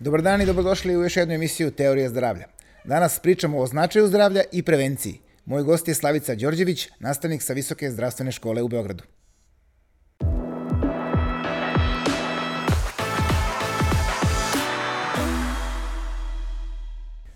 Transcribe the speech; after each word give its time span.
Dobar 0.00 0.22
dan 0.22 0.42
i 0.42 0.46
dobrodošli 0.46 0.96
u 0.96 1.02
još 1.02 1.16
jednu 1.16 1.34
emisiju 1.34 1.70
Teorija 1.70 2.08
zdravlja. 2.08 2.44
Danas 2.84 3.18
pričamo 3.18 3.58
o 3.58 3.66
značaju 3.66 4.06
zdravlja 4.06 4.42
i 4.52 4.62
prevenciji. 4.62 5.20
Moj 5.44 5.62
gost 5.62 5.88
je 5.88 5.94
Slavica 5.94 6.34
Đorđević, 6.34 6.88
nastavnik 6.98 7.42
sa 7.42 7.52
Visoke 7.52 7.90
zdravstvene 7.90 8.32
škole 8.32 8.62
u 8.62 8.68
Beogradu. 8.68 9.04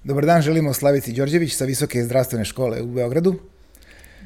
Dobar 0.05 0.27
dan, 0.27 0.43
želimo 0.43 0.73
Slavici 0.73 1.13
Đorđević 1.13 1.55
sa 1.55 1.65
Visoke 1.65 2.03
zdravstvene 2.03 2.45
škole 2.45 2.83
u 2.83 2.87
Beogradu. 2.87 3.35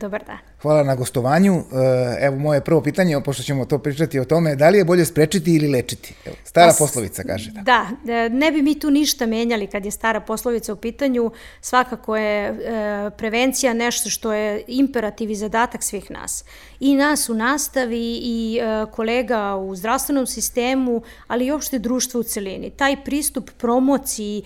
Dobar 0.01 0.25
dan. 0.27 0.39
Hvala 0.63 0.83
na 0.83 0.95
gostovanju. 0.95 1.55
E, 1.55 2.27
evo 2.27 2.37
moje 2.37 2.61
prvo 2.61 2.81
pitanje, 2.81 3.21
pošto 3.25 3.43
ćemo 3.43 3.65
to 3.65 3.79
pričati 3.79 4.19
o 4.19 4.25
tome, 4.25 4.57
da 4.57 4.69
li 4.69 4.79
je 4.79 4.85
bolje 4.85 5.05
sprečiti 5.05 5.55
ili 5.55 5.69
lečiti? 5.69 6.15
Evo, 6.27 6.37
stara 6.45 6.73
pa, 6.73 6.77
poslovica 6.79 7.23
kaže. 7.23 7.51
Da. 7.51 7.87
da, 8.05 8.29
ne 8.29 8.53
bi 8.53 8.63
mi 8.63 8.79
tu 8.81 8.91
ništa 8.91 9.27
menjali 9.27 9.67
kad 9.67 9.85
je 9.85 9.91
stara 9.91 10.21
poslovica 10.21 10.73
u 10.73 10.77
pitanju. 10.77 11.31
Svakako 11.61 12.17
je 12.17 12.49
e, 12.49 13.11
prevencija 13.11 13.75
nešto 13.75 14.11
što 14.11 14.33
je 14.33 14.65
imperativ 14.67 15.31
i 15.31 15.35
zadatak 15.35 15.83
svih 15.83 16.11
nas. 16.11 16.45
I 16.81 16.95
nas 16.95 17.29
u 17.29 17.35
nastavi 17.35 18.21
i 18.23 18.61
e, 18.63 18.87
kolega 18.93 19.57
u 19.57 19.77
zdravstvenom 19.77 20.27
sistemu, 20.27 21.03
ali 21.27 21.47
i 21.47 21.53
uopšte 21.53 21.79
društvo 21.79 22.21
u 22.21 22.23
celini. 22.23 22.71
Taj 22.71 23.05
pristup 23.05 23.51
promociji, 23.59 24.43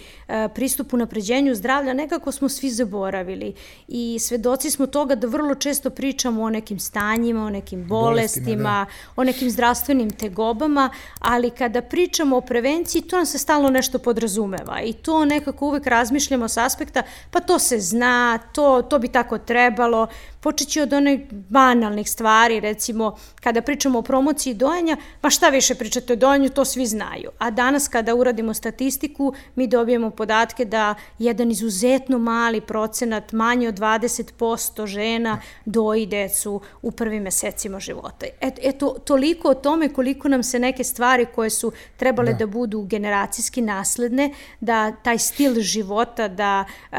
pristup 0.55 0.95
unapređenju 0.95 1.55
zdravlja 1.55 1.93
nekako 1.93 2.33
smo 2.33 2.49
svi 2.49 2.71
zaboravili 2.71 3.55
i 3.89 4.19
svedoci 4.21 4.71
smo 4.71 4.87
toga 4.87 5.15
da 5.15 5.27
vrlo 5.27 5.55
često 5.55 5.91
pričamo 6.03 6.43
o 6.43 6.51
nekim 6.51 6.79
stanjima, 6.79 7.45
o 7.47 7.51
nekim 7.51 7.85
bolestima, 7.89 8.47
bolestima 8.47 8.87
da. 8.89 9.21
o 9.23 9.25
nekim 9.25 9.51
zdravstvenim 9.51 10.11
tegobama, 10.11 10.91
ali 11.19 11.51
kada 11.51 11.83
pričamo 11.83 12.37
o 12.37 12.41
prevenciji, 12.41 13.03
to 13.03 13.17
nam 13.17 13.27
se 13.27 13.39
stalno 13.39 13.71
nešto 13.71 13.99
podrazumeva 13.99 14.81
i 14.83 14.93
to 14.93 15.25
nekako 15.25 15.67
uvek 15.67 15.87
razmišljamo 15.87 16.49
s 16.49 16.57
aspekta, 16.57 17.03
pa 17.31 17.41
to 17.41 17.59
se 17.59 17.81
zna, 17.81 18.39
to, 18.39 18.83
to 18.83 18.99
bi 18.99 19.09
tako 19.09 19.39
trebalo, 19.39 20.07
počeći 20.43 20.81
od 20.81 20.93
onih 20.93 21.21
banalnih 21.31 22.11
stvari, 22.11 22.61
recimo 22.61 23.17
kada 23.41 23.63
pričamo 23.63 23.99
o 23.99 24.03
promociji 24.03 24.55
dojenja, 24.55 24.97
pa 25.21 25.31
šta 25.31 25.49
više 25.49 25.75
pričate 25.75 26.13
o 26.13 26.17
dojenju, 26.17 26.49
to 26.49 26.65
svi 26.65 26.87
znaju. 26.87 27.31
A 27.39 27.51
danas 27.51 27.89
kada 27.89 28.15
uradimo 28.15 28.55
statistiku, 28.55 29.35
mi 29.55 29.67
dobijemo 29.67 30.11
podatke 30.11 30.65
da 30.65 30.95
jedan 31.19 31.51
izuzetno 31.51 32.19
mali 32.19 32.61
procenat, 32.61 33.33
manje 33.33 33.69
od 33.69 33.75
20% 33.75 34.87
žena 34.87 35.41
doji 35.65 36.07
decu 36.07 36.61
u 36.83 36.91
prvim 36.91 37.23
mesecima 37.23 37.81
života. 37.81 38.27
Eto, 38.41 38.61
eto, 38.65 38.97
toliko 39.05 39.49
o 39.49 39.55
tome 39.55 39.89
koliko 39.89 40.29
nam 40.29 40.43
se 40.43 40.59
neke 40.59 40.85
stvari 40.85 41.27
koje 41.35 41.51
su 41.51 41.73
trebale 41.97 42.33
da, 42.33 42.39
da 42.39 42.47
budu 42.47 42.83
generacijski 42.83 43.63
nasledne, 43.63 44.31
da 44.61 44.93
taj 44.93 45.19
stil 45.19 45.61
života, 45.61 46.29
da 46.29 46.65
uh, 46.93 46.99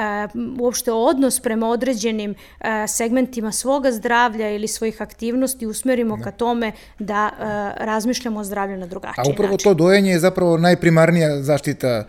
uopšte 0.59 0.91
odnos 0.91 1.39
prema 1.39 1.69
određenim 1.69 2.31
uh, 2.31 2.65
segmentima 2.87 3.32
segmentima 3.33 3.51
svoga 3.51 3.91
zdravlja 3.91 4.49
ili 4.49 4.67
svojih 4.67 5.01
aktivnosti 5.01 5.67
usmerimo 5.67 6.15
da. 6.15 6.23
ka 6.23 6.31
tome 6.31 6.71
da 6.99 7.29
uh, 7.31 7.85
razmišljamo 7.85 8.39
o 8.39 8.43
zdravlju 8.43 8.77
na 8.77 8.87
drugačiji 8.87 9.17
način. 9.17 9.31
A 9.31 9.33
upravo 9.33 9.51
način. 9.51 9.63
to 9.63 9.73
dojenje 9.73 10.11
je 10.11 10.19
zapravo 10.19 10.57
najprimarnija 10.57 11.41
zaštita 11.41 12.05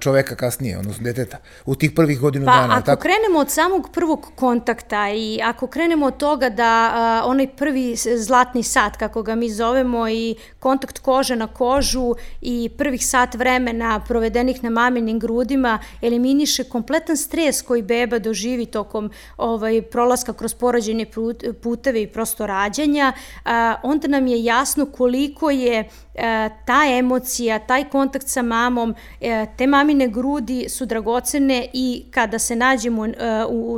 čoveka 0.00 0.36
kasnije, 0.36 0.78
odnosno 0.78 1.04
deteta, 1.04 1.36
u 1.66 1.74
tih 1.74 1.92
prvih 1.96 2.20
godinu 2.20 2.46
pa, 2.46 2.52
dana. 2.52 2.68
Pa 2.68 2.74
ako 2.74 2.86
tako? 2.86 3.02
krenemo 3.02 3.38
od 3.38 3.50
samog 3.50 3.88
prvog 3.92 4.32
kontakta 4.34 5.10
i 5.10 5.40
ako 5.44 5.66
krenemo 5.66 6.06
od 6.06 6.16
toga 6.16 6.48
da 6.48 6.90
a, 6.94 7.22
onaj 7.24 7.46
prvi 7.56 7.96
zlatni 7.96 8.62
sat, 8.62 8.96
kako 8.96 9.22
ga 9.22 9.34
mi 9.34 9.50
zovemo, 9.50 10.08
i 10.08 10.36
kontakt 10.58 10.98
kože 10.98 11.36
na 11.36 11.46
kožu 11.46 12.14
i 12.40 12.70
prvih 12.78 13.06
sat 13.06 13.34
vremena 13.34 14.00
provedenih 14.08 14.62
na 14.64 14.70
maminim 14.70 15.18
grudima 15.18 15.78
eliminiše 16.02 16.64
kompletan 16.64 17.16
stres 17.16 17.62
koji 17.62 17.82
beba 17.82 18.18
doživi 18.18 18.66
tokom 18.66 19.10
ovaj, 19.36 19.82
prolaska 19.82 20.32
kroz 20.32 20.54
porođene 20.54 21.06
puteve 21.62 22.02
i 22.02 22.06
prosto 22.06 22.46
rađanja, 22.46 23.12
a, 23.44 23.76
onda 23.82 24.08
nam 24.08 24.26
je 24.26 24.44
jasno 24.44 24.86
koliko 24.86 25.50
je 25.50 25.88
E, 26.09 26.09
ta 26.64 26.84
emocija, 26.98 27.58
taj 27.58 27.84
kontakt 27.84 28.28
sa 28.28 28.42
mamom, 28.42 28.94
e, 29.20 29.46
te 29.56 29.66
mamine 29.66 30.08
grudi 30.08 30.68
su 30.68 30.86
dragocene 30.86 31.68
i 31.72 32.04
kada 32.10 32.38
se 32.38 32.56
nađemo 32.56 33.06
e, 33.06 33.12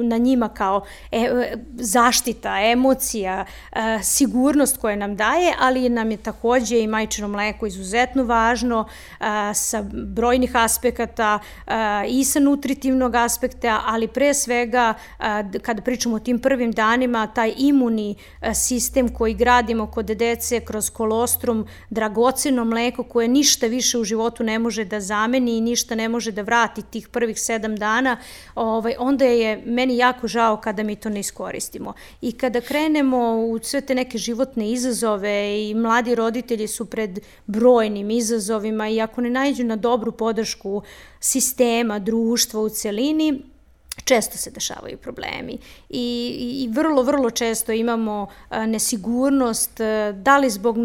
na 0.05 0.17
njima 0.17 0.49
kao 0.49 0.85
zaštita, 1.75 2.61
emocija, 2.61 3.45
sigurnost 4.03 4.77
koja 4.77 4.97
nam 4.97 5.17
daje, 5.17 5.55
ali 5.61 5.89
nam 5.89 6.11
je 6.11 6.17
takođe 6.17 6.81
i 6.81 6.87
majčino 6.87 7.29
mleko 7.29 7.67
izuzetno 7.67 8.25
važno 8.25 8.89
sa 9.55 9.85
brojnih 9.93 10.57
aspekata 10.57 11.39
i 12.09 12.25
sa 12.25 12.41
nutritivnog 12.41 13.15
aspekta, 13.15 13.81
ali 13.87 14.09
pre 14.09 14.35
svega 14.35 14.95
kada 15.63 15.83
pričamo 15.83 16.17
o 16.17 16.19
tim 16.19 16.39
prvim 16.39 16.73
danima, 16.73 17.27
taj 17.27 17.55
imuni 17.57 18.15
sistem 18.55 19.09
koji 19.09 19.35
gradimo 19.35 19.87
kod 19.87 20.07
dece 20.07 20.61
kroz 20.61 20.91
kolostrum, 20.91 21.67
dragocen 21.91 22.22
dragoceno 22.23 22.65
mleko 22.65 23.03
koje 23.05 23.29
ništa 23.29 23.67
više 23.67 23.99
u 23.99 24.05
životu 24.05 24.45
ne 24.45 24.59
može 24.59 24.85
da 24.85 25.01
zameni 25.01 25.57
i 25.57 25.61
ništa 25.61 25.95
ne 25.95 26.09
može 26.09 26.33
da 26.33 26.43
vrati 26.43 26.83
tih 26.83 27.09
prvih 27.09 27.41
sedam 27.41 27.77
dana, 27.77 28.17
ovaj, 28.55 28.95
onda 28.99 29.25
je 29.25 29.63
meni 29.67 29.97
jako 29.97 30.29
žao 30.29 30.57
kada 30.57 30.83
mi 30.83 30.97
to 30.97 31.09
ne 31.09 31.21
iskoristimo. 31.21 31.93
I 32.21 32.33
kada 32.33 32.61
krenemo 32.61 33.37
u 33.37 33.59
sve 33.63 33.81
te 33.81 33.95
neke 33.95 34.19
životne 34.19 34.71
izazove 34.71 35.71
i 35.71 35.75
mladi 35.75 36.15
roditelji 36.15 36.69
su 36.69 36.85
pred 36.85 37.21
brojnim 37.47 38.11
izazovima 38.11 38.89
i 38.89 39.01
ako 39.01 39.21
ne 39.21 39.31
najđu 39.31 39.65
na 39.65 39.77
dobru 39.77 40.13
podršku 40.13 40.83
sistema, 41.21 41.99
društva 41.99 42.61
u 42.61 42.69
celini, 42.69 43.52
često 44.05 44.39
se 44.39 44.51
dešavaju 44.51 44.99
problemi. 44.99 45.59
I, 45.89 46.37
i 46.65 46.69
vrlo, 46.73 47.03
vrlo 47.03 47.31
često 47.31 47.73
imamo 47.73 48.27
nesigurnost, 48.51 49.81
da 50.15 50.39
li 50.39 50.51
zbog 50.51 50.77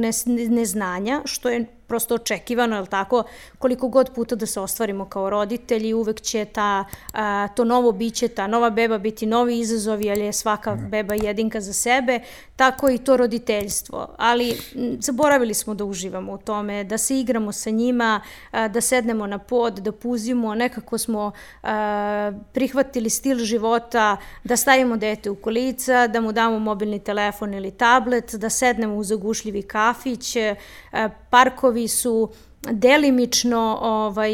neznanja, 0.50 1.22
što 1.26 1.50
je 1.50 1.66
prosto 1.88 2.16
očekivano, 2.16 2.76
je 2.76 2.82
li 2.82 2.88
tako, 2.88 3.24
koliko 3.58 3.88
god 3.88 4.12
puta 4.16 4.36
da 4.36 4.46
se 4.46 4.60
ostvarimo 4.60 5.06
kao 5.06 5.30
roditelji, 5.30 5.94
uvek 5.94 6.22
će 6.22 6.46
ta, 6.46 6.86
a, 7.14 7.48
to 7.56 7.64
novo 7.64 7.92
biće, 7.92 8.28
ta 8.28 8.48
nova 8.48 8.70
beba 8.70 8.98
biti 8.98 9.26
novi 9.26 9.60
izazov, 9.60 10.02
jer 10.02 10.18
je 10.18 10.34
svaka 10.34 10.76
mhm. 10.76 10.90
beba 10.90 11.16
jedinka 11.16 11.62
za 11.62 11.74
sebe, 11.74 12.20
tako 12.58 12.90
i 12.90 12.98
to 12.98 13.18
roditeljstvo. 13.18 14.08
Ali 14.18 14.58
zaboravili 15.00 15.54
smo 15.54 15.76
da 15.76 15.86
uživamo 15.86 16.34
u 16.34 16.38
tome, 16.38 16.84
da 16.84 16.98
se 16.98 17.20
igramo 17.20 17.52
sa 17.52 17.70
njima, 17.70 18.22
da 18.52 18.82
sednemo 18.82 19.28
na 19.28 19.38
pod, 19.38 19.74
da 19.74 19.92
puzimo, 19.92 20.56
nekako 20.56 20.98
smo 20.98 21.32
prihvatili 22.54 23.10
stil 23.10 23.38
života, 23.38 24.18
da 24.44 24.58
stavimo 24.58 24.98
dete 24.98 25.30
u 25.30 25.36
kolica, 25.36 26.08
da 26.08 26.22
mu 26.22 26.32
damo 26.32 26.60
mobilni 26.60 27.00
telefon 27.00 27.54
ili 27.54 27.72
tablet, 27.72 28.36
da 28.36 28.50
sednemo 28.50 28.96
u 28.96 29.04
zagušljivi 29.04 29.62
kafić, 29.62 30.36
parkovi 31.30 31.88
su 31.88 32.30
delimično 32.72 33.80
ovaj, 33.82 34.34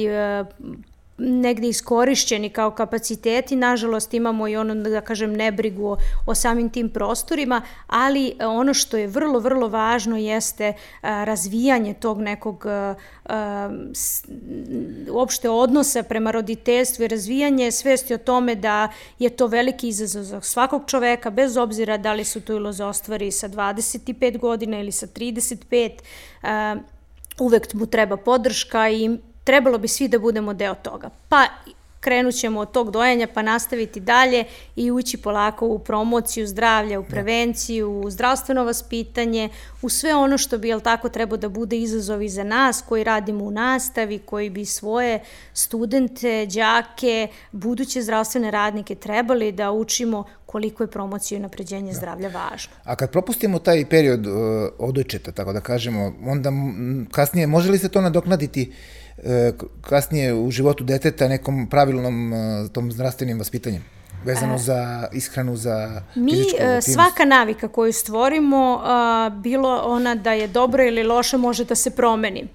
negde 1.23 1.67
iskorišćeni 1.67 2.49
kao 2.49 2.71
kapaciteti, 2.71 3.55
nažalost 3.55 4.13
imamo 4.13 4.47
i 4.47 4.55
ono, 4.55 4.75
da 4.75 5.01
kažem, 5.01 5.33
nebrigu 5.33 5.87
o, 5.87 5.97
o 6.25 6.35
samim 6.35 6.69
tim 6.69 6.89
prostorima, 6.89 7.61
ali 7.87 8.33
ono 8.39 8.73
što 8.73 8.97
je 8.97 9.07
vrlo, 9.07 9.39
vrlo 9.39 9.67
važno 9.67 10.17
jeste 10.17 10.73
a, 11.01 11.23
razvijanje 11.23 11.93
tog 11.93 12.21
nekog 12.21 12.65
a, 12.65 12.95
a, 13.25 13.69
s, 13.93 14.25
uopšte 15.11 15.49
odnosa 15.49 16.03
prema 16.03 16.31
roditeljstvu 16.31 17.03
i 17.03 17.07
razvijanje 17.07 17.71
svesti 17.71 18.13
o 18.13 18.17
tome 18.17 18.55
da 18.55 18.87
je 19.19 19.29
to 19.29 19.47
veliki 19.47 19.87
izazov 19.87 20.23
za 20.23 20.41
svakog 20.41 20.83
čoveka, 20.87 21.29
bez 21.29 21.57
obzira 21.57 21.97
da 21.97 22.13
li 22.13 22.23
su 22.23 22.41
to 22.41 22.53
ilo 22.53 22.71
za 22.71 22.87
ostvari 22.87 23.31
sa 23.31 23.49
25 23.49 24.37
godina 24.37 24.79
ili 24.79 24.91
sa 24.91 25.07
35, 25.07 25.91
a, 26.43 26.75
uvek 27.39 27.73
mu 27.73 27.85
treba 27.85 28.17
podrška 28.17 28.89
i 28.89 29.17
trebalo 29.43 29.77
bi 29.77 29.87
svi 29.87 30.07
da 30.07 30.19
budemo 30.19 30.53
deo 30.53 30.75
toga. 30.75 31.09
Pa 31.29 31.47
krenut 32.03 32.35
ćemo 32.35 32.59
od 32.59 32.71
tog 32.71 32.91
dojenja 32.91 33.27
pa 33.33 33.41
nastaviti 33.41 33.99
dalje 33.99 34.43
i 34.75 34.91
ući 34.91 35.17
polako 35.17 35.67
u 35.67 35.79
promociju 35.79 36.47
zdravlja, 36.47 36.99
u 36.99 37.03
da. 37.03 37.09
prevenciju, 37.09 38.01
u 38.01 38.09
zdravstveno 38.09 38.63
vaspitanje, 38.63 39.49
u 39.81 39.89
sve 39.89 40.15
ono 40.15 40.37
što 40.37 40.57
bi, 40.57 40.67
jel 40.67 40.79
tako, 40.79 41.09
trebao 41.09 41.37
da 41.37 41.49
bude 41.49 41.77
izazovi 41.77 42.29
za 42.29 42.43
nas 42.43 42.83
koji 42.89 43.03
radimo 43.03 43.45
u 43.45 43.51
nastavi, 43.51 44.19
koji 44.19 44.49
bi 44.49 44.65
svoje 44.65 45.19
studente, 45.53 46.45
đake, 46.45 47.27
buduće 47.51 48.01
zdravstvene 48.01 48.51
radnike 48.51 48.95
trebali 48.95 49.51
da 49.51 49.71
učimo 49.71 50.23
koliko 50.45 50.83
je 50.83 50.87
promocija 50.87 51.37
i 51.37 51.41
napređenje 51.41 51.91
da. 51.91 51.97
zdravlja 51.97 52.27
važno. 52.27 52.73
A 52.83 52.95
kad 52.95 53.11
propustimo 53.11 53.59
taj 53.59 53.85
period 53.89 54.27
uh, 54.27 54.33
odojčeta, 54.79 55.31
tako 55.31 55.53
da 55.53 55.61
kažemo, 55.61 56.13
onda 56.25 56.51
kasnije, 57.11 57.47
može 57.47 57.71
li 57.71 57.77
se 57.77 57.89
to 57.89 58.01
nadoknaditi 58.01 58.69
uh, 58.69 59.02
kasnije 59.81 60.33
u 60.33 60.51
životu 60.51 60.83
deteta 60.83 61.27
nekom 61.27 61.67
pravilnom 61.69 62.33
uh, 62.33 62.69
tom 62.71 62.91
zdravstvenim 62.91 63.37
vaspitanjem? 63.37 63.83
vezano 64.25 64.57
za 64.57 65.07
ishranu, 65.13 65.55
za 65.55 66.01
Mi, 66.15 66.31
fizičku 66.31 66.55
aktivnost? 66.55 66.93
svaka 66.93 67.25
navika 67.25 67.67
koju 67.67 67.93
stvorimo, 67.93 68.81
bilo 69.31 69.81
ona 69.85 70.15
da 70.15 70.31
je 70.31 70.47
dobra 70.47 70.83
ili 70.83 71.03
loša, 71.03 71.37
može 71.37 71.65
da 71.65 71.75
se 71.75 71.89
promeni 71.89 72.47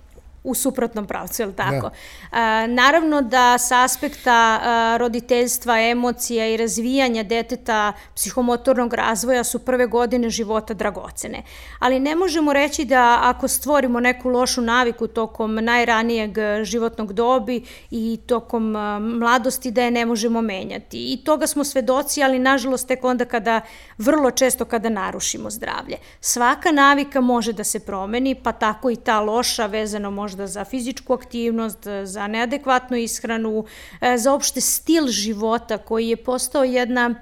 u 0.51 0.55
suprotnom 0.55 1.07
pravcu, 1.07 1.43
je 1.43 1.47
li 1.47 1.53
tako? 1.53 1.91
Da. 2.33 2.67
naravno 2.67 3.23
da 3.23 3.59
sa 3.59 3.85
aspekta 3.85 4.61
roditeljstva, 4.97 5.81
emocija 5.81 6.47
i 6.47 6.57
razvijanja 6.57 7.23
deteta 7.23 7.93
psihomotornog 8.15 8.95
razvoja 8.95 9.45
su 9.45 9.59
prve 9.59 9.87
godine 9.87 10.31
života 10.31 10.75
dragocene. 10.75 11.43
Ali 11.79 12.01
ne 12.01 12.17
možemo 12.17 12.53
reći 12.53 12.85
da 12.85 13.19
ako 13.23 13.49
stvorimo 13.49 14.01
neku 14.01 14.29
lošu 14.29 14.61
naviku 14.61 15.07
tokom 15.07 15.55
najranijeg 15.55 16.31
životnog 16.63 17.13
dobi 17.13 17.65
i 17.91 18.21
tokom 18.27 18.71
mladosti 19.01 19.71
da 19.71 19.83
je 19.83 19.91
ne 19.91 20.07
možemo 20.07 20.41
menjati. 20.41 21.13
I 21.13 21.25
toga 21.25 21.47
smo 21.47 21.65
svedoci, 21.65 22.23
ali 22.23 22.39
nažalost 22.39 22.89
tek 22.89 23.05
onda 23.05 23.25
kada, 23.25 23.61
vrlo 23.99 24.31
često 24.31 24.65
kada 24.65 24.89
narušimo 24.89 25.51
zdravlje. 25.51 25.97
Svaka 26.21 26.73
navika 26.73 27.21
može 27.21 27.53
da 27.53 27.65
se 27.65 27.81
promeni, 27.81 28.35
pa 28.35 28.53
tako 28.53 28.91
i 28.91 28.97
ta 28.97 29.21
loša 29.21 29.67
vezano 29.67 30.11
možda 30.11 30.38
za 30.47 30.65
fizičku 30.65 31.13
aktivnost, 31.13 31.87
za 32.05 32.27
neadekvatnu 32.27 32.97
ishranu, 32.97 33.65
e, 34.01 34.19
za 34.19 34.35
opšte 34.35 34.61
stil 34.61 35.07
života 35.09 35.79
koji 35.79 36.09
je 36.09 36.17
postao 36.17 36.65
jedna 36.65 37.15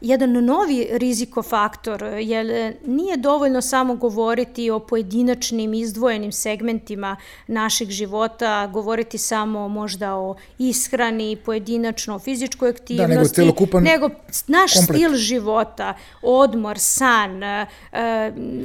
jedan 0.00 0.44
novi 0.44 0.88
rizikofaktor, 0.92 2.02
jer 2.02 2.74
nije 2.86 3.16
dovoljno 3.16 3.62
samo 3.62 3.94
govoriti 3.94 4.70
o 4.70 4.78
pojedinačnim 4.78 5.74
izdvojenim 5.74 6.32
segmentima 6.32 7.16
naših 7.46 7.88
života, 7.88 8.66
govoriti 8.66 9.18
samo 9.18 9.68
možda 9.68 10.14
o 10.14 10.36
ishrani, 10.58 11.36
pojedinačno 11.36 12.14
o 12.14 12.18
fizičkoj 12.18 12.70
aktivnosti, 12.70 13.14
da, 13.14 13.20
nego, 13.20 13.28
celokupan 13.28 13.82
nego 13.82 14.08
naš 14.46 14.72
komplet. 14.72 14.96
stil 14.96 15.14
života, 15.14 15.94
odmor, 16.22 16.78
san, 16.78 17.42
e, 17.42 17.66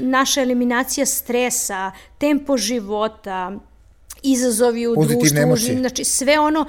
naša 0.02 0.42
eliminacija 0.42 1.06
stresa, 1.06 1.92
tempo 2.18 2.58
života, 2.58 3.60
izazovi 4.24 4.88
u 4.88 4.96
Pozitivne 4.96 5.20
društvu, 5.20 5.44
emocije. 5.44 5.78
znači 5.78 6.04
sve 6.04 6.40
ono 6.40 6.66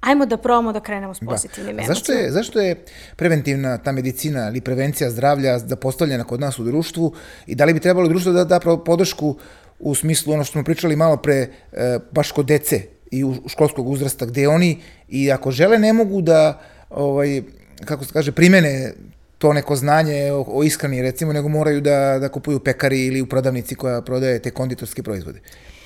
ajmo 0.00 0.26
da 0.26 0.36
probamo 0.36 0.72
da 0.72 0.80
krenemo 0.80 1.14
s 1.14 1.20
da. 1.20 1.26
pozitivnim 1.26 1.76
da. 1.76 1.82
emocijama. 1.82 1.94
Zašto 1.94 2.12
je, 2.12 2.30
zašto 2.32 2.60
je 2.60 2.84
preventivna 3.16 3.78
ta 3.78 3.92
medicina 3.92 4.48
ili 4.48 4.60
prevencija 4.60 5.10
zdravlja 5.10 5.58
zapostavljena 5.58 6.24
kod 6.24 6.40
nas 6.40 6.58
u 6.58 6.64
društvu 6.64 7.14
i 7.46 7.54
da 7.54 7.64
li 7.64 7.74
bi 7.74 7.80
trebalo 7.80 8.08
društvo 8.08 8.32
da 8.32 8.44
da 8.44 8.60
podršku 8.84 9.36
u 9.78 9.94
smislu 9.94 10.32
ono 10.32 10.44
što 10.44 10.52
smo 10.52 10.64
pričali 10.64 10.96
malo 10.96 11.16
pre, 11.16 11.48
e, 11.72 11.98
baš 12.10 12.32
kod 12.32 12.46
dece 12.46 12.82
i 13.10 13.24
u 13.24 13.34
školskog 13.46 13.88
uzrasta, 13.88 14.26
gde 14.26 14.48
oni 14.48 14.78
i 15.08 15.32
ako 15.32 15.50
žele 15.50 15.78
ne 15.78 15.92
mogu 15.92 16.22
da, 16.22 16.60
ovaj, 16.90 17.42
kako 17.84 18.04
se 18.04 18.12
kaže, 18.12 18.32
primene 18.32 18.92
to 19.38 19.52
neko 19.52 19.76
znanje 19.76 20.32
o, 20.32 20.44
o 20.48 20.62
ishrani, 20.64 21.02
recimo, 21.02 21.32
nego 21.32 21.48
moraju 21.48 21.80
da, 21.80 22.18
da 22.20 22.28
kupuju 22.28 22.60
pekari 22.60 23.06
ili 23.06 23.22
u 23.22 23.26
prodavnici 23.26 23.74
koja 23.74 24.02
prodaje 24.02 24.38
te 24.38 24.50
konditorske 24.50 25.02
proizvode. 25.02 25.40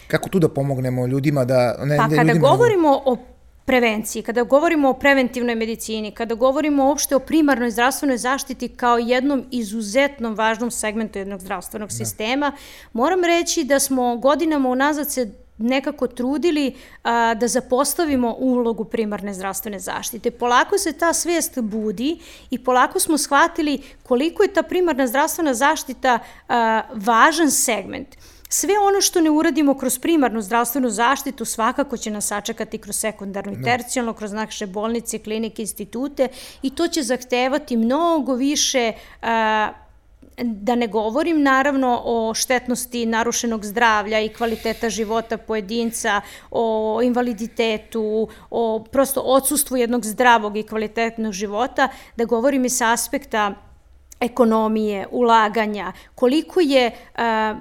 Kako 0.06 0.29
tu 0.29 0.39
da 0.39 0.49
pomognemo 0.49 1.06
ljudima 1.06 1.45
da... 1.45 1.77
Ne, 1.85 1.97
pa 1.97 2.06
ne, 2.06 2.17
kada 2.17 2.33
ljudima, 2.33 2.49
govorimo 2.49 3.03
o 3.05 3.17
prevenciji, 3.65 4.23
kada 4.23 4.43
govorimo 4.43 4.89
o 4.91 4.95
preventivnoj 4.95 5.55
medicini, 5.55 6.11
kada 6.11 6.35
govorimo 6.35 6.89
uopšte 6.89 7.17
o 7.17 7.21
primarnoj 7.21 7.71
zdravstvenoj 7.71 8.19
zaštiti 8.19 8.69
kao 8.69 8.99
jednom 8.99 9.45
izuzetnom 9.51 10.35
važnom 10.35 10.71
segmentu 10.71 11.19
jednog 11.19 11.41
zdravstvenog 11.41 11.89
da. 11.89 11.95
sistema, 11.95 12.53
moram 12.93 13.25
reći 13.25 13.65
da 13.65 13.81
smo 13.81 14.17
godinama 14.17 14.69
unazad 14.69 15.11
se 15.11 15.31
nekako 15.59 16.07
trudili 16.07 16.75
a, 17.03 17.35
da 17.35 17.49
zapostavimo 17.49 18.35
ulogu 18.39 18.85
primarne 18.85 19.35
zdravstvene 19.35 19.79
zaštite. 19.79 20.31
Polako 20.31 20.79
se 20.79 20.93
ta 20.93 21.12
svest 21.12 21.61
budi 21.61 22.19
i 22.50 22.65
polako 22.65 23.00
smo 23.00 23.19
shvatili 23.19 23.83
koliko 24.03 24.43
je 24.43 24.53
ta 24.53 24.62
primarna 24.62 25.07
zdravstvena 25.07 25.55
zaštita 25.55 26.19
a, 26.49 26.83
važan 26.95 27.50
segment. 27.50 28.09
Sve 28.55 28.79
ono 28.79 29.01
što 29.01 29.21
ne 29.21 29.31
uradimo 29.31 29.75
kroz 29.75 29.99
primarnu 29.99 30.43
zdravstvenu 30.43 30.91
zaštitu 30.91 31.45
svakako 31.45 31.97
će 31.97 32.11
nas 32.11 32.27
sačekati 32.27 32.79
kroz 32.79 32.97
sekundarnu 32.97 33.53
i 33.53 33.56
da. 33.56 33.65
tercijalno, 33.65 34.12
kroz 34.12 34.33
naše 34.33 34.67
bolnice, 34.67 35.19
klinike, 35.19 35.62
institute 35.62 36.29
i 36.62 36.71
to 36.71 36.89
će 36.89 37.03
zahtevati 37.03 37.77
mnogo 37.77 38.35
više 38.35 38.93
da 40.43 40.75
ne 40.75 40.87
govorim 40.87 41.43
naravno 41.43 42.01
o 42.05 42.35
štetnosti 42.35 43.06
narušenog 43.06 43.65
zdravlja 43.65 44.21
i 44.21 44.29
kvaliteta 44.29 44.91
života 44.91 45.39
pojedinca, 45.39 46.21
o 46.50 47.00
invaliditetu, 47.03 48.29
o 48.50 48.85
prosto 48.93 49.21
odsustvu 49.21 49.77
jednog 49.77 50.05
zdravog 50.05 50.57
i 50.57 50.62
kvalitetnog 50.62 51.33
života, 51.33 51.89
da 52.17 52.25
govorim 52.25 52.65
i 52.65 52.71
sa 52.71 52.93
aspekta 52.93 53.55
ekonomije, 54.25 55.06
ulaganja, 55.11 55.93
koliko 56.15 56.61
je 56.61 56.91
a, 57.15 57.55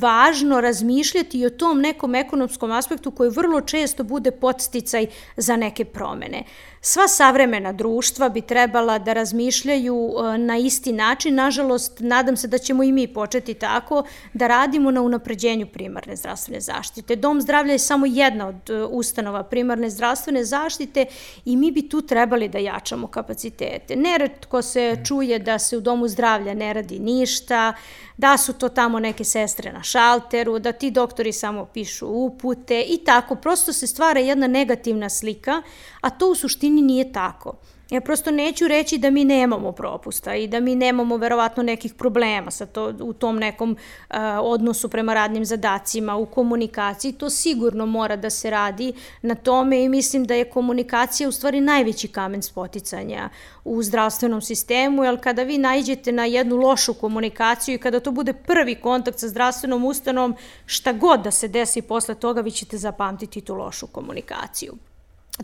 važno 0.00 0.60
razmišljati 0.60 1.38
i 1.38 1.46
o 1.46 1.50
tom 1.50 1.80
nekom 1.80 2.14
ekonomskom 2.14 2.70
aspektu 2.70 3.10
koji 3.10 3.30
vrlo 3.30 3.60
često 3.60 4.04
bude 4.04 4.30
podsticaj 4.30 5.06
za 5.36 5.56
neke 5.56 5.84
promene. 5.84 6.44
Sva 6.84 7.08
savremena 7.08 7.72
društva 7.72 8.28
bi 8.28 8.40
trebala 8.40 8.98
da 8.98 9.12
razmišljaju 9.12 10.14
e, 10.34 10.38
na 10.38 10.56
isti 10.58 10.92
način. 10.92 11.34
Nažalost, 11.34 12.00
nadam 12.00 12.36
se 12.36 12.48
da 12.48 12.58
ćemo 12.58 12.82
i 12.82 12.92
mi 12.92 13.06
početi 13.06 13.54
tako 13.54 14.02
da 14.32 14.46
radimo 14.46 14.90
na 14.90 15.02
unapređenju 15.02 15.66
primarne 15.66 16.16
zdravstvene 16.16 16.60
zaštite. 16.60 17.16
Dom 17.16 17.40
zdravlja 17.40 17.72
je 17.72 17.78
samo 17.78 18.06
jedna 18.06 18.48
od 18.48 18.70
e, 18.70 18.82
ustanova 18.82 19.42
primarne 19.42 19.90
zdravstvene 19.90 20.44
zaštite 20.44 21.06
i 21.44 21.56
mi 21.56 21.70
bi 21.70 21.88
tu 21.88 22.00
trebali 22.00 22.48
da 22.48 22.58
jačamo 22.58 23.06
kapacitete. 23.06 23.96
Neretko 23.96 24.62
se 24.62 24.96
čuje 25.06 25.38
da 25.38 25.58
se 25.58 25.76
u 25.76 25.80
domu 25.80 26.08
zdravlja 26.08 26.54
ne 26.54 26.72
radi 26.72 26.98
ništa, 26.98 27.72
da 28.16 28.36
su 28.36 28.52
to 28.52 28.68
tamo 28.68 28.98
neke 29.00 29.24
sestre 29.24 29.72
na 29.72 29.82
šalteru, 29.82 30.58
da 30.58 30.72
ti 30.72 30.90
doktori 30.90 31.32
samo 31.32 31.64
pišu 31.64 32.06
upute 32.08 32.84
i 32.88 32.98
tako. 33.04 33.34
Prosto 33.34 33.72
se 33.72 33.86
stvara 33.86 34.20
jedna 34.20 34.46
negativna 34.46 35.08
slika, 35.08 35.62
a 36.00 36.10
to 36.10 36.30
u 36.30 36.34
suštini 36.34 36.71
nije 36.72 37.12
tako. 37.12 37.54
Ja 37.92 38.00
prosto 38.00 38.30
neću 38.30 38.68
reći 38.68 38.98
da 38.98 39.10
mi 39.10 39.24
nemamo 39.24 39.72
propusta 39.72 40.34
i 40.34 40.46
da 40.48 40.60
mi 40.60 40.74
nemamo 40.74 41.16
verovatno 41.16 41.62
nekih 41.62 41.94
problema 41.94 42.50
sa 42.50 42.66
to, 42.66 42.92
u 43.00 43.12
tom 43.12 43.36
nekom 43.36 43.70
uh, 43.70 44.16
odnosu 44.42 44.88
prema 44.88 45.14
radnim 45.14 45.44
zadacima, 45.44 46.16
u 46.16 46.26
komunikaciji. 46.26 47.12
To 47.12 47.30
sigurno 47.30 47.86
mora 47.86 48.16
da 48.16 48.30
se 48.30 48.50
radi 48.50 48.92
na 49.22 49.34
tome 49.34 49.84
i 49.84 49.88
mislim 49.88 50.24
da 50.24 50.34
je 50.34 50.50
komunikacija 50.50 51.28
u 51.28 51.32
stvari 51.32 51.60
najveći 51.60 52.08
kamen 52.08 52.42
spoticanja 52.42 53.28
u 53.64 53.82
zdravstvenom 53.82 54.40
sistemu, 54.40 55.04
jer 55.04 55.20
kada 55.20 55.42
vi 55.42 55.58
najđete 55.58 56.12
na 56.12 56.24
jednu 56.24 56.56
lošu 56.56 56.94
komunikaciju 56.94 57.74
i 57.74 57.78
kada 57.78 58.00
to 58.00 58.10
bude 58.10 58.32
prvi 58.32 58.74
kontakt 58.74 59.18
sa 59.18 59.28
zdravstvenom 59.28 59.84
ustanom, 59.84 60.34
šta 60.66 60.92
god 60.92 61.20
da 61.20 61.30
se 61.30 61.48
desi 61.48 61.82
posle 61.82 62.14
toga, 62.14 62.40
vi 62.40 62.50
ćete 62.50 62.78
zapamtiti 62.78 63.40
tu 63.40 63.54
lošu 63.54 63.86
komunikaciju. 63.86 64.74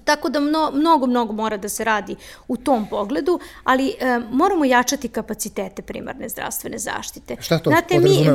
Tako 0.05 0.29
da 0.29 0.41
mno, 0.41 0.71
mnogo, 0.75 1.07
mnogo 1.07 1.33
mora 1.33 1.57
da 1.57 1.69
se 1.69 1.85
radi 1.85 2.17
u 2.49 2.57
tom 2.57 2.87
pogledu, 2.91 3.41
ali 3.65 3.89
e, 3.89 4.21
moramo 4.31 4.65
jačati 4.65 5.09
kapacitete 5.09 5.83
primarne 5.83 6.29
zdravstvene 6.29 6.79
zaštite. 6.79 7.37
Šta 7.41 7.59
to 7.59 7.71
Znate, 7.71 7.99
mi, 7.99 8.27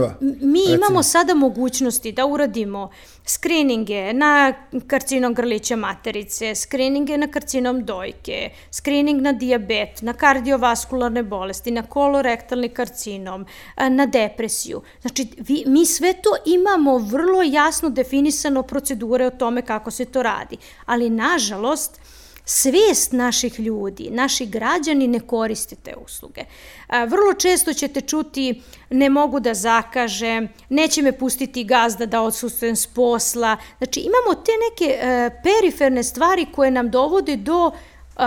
mi 0.42 0.60
imamo 0.74 1.04
sada 1.04 1.34
mogućnosti 1.34 2.12
da 2.12 2.25
uradimo 2.25 2.89
skrininge 3.25 4.13
na 4.13 4.54
karcinom 4.88 5.34
grlića 5.34 5.75
materice, 5.75 6.56
skrininge 6.56 7.18
na 7.18 7.28
karcinom 7.28 7.86
dojke, 7.86 8.50
skrining 8.72 9.22
na 9.22 9.32
diabet, 9.32 10.01
na 10.01 10.13
kardiovaskularne 10.13 11.24
bolesti, 11.24 11.72
na 11.72 11.82
kolorektalni 11.82 12.70
karcinom, 12.70 13.46
e, 13.78 13.89
na 13.89 14.06
depresiju. 14.06 14.82
Znači, 15.01 15.28
vi, 15.38 15.63
mi 15.68 15.86
sve 15.86 16.13
to 16.13 16.30
imamo 16.46 16.98
vrlo 16.98 17.42
jasno 17.44 17.89
definisano 17.89 18.63
procedure 18.63 19.25
o 19.25 19.30
tome 19.30 19.62
kako 19.62 19.92
se 19.92 20.06
to 20.06 20.24
radi, 20.24 20.58
ali 20.86 21.10
nažalost, 21.10 21.43
nažalost, 21.44 22.00
svest 22.46 23.12
naših 23.12 23.60
ljudi, 23.60 24.10
naši 24.12 24.46
građani 24.46 25.08
ne 25.08 25.20
koriste 25.20 25.76
te 25.76 25.94
usluge. 26.06 26.42
Vrlo 26.90 27.34
često 27.34 27.74
ćete 27.74 28.02
čuti 28.02 28.62
ne 28.90 29.10
mogu 29.10 29.40
da 29.40 29.54
zakaže, 29.54 30.48
neće 30.70 31.02
me 31.02 31.12
pustiti 31.12 31.64
gazda 31.64 32.06
da 32.06 32.22
odsustujem 32.22 32.76
s 32.76 32.88
posla. 32.88 33.58
Znači 33.78 34.00
imamo 34.00 34.44
te 34.44 34.52
neke 34.70 34.94
e, 34.94 35.30
periferne 35.44 36.04
stvari 36.04 36.46
koje 36.56 36.72
nam 36.72 36.90
dovode 36.90 37.36
do 37.36 37.72
Uh, 38.16 38.22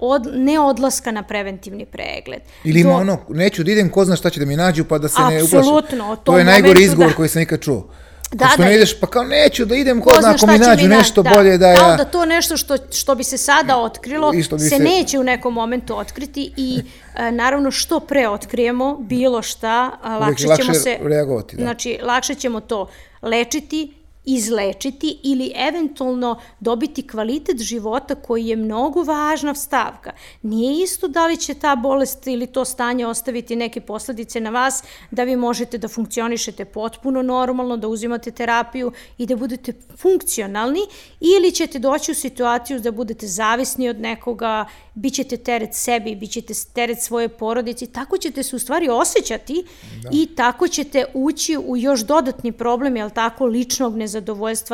od, 0.00 0.26
ne 0.34 0.60
odlaska 0.60 1.10
na 1.10 1.22
preventivni 1.22 1.86
pregled. 1.86 2.40
Ili 2.64 2.80
ima 2.80 2.90
Do, 2.90 2.96
ono, 2.96 3.18
neću 3.28 3.64
da 3.64 3.72
idem, 3.72 3.90
ko 3.90 4.04
zna 4.04 4.16
šta 4.16 4.30
će 4.30 4.40
da 4.40 4.46
mi 4.46 4.56
nađu, 4.56 4.84
pa 4.84 4.98
da 4.98 5.08
se 5.08 5.20
ne 5.20 5.42
uplašim. 5.44 5.58
Apsolutno. 5.58 6.16
To 6.16 6.38
je 6.38 6.44
najgori 6.44 6.82
izgovor 6.82 7.10
da. 7.10 7.16
koji 7.16 7.28
sam 7.28 7.40
nikad 7.40 7.60
čuo. 7.60 7.88
Da, 8.32 8.46
što 8.46 8.62
da, 8.62 8.68
ne 8.68 8.74
ideš, 8.74 9.00
pa 9.00 9.06
kao 9.06 9.24
neću 9.24 9.64
da 9.64 9.76
idem 9.76 10.00
kod 10.00 10.24
ako 10.24 10.46
mi 10.46 10.58
nađu 10.58 10.82
mi 10.82 10.88
nešto 10.88 11.22
da, 11.22 11.30
bolje 11.30 11.58
da 11.58 11.68
ja... 11.68 11.76
Kao 11.76 11.96
da 11.96 12.04
to 12.04 12.24
nešto 12.24 12.56
što, 12.56 12.76
što 12.92 13.14
bi 13.14 13.24
se 13.24 13.38
sada 13.38 13.76
otkrilo, 13.76 14.32
se, 14.32 14.68
se 14.68 14.78
neće 14.78 15.18
u 15.18 15.22
nekom 15.22 15.54
momentu 15.54 15.98
otkriti 15.98 16.52
i 16.56 16.82
e, 17.16 17.32
naravno 17.32 17.70
što 17.70 18.00
pre 18.00 18.28
otkrijemo 18.28 18.96
bilo 19.00 19.42
šta, 19.42 19.90
lakše, 20.20 20.46
lakše 20.46 20.62
ćemo 20.62 20.74
se... 20.74 20.98
reagovati, 21.02 21.56
da. 21.56 21.62
Znači, 21.62 21.98
lakše 22.02 22.34
ćemo 22.34 22.60
to 22.60 22.88
lečiti 23.22 23.94
izlečiti 24.34 25.18
ili 25.22 25.52
eventualno 25.54 26.40
dobiti 26.60 27.06
kvalitet 27.06 27.60
života 27.60 28.14
koji 28.14 28.46
je 28.46 28.56
mnogo 28.56 29.02
važna 29.02 29.54
stavka. 29.54 30.12
Nije 30.42 30.82
isto 30.82 31.08
da 31.08 31.26
li 31.26 31.36
će 31.36 31.54
ta 31.54 31.76
bolest 31.76 32.26
ili 32.26 32.46
to 32.46 32.64
stanje 32.64 33.06
ostaviti 33.06 33.56
neke 33.56 33.80
posledice 33.80 34.40
na 34.40 34.50
vas 34.50 34.82
da 35.10 35.24
vi 35.24 35.36
možete 35.36 35.78
da 35.78 35.88
funkcionišete 35.88 36.64
potpuno 36.64 37.22
normalno, 37.22 37.76
da 37.76 37.88
uzimate 37.88 38.30
terapiju 38.30 38.92
i 39.18 39.26
da 39.26 39.36
budete 39.36 39.72
funkcionalni 39.96 40.80
ili 41.20 41.52
ćete 41.52 41.78
doći 41.78 42.12
u 42.12 42.14
situaciju 42.14 42.80
da 42.80 42.90
budete 42.90 43.26
zavisni 43.26 43.88
od 43.88 44.00
nekoga, 44.00 44.66
bit 44.94 45.14
ćete 45.14 45.36
teret 45.36 45.74
sebi, 45.74 46.14
bit 46.14 46.30
ćete 46.30 46.54
teret 46.74 47.02
svoje 47.02 47.28
porodici, 47.28 47.86
tako 47.86 48.18
ćete 48.18 48.42
se 48.42 48.56
u 48.56 48.58
stvari 48.58 48.88
osjećati 48.88 49.64
da. 50.02 50.08
i 50.12 50.26
tako 50.36 50.68
ćete 50.68 51.04
ući 51.14 51.56
u 51.56 51.76
još 51.76 52.00
dodatni 52.00 52.52
problem, 52.52 52.96
jel 52.96 53.10
tako, 53.10 53.46
ličnog 53.46 53.96
nezadovoljstva, 53.96 54.19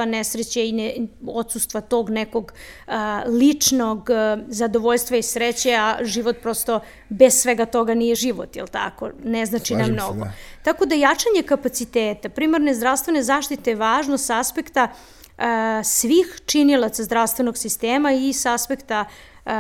nesreće 0.07 0.69
i 0.69 0.73
ne, 0.73 0.95
odsustva 1.27 1.81
tog 1.81 2.11
nekog 2.11 2.53
a, 2.87 3.23
ličnog 3.27 4.11
a, 4.11 4.39
zadovoljstva 4.49 5.17
i 5.17 5.23
sreće, 5.23 5.75
a 5.75 5.99
život 6.03 6.37
prosto 6.43 6.81
bez 7.09 7.35
svega 7.35 7.67
toga 7.67 7.95
nije 7.95 8.15
život, 8.15 8.57
jel 8.57 8.67
tako, 8.67 9.11
ne 9.25 9.47
znači 9.47 9.75
Slažim 9.75 9.87
nam 9.87 9.95
mnogo. 9.95 10.25
Se, 10.25 10.31
da. 10.31 10.33
Tako 10.63 10.87
da 10.87 10.95
jačanje 10.95 11.43
kapaciteta 11.47 12.29
primarne 12.29 12.75
zdravstvene 12.75 13.23
zaštite 13.23 13.71
je 13.71 13.77
važno 13.77 14.19
sa 14.19 14.39
aspekta 14.39 14.89
a, 15.39 15.81
svih 15.85 16.41
činilaca 16.47 17.05
zdravstvenog 17.05 17.57
sistema 17.57 18.13
i 18.13 18.33
sa 18.33 18.55
aspekta 18.55 19.05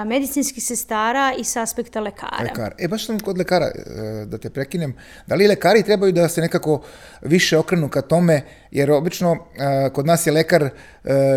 medicinskih 0.06 0.64
sestara 0.64 1.32
i 1.38 1.44
sa 1.44 1.62
aspekta 1.62 2.00
lekara. 2.00 2.42
Lekar. 2.42 2.74
E, 2.78 2.88
baš 2.88 3.06
sam 3.06 3.20
kod 3.20 3.38
lekara, 3.38 3.66
e, 3.66 4.24
da 4.26 4.38
te 4.38 4.50
prekinem, 4.50 4.94
da 5.26 5.34
li 5.34 5.46
lekari 5.46 5.82
trebaju 5.82 6.12
da 6.12 6.28
se 6.28 6.40
nekako 6.40 6.82
više 7.22 7.58
okrenu 7.58 7.88
ka 7.88 8.02
tome, 8.02 8.42
jer 8.70 8.90
obično 8.90 9.36
kod 9.92 10.06
nas 10.06 10.26
je 10.26 10.32
lekar 10.32 10.62
e, 10.62 10.70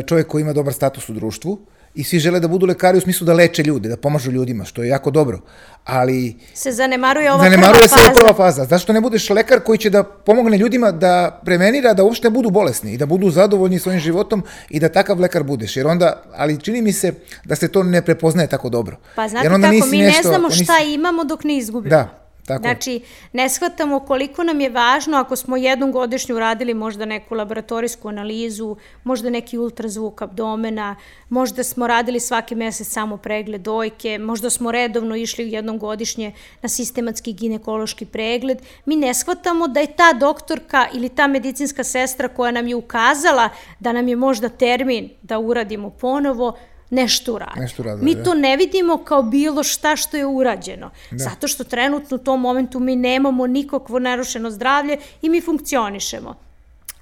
čovjek 0.07 0.27
koji 0.27 0.41
ima 0.41 0.53
dobar 0.53 0.73
status 0.73 1.09
u 1.09 1.13
društvu, 1.13 1.59
i 1.95 2.03
svi 2.03 2.19
žele 2.19 2.39
da 2.39 2.47
budu 2.47 2.65
lekari 2.65 2.97
u 2.97 3.01
smislu 3.01 3.25
da 3.25 3.33
leče 3.33 3.63
ljude, 3.63 3.89
da 3.89 3.97
pomažu 3.97 4.31
ljudima, 4.31 4.65
što 4.65 4.83
je 4.83 4.89
jako 4.89 5.11
dobro. 5.11 5.39
Ali... 5.85 6.35
Se 6.53 6.71
zanemaruje 6.71 7.31
ova 7.31 7.43
zanemaruje 7.43 7.87
prva 7.87 7.87
faza. 7.87 8.13
se 8.13 8.19
prva 8.19 8.33
faza. 8.33 8.65
Zašto 8.65 8.93
ne 8.93 9.01
budeš 9.01 9.29
lekar 9.29 9.59
koji 9.59 9.77
će 9.77 9.89
da 9.89 10.03
pomogne 10.03 10.57
ljudima 10.57 10.91
da 10.91 11.41
prevenira 11.45 11.93
da 11.93 12.03
uopšte 12.03 12.29
budu 12.29 12.49
bolesni 12.49 12.93
i 12.93 12.97
da 12.97 13.05
budu 13.05 13.29
zadovoljni 13.29 13.79
svojim 13.79 13.99
životom 13.99 14.43
i 14.69 14.79
da 14.79 14.89
takav 14.89 15.19
lekar 15.19 15.43
budeš. 15.43 15.77
Jer 15.77 15.87
onda, 15.87 16.23
ali 16.35 16.59
čini 16.61 16.81
mi 16.81 16.93
se 16.93 17.13
da 17.45 17.55
se 17.55 17.67
to 17.67 17.83
ne 17.83 18.01
prepoznaje 18.01 18.47
tako 18.47 18.69
dobro. 18.69 18.97
Pa 19.15 19.27
znate 19.27 19.45
Jer 19.45 19.53
onda 19.53 19.71
kako, 19.71 19.85
mi 19.85 19.97
nešto, 19.97 20.17
ne 20.17 20.23
znamo 20.23 20.49
šta 20.49 20.79
nisi... 20.79 20.93
imamo 20.93 21.23
dok 21.23 21.43
ne 21.43 21.57
izgubimo. 21.57 21.89
Da, 21.89 22.28
Tako. 22.49 22.61
Znači, 22.61 23.01
ne 23.33 23.49
shvatamo 23.49 23.99
koliko 23.99 24.43
nam 24.43 24.61
je 24.61 24.69
važno 24.69 25.17
ako 25.17 25.35
smo 25.35 25.57
jednom 25.57 25.91
godišnju 25.91 26.39
radili 26.39 26.73
možda 26.73 27.05
neku 27.05 27.35
laboratorijsku 27.35 28.07
analizu, 28.07 28.75
možda 29.03 29.29
neki 29.29 29.57
ultrazvuk 29.57 30.21
abdomena, 30.21 30.95
možda 31.29 31.63
smo 31.63 31.87
radili 31.87 32.19
svaki 32.19 32.55
mesec 32.55 32.87
samo 32.87 33.17
pregled 33.17 33.61
dojke, 33.61 34.17
možda 34.17 34.49
smo 34.49 34.71
redovno 34.71 35.15
išli 35.15 35.51
jednom 35.51 35.77
godišnje 35.77 36.31
na 36.61 36.69
sistematski 36.69 37.33
ginekološki 37.33 38.05
pregled. 38.05 38.61
Mi 38.85 38.95
ne 38.95 39.13
shvatamo 39.13 39.67
da 39.67 39.79
je 39.79 39.95
ta 39.95 40.13
doktorka 40.13 40.87
ili 40.93 41.09
ta 41.09 41.27
medicinska 41.27 41.83
sestra 41.83 42.27
koja 42.27 42.51
nam 42.51 42.67
je 42.67 42.75
ukazala 42.75 43.49
da 43.79 43.93
nam 43.93 44.07
je 44.07 44.15
možda 44.15 44.49
termin 44.49 45.09
da 45.21 45.39
uradimo 45.39 45.89
ponovo, 45.89 46.57
nešto 46.89 47.33
uradi. 47.33 47.59
Nešto 47.59 47.81
uradi 47.81 48.05
mi 48.05 48.15
da. 48.15 48.23
to 48.23 48.33
ne 48.33 48.57
vidimo 48.57 48.97
kao 48.97 49.23
bilo 49.23 49.63
šta 49.63 49.95
što 49.95 50.17
je 50.17 50.25
urađeno. 50.25 50.89
Da. 51.11 51.17
Zato 51.17 51.47
što 51.47 51.63
trenutno 51.63 52.15
u 52.15 52.19
tom 52.19 52.41
momentu 52.41 52.79
mi 52.79 52.95
nemamo 52.95 53.47
nikakvo 53.47 53.99
narušeno 53.99 54.51
zdravlje 54.51 54.97
i 55.21 55.29
mi 55.29 55.41
funkcionišemo 55.41 56.35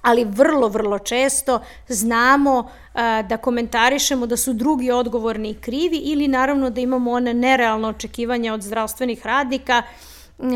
ali 0.02 0.24
vrlo, 0.24 0.68
vrlo 0.68 0.98
često 0.98 1.60
znamo 1.88 2.70
a, 2.94 3.22
da 3.22 3.36
komentarišemo 3.36 4.26
da 4.26 4.36
su 4.36 4.52
drugi 4.52 4.90
odgovorni 4.90 5.50
i 5.50 5.54
krivi 5.54 5.96
ili 5.96 6.28
naravno 6.28 6.70
da 6.70 6.80
imamo 6.80 7.12
one 7.12 7.34
nerealne 7.34 7.88
očekivanja 7.88 8.54
od 8.54 8.62
zdravstvenih 8.62 9.26
radnika 9.26 9.82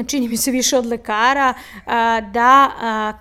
čini 0.06 0.28
mi 0.28 0.36
se 0.36 0.50
više 0.50 0.78
od 0.78 0.86
lekara, 0.86 1.54
da 2.32 2.70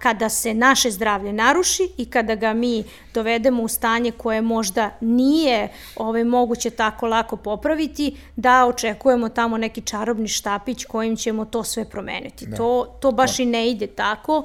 kada 0.02 0.30
se 0.30 0.54
naše 0.54 0.92
zdravlje 0.92 1.34
naruši 1.34 1.90
i 1.98 2.06
kada 2.06 2.36
ga 2.36 2.54
mi 2.54 2.84
dovedemo 3.14 3.64
u 3.64 3.68
stanje 3.68 4.12
koje 4.12 4.42
možda 4.42 4.90
nije 5.02 5.70
ovaj, 5.96 6.24
moguće 6.24 6.70
tako 6.70 7.08
lako 7.08 7.36
popraviti, 7.36 8.18
da 8.36 8.66
očekujemo 8.66 9.30
tamo 9.30 9.58
neki 9.58 9.82
čarobni 9.82 10.28
štapić 10.28 10.86
kojim 10.86 11.16
ćemo 11.16 11.46
to 11.46 11.64
sve 11.64 11.86
promeniti. 11.86 12.46
Da. 12.46 12.58
To, 12.58 12.98
to 13.02 13.12
baš 13.12 13.38
da. 13.38 13.44
i 13.44 13.46
ne 13.46 13.70
ide 13.70 13.88
tako. 13.88 14.44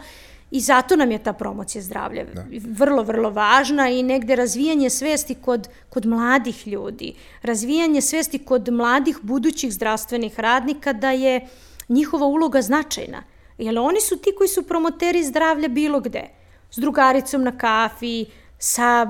I 0.51 0.61
zato 0.61 0.97
nam 0.97 1.11
je 1.11 1.19
ta 1.19 1.33
promocija 1.33 1.83
zdravlja 1.83 2.25
da. 2.25 2.45
vrlo, 2.69 3.03
vrlo 3.03 3.31
važna 3.31 3.89
i 3.89 4.03
negde 4.03 4.37
razvijanje 4.37 4.91
svesti 4.91 5.35
kod, 5.35 5.69
kod 5.89 6.07
mladih 6.07 6.69
ljudi, 6.69 7.15
razvijanje 7.43 8.01
svesti 8.01 8.39
kod 8.39 8.69
mladih 8.69 9.19
budućih 9.23 9.73
zdravstvenih 9.73 10.41
radnika 10.41 10.93
da 10.93 11.11
je 11.11 11.37
uh, 11.37 11.49
njihova 11.89 12.27
uloga 12.27 12.63
značajna. 12.63 13.23
Jer 13.59 13.79
oni 13.79 14.01
su 14.01 14.17
ti 14.17 14.33
koji 14.39 14.49
su 14.49 14.63
promoteri 14.63 15.25
zdravlja 15.25 15.69
bilo 15.69 16.01
gde. 16.01 16.29
S 16.71 16.77
drugaricom 16.77 17.43
na 17.43 17.59
kafi, 17.59 18.27
sa 18.59 19.07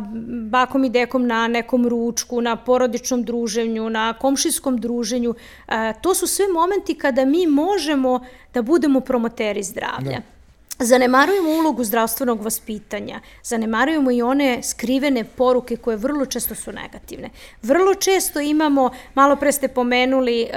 bakom 0.50 0.84
i 0.84 0.90
dekom 0.90 1.26
na 1.26 1.48
nekom 1.48 1.88
ručku, 1.88 2.40
na 2.40 2.56
porodičnom 2.56 3.22
druženju, 3.24 3.90
na 3.90 4.14
komšijskom 4.18 4.78
druženju. 4.78 5.34
E, 5.68 5.92
to 6.02 6.14
su 6.14 6.26
sve 6.26 6.48
momenti 6.48 6.94
kada 6.94 7.24
mi 7.24 7.46
možemo 7.46 8.20
da 8.54 8.62
budemo 8.62 9.00
promoteri 9.00 9.62
zdravlja. 9.62 10.10
Da. 10.10 10.35
Zanemarujemo 10.78 11.50
ulogu 11.50 11.84
zdravstvenog 11.84 12.42
vaspitanja, 12.42 13.20
zanemarujemo 13.42 14.10
i 14.10 14.22
one 14.22 14.62
skrivene 14.62 15.24
poruke 15.24 15.76
koje 15.76 15.96
vrlo 15.96 16.26
često 16.26 16.54
su 16.54 16.72
negativne. 16.72 17.30
Vrlo 17.62 17.94
često 17.94 18.40
imamo, 18.40 18.90
malo 19.14 19.36
pre 19.36 19.52
ste 19.52 19.68
pomenuli 19.68 20.42
e, 20.42 20.48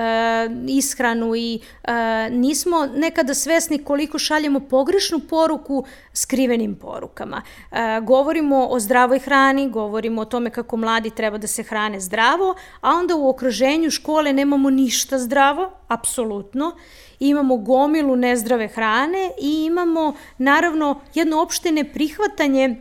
ishranu 0.67 1.35
i 1.35 1.59
e, 1.83 1.93
nismo 2.29 2.85
nekada 2.95 3.33
svesni 3.33 3.83
koliko 3.83 4.19
šaljemo 4.19 4.59
pogrešnu 4.59 5.19
poruku 5.19 5.85
skrivenim 6.13 6.75
porukama. 6.75 7.41
E, 7.71 7.75
govorimo 8.01 8.67
o 8.67 8.79
zdravoj 8.79 9.19
hrani, 9.19 9.69
govorimo 9.69 10.21
o 10.21 10.25
tome 10.25 10.49
kako 10.49 10.77
mladi 10.77 11.09
treba 11.09 11.37
da 11.37 11.47
se 11.47 11.63
hrane 11.63 11.99
zdravo, 11.99 12.55
a 12.81 12.89
onda 12.89 13.15
u 13.15 13.29
okruženju 13.29 13.91
škole 13.91 14.33
nemamo 14.33 14.69
ništa 14.69 15.19
zdravo, 15.19 15.71
apsolutno, 15.87 16.75
imamo 17.19 17.57
gomilu 17.57 18.15
nezdrave 18.15 18.67
hrane 18.67 19.31
i 19.41 19.65
imamo 19.65 20.13
naravno 20.37 21.01
jedno 21.13 21.41
opšte 21.41 21.71
neprihvatanje 21.71 22.75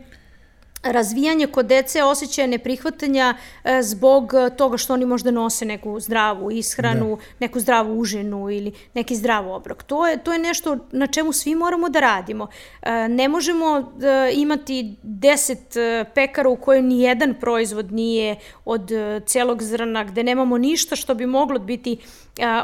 razvijanje 0.83 1.47
kod 1.47 1.65
dece 1.65 2.03
osjećaja 2.03 2.47
neprihvatanja 2.47 3.33
e, 3.63 3.81
zbog 3.81 4.33
toga 4.57 4.77
što 4.77 4.93
oni 4.93 5.05
možda 5.05 5.31
nose 5.31 5.65
neku 5.65 5.99
zdravu 5.99 6.51
ishranu, 6.51 7.15
da. 7.15 7.21
neku 7.39 7.59
zdravu 7.59 7.99
užinu 7.99 8.49
ili 8.49 8.71
neki 8.93 9.15
zdrav 9.15 9.51
obrok. 9.51 9.83
To 9.83 10.07
je, 10.07 10.17
to 10.17 10.33
je 10.33 10.39
nešto 10.39 10.77
na 10.91 11.07
čemu 11.07 11.33
svi 11.33 11.55
moramo 11.55 11.89
da 11.89 11.99
radimo. 11.99 12.47
E, 12.81 13.07
ne 13.07 13.27
možemo 13.27 13.77
e, 13.77 14.31
imati 14.33 14.95
deset 15.03 15.75
pekara 16.15 16.49
u 16.49 16.55
kojoj 16.55 16.81
ni 16.81 17.01
jedan 17.01 17.35
proizvod 17.39 17.91
nije 17.91 18.35
od 18.65 18.91
celog 19.25 19.63
zrna, 19.63 20.03
gde 20.03 20.23
nemamo 20.23 20.57
ništa 20.57 20.95
što 20.95 21.15
bi 21.15 21.25
moglo 21.25 21.59
biti 21.59 21.97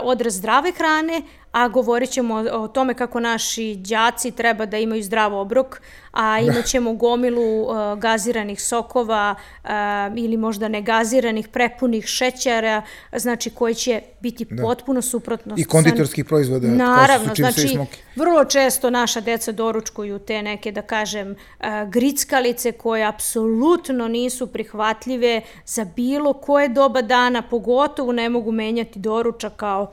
odraz 0.04 0.34
zdrave 0.36 0.72
hrane, 0.72 1.22
a 1.56 1.68
govorit 1.68 2.10
ćemo 2.10 2.36
o 2.36 2.68
tome 2.68 2.94
kako 2.94 3.20
naši 3.20 3.76
đaci 3.76 4.32
treba 4.32 4.66
da 4.66 4.78
imaju 4.78 5.04
zdrav 5.04 5.36
obrok, 5.36 5.82
a 6.12 6.40
imat 6.52 6.66
ćemo 6.66 6.94
gomilu 6.94 7.68
gaziranih 7.98 8.62
sokova 8.62 9.36
ili 10.18 10.38
možda 10.38 10.68
negaziranih, 10.68 11.48
prepunih 11.48 12.06
šećera, 12.06 12.82
znači 13.14 13.50
koji 13.50 13.76
će 13.76 14.02
biti 14.20 14.46
da. 14.46 14.64
potpuno 14.64 15.02
suprotno. 15.02 15.56
I 15.58 15.64
konditorskih 15.64 16.26
proizvoda. 16.26 16.68
Naravno, 16.68 17.36
znači 17.36 17.78
vrlo 18.16 18.46
često 18.46 18.90
naša 18.90 19.22
deca 19.22 19.52
doručkuju 19.52 20.20
te 20.20 20.42
neke, 20.42 20.72
da 20.72 20.82
kažem, 20.82 21.36
grickalice 21.88 22.72
koje 22.72 23.06
apsolutno 23.06 24.08
nisu 24.08 24.48
prihvatljive 24.48 25.42
za 25.66 25.86
bilo 25.96 26.34
koje 26.34 26.70
doba 26.70 27.02
dana, 27.02 27.42
pogotovo 27.42 28.12
ne 28.12 28.30
mogu 28.30 28.52
menjati 28.52 29.00
doručak 29.00 29.64
kao 29.66 29.92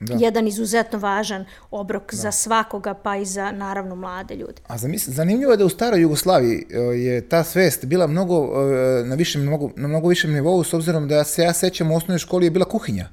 da. 0.00 0.16
jedan 0.18 0.48
izuzetno 0.48 0.98
važan 0.98 1.44
obrok 1.70 2.10
da. 2.10 2.16
za 2.16 2.32
svakoga, 2.32 2.94
pa 2.94 3.16
i 3.16 3.24
za 3.24 3.50
naravno 3.52 3.94
mlade 3.94 4.36
ljude. 4.36 4.62
A 4.66 4.78
zamisli, 4.78 5.12
zanimljivo 5.14 5.52
je 5.52 5.56
da 5.56 5.64
u 5.64 5.68
staroj 5.68 6.00
Jugoslaviji 6.00 6.66
e, 6.70 6.78
je 6.78 7.28
ta 7.28 7.44
svest 7.44 7.84
bila 7.84 8.06
mnogo, 8.06 8.36
e, 8.36 9.04
na, 9.04 9.14
višem, 9.14 9.42
mnogo, 9.42 9.70
na 9.76 9.88
mnogo 9.88 10.08
višem 10.08 10.32
nivou, 10.32 10.64
s 10.64 10.74
obzirom 10.74 11.08
da 11.08 11.24
se 11.24 11.42
ja 11.42 11.52
sećam 11.52 11.90
u 11.90 11.96
osnovnoj 11.96 12.18
školi 12.18 12.46
je 12.46 12.50
bila 12.50 12.64
kuhinja 12.64 13.08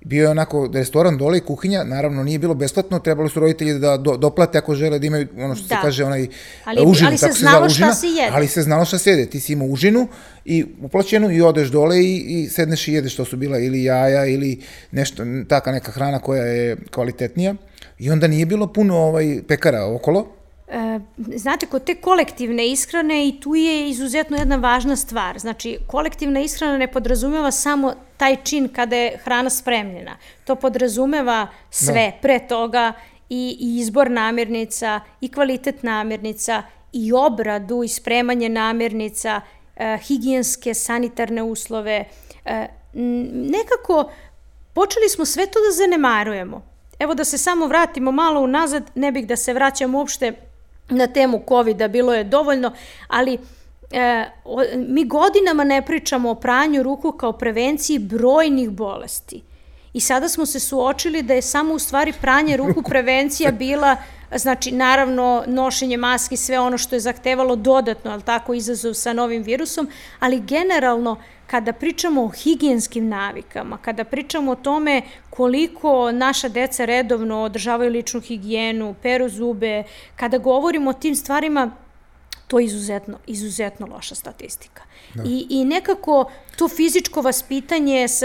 bio 0.00 0.22
je 0.22 0.30
onako 0.30 0.70
restoran 0.74 1.18
dole 1.18 1.38
i 1.38 1.40
kuhinja, 1.40 1.84
naravno 1.84 2.22
nije 2.22 2.38
bilo 2.38 2.54
besplatno, 2.54 2.98
trebali 2.98 3.30
su 3.30 3.40
roditelji 3.40 3.78
da 3.78 3.96
do, 3.96 4.16
doplate 4.16 4.58
ako 4.58 4.74
žele 4.74 4.98
da 4.98 5.06
imaju 5.06 5.28
ono 5.38 5.54
što 5.54 5.68
da. 5.68 5.74
se 5.74 5.82
kaže 5.82 6.04
onaj 6.04 6.26
ali, 6.64 6.82
užinu, 6.86 7.08
ali 7.08 7.18
se 7.18 7.32
znalo 7.32 7.68
se 7.68 7.74
šta 7.74 7.94
se 7.94 8.06
jede. 8.06 8.30
Ali 8.32 8.48
se 8.48 8.62
znalo 8.62 8.84
šta 8.84 8.98
se 8.98 9.10
jede, 9.10 9.26
ti 9.26 9.40
si 9.40 9.52
imao 9.52 9.68
užinu 9.68 10.08
i 10.44 10.64
uplaćenu 10.82 11.30
i 11.30 11.40
odeš 11.40 11.68
dole 11.68 12.00
i, 12.00 12.16
i 12.16 12.48
sedneš 12.48 12.88
i 12.88 12.92
jedeš 12.92 13.12
što 13.12 13.24
su 13.24 13.36
bila 13.36 13.58
ili 13.58 13.84
jaja 13.84 14.26
ili 14.26 14.60
nešto, 14.90 15.22
taka 15.48 15.72
neka 15.72 15.92
hrana 15.92 16.18
koja 16.18 16.44
je 16.44 16.76
kvalitetnija 16.90 17.54
i 17.98 18.10
onda 18.10 18.26
nije 18.26 18.46
bilo 18.46 18.72
puno 18.72 18.96
ovaj 18.96 19.42
pekara 19.48 19.86
okolo, 19.86 20.37
znate, 21.36 21.66
kod 21.66 21.84
te 21.84 21.94
kolektivne 21.94 22.68
ishrane 22.68 23.28
i 23.28 23.40
tu 23.40 23.54
je 23.54 23.88
izuzetno 23.90 24.36
jedna 24.36 24.56
važna 24.56 24.96
stvar. 24.96 25.38
Znači, 25.38 25.78
kolektivna 25.86 26.40
ishrana 26.40 26.78
ne 26.78 26.92
podrazumeva 26.92 27.50
samo 27.50 27.94
taj 28.16 28.36
čin 28.44 28.68
kada 28.68 28.96
je 28.96 29.18
hrana 29.24 29.50
spremljena. 29.50 30.16
To 30.44 30.54
podrazumeva 30.54 31.46
sve 31.70 32.12
da. 32.14 32.20
pre 32.22 32.38
toga 32.48 32.92
i, 33.28 33.56
i 33.60 33.78
izbor 33.78 34.10
namirnica, 34.10 35.00
i 35.20 35.28
kvalitet 35.28 35.82
namirnica, 35.82 36.62
i 36.92 37.12
obradu, 37.12 37.82
i 37.82 37.88
spremanje 37.88 38.48
namirnica, 38.48 39.40
e, 39.76 39.98
higijenske, 40.02 40.74
sanitarne 40.74 41.42
uslove. 41.42 42.04
E, 42.44 42.66
nekako 43.32 44.10
počeli 44.72 45.08
smo 45.08 45.24
sve 45.24 45.46
to 45.46 45.58
da 45.58 45.76
zanemarujemo. 45.76 46.62
Evo 46.98 47.14
da 47.14 47.24
se 47.24 47.38
samo 47.38 47.66
vratimo 47.66 48.12
malo 48.12 48.40
unazad, 48.40 48.90
ne 48.94 49.12
bih 49.12 49.26
da 49.26 49.36
se 49.36 49.54
vraćam 49.54 49.94
uopšte 49.94 50.47
na 50.88 51.06
temu 51.06 51.42
COVID-a, 51.48 51.88
bilo 51.88 52.14
je 52.14 52.24
dovoljno, 52.24 52.72
ali 53.08 53.38
e, 53.90 54.24
o, 54.44 54.62
mi 54.76 55.04
godinama 55.04 55.64
ne 55.64 55.86
pričamo 55.86 56.30
o 56.30 56.34
pranju 56.34 56.82
ruku 56.82 57.12
kao 57.12 57.32
prevenciji 57.32 57.98
brojnih 57.98 58.70
bolesti. 58.70 59.42
I 59.92 60.00
sada 60.00 60.28
smo 60.28 60.46
se 60.46 60.60
suočili 60.60 61.22
da 61.22 61.34
je 61.34 61.42
samo 61.42 61.74
u 61.74 61.78
stvari 61.78 62.12
pranje 62.20 62.56
ruku 62.56 62.82
prevencija 62.82 63.50
bila 63.64 63.96
Znači, 64.36 64.72
naravno, 64.72 65.44
nošenje 65.46 65.96
maski, 65.96 66.36
sve 66.36 66.58
ono 66.60 66.78
što 66.78 66.96
je 66.96 67.00
zahtevalo 67.00 67.56
dodatno, 67.56 68.10
ali 68.10 68.22
tako, 68.22 68.54
izazov 68.54 68.94
sa 68.94 69.12
novim 69.12 69.42
virusom, 69.42 69.88
ali 70.20 70.40
generalno, 70.40 71.16
kada 71.46 71.72
pričamo 71.72 72.24
o 72.24 72.28
higijenskim 72.28 73.08
navikama, 73.08 73.78
kada 73.78 74.04
pričamo 74.04 74.50
o 74.52 74.54
tome 74.54 75.02
koliko 75.30 76.12
naša 76.12 76.48
deca 76.48 76.84
redovno 76.84 77.42
održavaju 77.42 77.90
ličnu 77.90 78.20
higijenu, 78.20 78.94
peru 79.02 79.28
zube, 79.28 79.82
kada 80.16 80.38
govorimo 80.38 80.90
o 80.90 80.92
tim 80.92 81.14
stvarima, 81.14 81.70
to 82.46 82.58
je 82.58 82.64
izuzetno, 82.64 83.18
izuzetno 83.26 83.86
loša 83.86 84.14
statistika. 84.14 84.82
Da. 85.14 85.22
I, 85.26 85.46
I 85.50 85.64
nekako 85.64 86.30
to 86.58 86.68
fizičko 86.68 87.20
vaspitanje 87.20 88.08
s, 88.08 88.22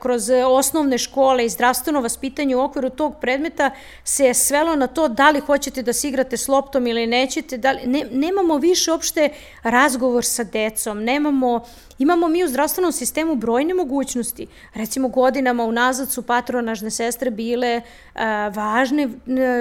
kroz 0.00 0.30
osnovne 0.46 0.98
škole 0.98 1.44
i 1.44 1.48
zdravstveno 1.48 2.00
vaspitanje 2.00 2.56
u 2.56 2.60
okviru 2.60 2.90
tog 2.90 3.14
predmeta 3.20 3.70
se 4.04 4.34
svelo 4.34 4.76
na 4.76 4.86
to 4.86 5.08
da 5.08 5.30
li 5.30 5.40
hoćete 5.40 5.82
da 5.82 5.92
se 5.92 6.08
igrate 6.08 6.36
s 6.36 6.48
loptom 6.48 6.86
ili 6.86 7.06
nećete, 7.06 7.58
da 7.58 7.72
li, 7.72 7.80
ne, 7.86 8.06
nemamo 8.12 8.56
više 8.58 8.92
opšte 8.92 9.28
razgovor 9.62 10.24
sa 10.24 10.44
decom, 10.44 11.04
nemamo, 11.04 11.64
imamo 11.98 12.28
mi 12.28 12.44
u 12.44 12.48
zdravstvenom 12.48 12.92
sistemu 12.92 13.34
brojne 13.34 13.74
mogućnosti. 13.74 14.46
Recimo 14.74 15.08
godinama 15.08 15.64
unazad 15.64 16.10
su 16.10 16.22
patronažne 16.22 16.90
sestre 16.90 17.30
bile 17.30 17.80
a, 18.14 18.52
važne 18.54 19.08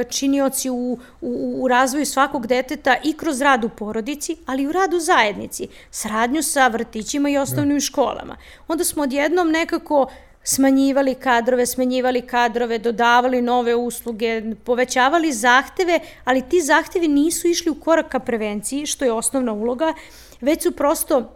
činioci 0.10 0.70
u, 0.70 0.98
u, 1.22 1.62
u 1.62 1.68
razvoju 1.68 2.06
svakog 2.06 2.48
deteta 2.48 2.96
i 3.04 3.14
kroz 3.14 3.42
rad 3.42 3.64
u 3.64 3.70
porodici, 3.70 4.36
ali 4.46 4.64
i 4.64 4.68
u 4.68 4.72
radu 4.72 5.00
zajednici, 5.00 5.68
sradnju 5.92 6.44
sa 6.44 6.68
vrtićima 6.68 7.30
i 7.30 7.38
osnovnim 7.38 7.80
školama 7.80 8.13
školama. 8.14 8.38
Onda 8.68 8.84
smo 8.84 9.04
odjednom 9.04 9.52
nekako 9.52 10.08
smanjivali 10.44 11.16
kadrove, 11.16 11.66
smanjivali 11.66 12.22
kadrove, 12.22 12.78
dodavali 12.78 13.42
nove 13.42 13.76
usluge, 13.76 14.42
povećavali 14.64 15.32
zahteve, 15.32 16.00
ali 16.24 16.42
ti 16.50 16.62
zahtevi 16.62 17.08
nisu 17.08 17.48
išli 17.48 17.72
u 17.72 17.76
korak 17.76 18.10
ka 18.10 18.20
prevenciji, 18.20 18.86
što 18.86 19.06
je 19.06 19.12
osnovna 19.12 19.54
uloga, 19.54 19.94
već 20.42 20.64
su 20.64 20.72
prosto 20.72 21.34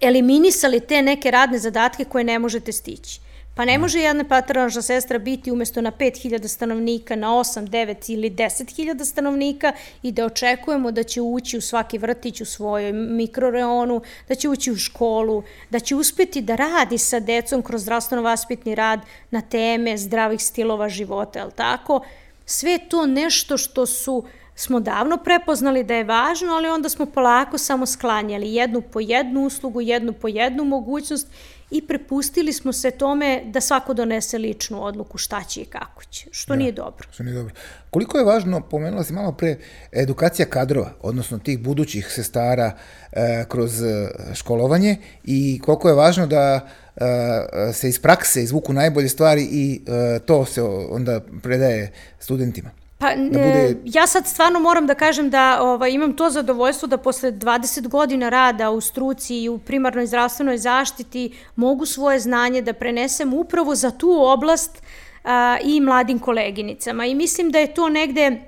eliminisali 0.00 0.80
te 0.80 1.02
neke 1.02 1.30
radne 1.30 1.58
zadatke 1.58 2.04
koje 2.04 2.24
ne 2.24 2.38
možete 2.38 2.72
stići. 2.72 3.20
Pa 3.56 3.64
ne 3.64 3.78
može 3.78 4.00
jedna 4.00 4.24
patronažna 4.24 4.82
sestra 4.82 5.18
biti 5.18 5.52
umesto 5.52 5.80
na 5.80 5.92
5000 5.92 6.48
stanovnika 6.48 7.16
na 7.16 7.28
8, 7.28 7.68
9 7.68 8.12
ili 8.12 8.30
10.000 8.30 9.04
stanovnika 9.04 9.72
i 10.02 10.12
da 10.12 10.24
očekujemo 10.24 10.90
da 10.90 11.02
će 11.02 11.20
ući 11.20 11.58
u 11.58 11.60
svaki 11.60 11.98
vrtić 11.98 12.40
u 12.40 12.44
svojoj 12.44 12.92
mikroreonu, 12.92 14.02
da 14.28 14.34
će 14.34 14.48
ući 14.48 14.72
u 14.72 14.76
školu, 14.76 15.42
da 15.70 15.80
će 15.80 15.96
uspeti 15.96 16.40
da 16.40 16.56
radi 16.56 16.98
sa 16.98 17.20
decom 17.20 17.62
kroz 17.62 17.82
zdravstveno-vaspitni 17.82 18.74
rad 18.74 19.00
na 19.30 19.40
teme 19.40 19.98
zdravih 19.98 20.42
stilova 20.42 20.88
života, 20.88 21.38
je 21.38 21.50
tako? 21.50 22.00
Sve 22.46 22.78
to 22.88 23.06
nešto 23.06 23.56
što 23.56 23.86
su 23.86 24.24
smo 24.54 24.80
davno 24.80 25.16
prepoznali 25.16 25.84
da 25.84 25.94
je 25.94 26.04
važno, 26.04 26.52
ali 26.52 26.68
onda 26.68 26.88
smo 26.88 27.06
polako 27.06 27.58
samo 27.58 27.86
sklanjali 27.86 28.54
jednu 28.54 28.80
po 28.80 29.00
jednu 29.00 29.46
uslugu, 29.46 29.80
jednu 29.80 30.12
po 30.12 30.28
jednu 30.28 30.64
mogućnost 30.64 31.28
i 31.70 31.86
prepustili 31.86 32.52
smo 32.52 32.72
se 32.72 32.90
tome 32.90 33.42
da 33.44 33.60
svako 33.60 33.94
donese 33.94 34.38
ličnu 34.38 34.84
odluku 34.84 35.18
šta 35.18 35.44
će 35.44 35.60
i 35.60 35.64
kako 35.64 36.04
će, 36.04 36.28
što 36.30 36.54
ja, 36.54 36.58
nije 36.58 36.72
dobro. 36.72 37.08
Što 37.12 37.22
nije 37.22 37.34
dobro. 37.34 37.54
Koliko 37.90 38.18
je 38.18 38.24
važno, 38.24 38.60
pomenula 38.60 39.04
si 39.04 39.12
malo 39.12 39.32
pre, 39.32 39.56
edukacija 39.92 40.46
kadrova, 40.46 40.92
odnosno 41.00 41.38
tih 41.38 41.58
budućih 41.58 42.06
sestara 42.10 42.72
e, 43.12 43.44
kroz 43.48 43.82
e, 43.82 44.08
školovanje 44.34 44.96
i 45.24 45.60
koliko 45.64 45.88
je 45.88 45.94
važno 45.94 46.26
da 46.26 46.68
e, 46.96 47.72
se 47.72 47.88
iz 47.88 48.00
prakse 48.00 48.42
izvuku 48.42 48.72
najbolje 48.72 49.08
stvari 49.08 49.48
i 49.50 49.82
e, 49.86 50.18
to 50.18 50.44
se 50.44 50.62
onda 50.90 51.20
predaje 51.42 51.92
studentima? 52.18 52.85
Pa, 52.98 53.14
da 53.14 53.38
bude... 53.38 53.76
ja 53.84 54.06
sad 54.06 54.26
stvarno 54.26 54.60
moram 54.60 54.86
da 54.86 54.94
kažem 54.94 55.30
da 55.30 55.62
ovaj, 55.62 55.90
imam 55.90 56.16
to 56.16 56.30
zadovoljstvo 56.30 56.88
da 56.88 56.96
posle 56.96 57.32
20 57.32 57.88
godina 57.88 58.28
rada 58.28 58.70
u 58.70 58.80
struci 58.80 59.42
i 59.42 59.48
u 59.48 59.58
primarnoj 59.58 60.06
zdravstvenoj 60.06 60.58
zaštiti 60.58 61.32
mogu 61.56 61.86
svoje 61.86 62.20
znanje 62.20 62.62
da 62.62 62.72
prenesem 62.72 63.34
upravo 63.34 63.74
za 63.74 63.90
tu 63.90 64.24
oblast 64.24 64.82
a, 65.24 65.56
i 65.62 65.80
mladim 65.80 66.18
koleginicama. 66.18 67.06
I 67.06 67.14
mislim 67.14 67.50
da 67.50 67.58
je 67.58 67.74
to 67.74 67.88
negde 67.88 68.40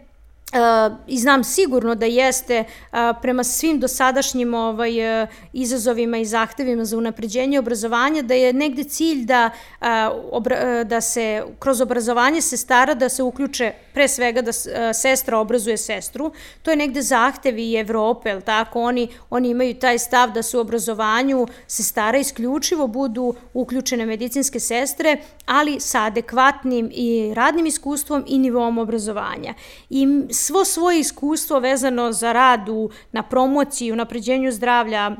Uh, 0.53 0.97
i 1.07 1.19
znam 1.19 1.45
sigurno 1.45 1.95
da 1.95 2.07
jeste 2.07 2.65
uh, 2.65 2.99
prema 3.23 3.45
svim 3.45 3.81
dosadašnjim 3.81 4.55
ovaj, 4.55 5.23
uh, 5.23 5.29
izazovima 5.53 6.19
i 6.19 6.25
zahtevima 6.25 6.85
za 6.85 6.99
unapređenje 6.99 7.59
obrazovanja, 7.59 8.23
da 8.23 8.35
je 8.35 8.53
negde 8.53 8.85
cilj 8.85 9.25
da, 9.25 9.51
obra, 10.31 10.85
da 10.85 11.01
se 11.01 11.43
kroz 11.59 11.81
obrazovanje 11.81 12.41
se 12.41 12.57
stara 12.57 12.95
da 12.95 13.09
se 13.09 13.23
uključe 13.23 13.73
pre 13.95 14.09
svega 14.09 14.43
da 14.43 14.53
sestra 14.93 15.39
obrazuje 15.39 15.77
sestru. 15.77 16.33
To 16.63 16.71
je 16.71 16.77
negde 16.77 17.03
zahtev 17.03 17.59
i 17.59 17.75
Evrope, 17.75 18.31
ali 18.31 18.43
tako? 18.43 18.83
Oni, 18.83 19.09
oni 19.31 19.49
imaju 19.49 19.75
taj 19.75 19.99
stav 19.99 20.33
da 20.33 20.43
su 20.43 20.59
u 20.59 20.61
obrazovanju 20.61 21.47
se 21.67 21.83
stara 21.83 22.19
isključivo 22.19 22.87
budu 22.87 23.35
uključene 23.55 24.07
medicinske 24.07 24.61
sestre, 24.61 25.17
ali 25.47 25.81
sa 25.81 26.05
adekvatnim 26.05 26.91
i 26.93 27.35
radnim 27.35 27.67
iskustvom 27.67 28.25
i 28.27 28.39
nivom 28.39 28.79
obrazovanja. 28.79 29.55
I 29.91 30.07
svo 30.39 30.65
svoje 30.65 31.01
iskustvo 31.01 31.61
vezano 31.61 32.13
za 32.13 32.33
rad 32.33 32.69
u, 32.69 32.91
na 33.13 33.23
promociji, 33.23 33.93
u 33.93 33.97
napređenju 33.97 34.53
zdravlja, 34.53 35.17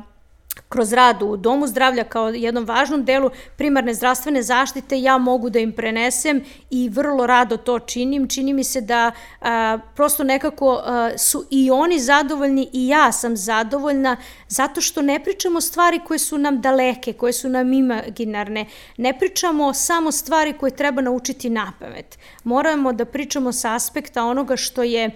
kroz 0.69 0.93
rad 0.93 1.21
u 1.21 1.37
domu 1.37 1.67
zdravlja 1.67 2.03
kao 2.03 2.29
jednom 2.29 2.65
važnom 2.65 3.05
delu 3.05 3.29
primarne 3.57 3.93
zdravstvene 3.93 4.43
zaštite 4.43 5.01
ja 5.01 5.17
mogu 5.17 5.49
da 5.49 5.59
im 5.59 5.71
prenesem 5.71 6.43
i 6.69 6.89
vrlo 6.89 7.27
rado 7.27 7.57
to 7.57 7.79
činim. 7.79 8.27
Čini 8.27 8.53
mi 8.53 8.63
se 8.63 8.81
da 8.81 9.11
a, 9.41 9.77
prosto 9.95 10.23
nekako 10.23 10.81
a, 10.83 11.17
su 11.17 11.45
i 11.49 11.71
oni 11.71 11.99
zadovoljni 11.99 12.69
i 12.73 12.87
ja 12.87 13.11
sam 13.11 13.37
zadovoljna 13.37 14.17
zato 14.47 14.81
što 14.81 15.01
ne 15.01 15.23
pričamo 15.23 15.61
stvari 15.61 15.99
koje 16.07 16.19
su 16.19 16.37
nam 16.37 16.61
daleke, 16.61 17.13
koje 17.13 17.33
su 17.33 17.49
nam 17.49 17.73
imaginarne. 17.73 18.65
Ne 18.97 19.19
pričamo 19.19 19.73
samo 19.73 20.11
stvari 20.11 20.53
koje 20.53 20.75
treba 20.75 21.01
naučiti 21.01 21.49
na 21.49 21.73
pamet. 21.79 22.19
Moramo 22.43 22.93
da 22.93 23.05
pričamo 23.05 23.51
sa 23.51 23.75
aspekta 23.75 24.25
onoga 24.25 24.55
što 24.55 24.83
je 24.83 25.11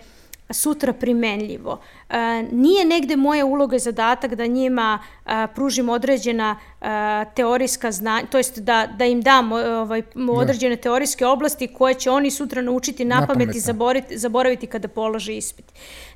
sutra 0.50 0.94
primenljivo. 0.94 1.80
E, 2.10 2.44
nije 2.52 2.86
negde 2.86 3.16
moja 3.16 3.46
uloga 3.46 3.76
i 3.76 3.80
zadatak 3.80 4.36
da 4.36 4.46
njima 4.46 5.00
e, 5.26 5.48
pružim 5.56 5.90
određena 5.90 6.60
e, 6.82 6.86
teorijska 7.36 7.92
znanja, 7.92 8.28
to 8.28 8.38
jest 8.38 8.60
da, 8.60 8.88
da 8.98 9.06
im 9.06 9.22
dam 9.22 9.52
ovaj, 9.52 10.02
da. 10.16 10.32
određene 10.32 10.76
teorijske 10.76 11.26
oblasti 11.26 11.68
koje 11.68 11.94
će 11.94 12.12
oni 12.12 12.32
sutra 12.32 12.62
naučiti 12.62 13.06
na 13.06 13.28
pamet 13.28 13.56
i 13.56 13.60
zaboraviti, 13.60 14.18
zaboraviti 14.18 14.68
kada 14.68 14.88
polože 14.88 15.38
ispit. 15.38 15.66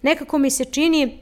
Nekako 0.02 0.38
mi 0.38 0.52
se 0.52 0.66
čini 0.66 1.20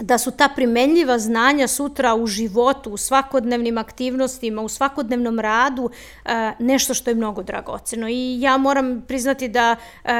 da 0.00 0.18
su 0.18 0.30
ta 0.30 0.48
primenljiva 0.48 1.18
znanja 1.18 1.68
sutra 1.68 2.14
u 2.14 2.26
životu, 2.26 2.90
u 2.90 2.96
svakodnevnim 2.96 3.78
aktivnostima, 3.78 4.62
u 4.62 4.68
svakodnevnom 4.68 5.40
radu 5.40 5.90
e, 6.24 6.52
nešto 6.58 6.94
što 6.94 7.10
je 7.10 7.14
mnogo 7.14 7.42
dragoceno. 7.42 8.08
I 8.08 8.40
ja 8.40 8.56
moram 8.56 9.04
priznati 9.08 9.48
da 9.48 9.76
e, 10.04 10.12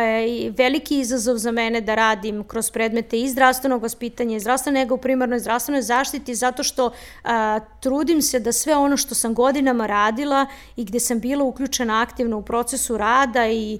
veliki 0.56 0.98
izazov 0.98 1.36
za 1.36 1.50
mene 1.50 1.80
da 1.80 1.94
radim 1.94 2.44
kroz 2.44 2.70
predmete 2.70 3.20
i 3.20 3.28
zdravstvenog 3.28 3.82
vaspitanja 3.82 4.36
i 4.36 4.40
zdravstvene 4.40 4.80
nego 4.80 4.94
u 4.94 4.98
primarnoj 4.98 5.38
zdravstvenoj 5.38 5.82
zaštiti 5.82 6.34
zato 6.34 6.62
što 6.62 6.86
e, 6.86 7.28
trudim 7.80 8.22
se 8.22 8.40
da 8.40 8.52
sve 8.52 8.76
ono 8.76 8.96
što 8.96 9.14
sam 9.14 9.34
godinama 9.34 9.86
radila 9.86 10.46
i 10.76 10.84
gde 10.84 11.00
sam 11.00 11.20
bila 11.20 11.44
uključena 11.44 12.02
aktivno 12.02 12.38
u 12.38 12.42
procesu 12.42 12.96
rada 12.96 13.48
i 13.48 13.78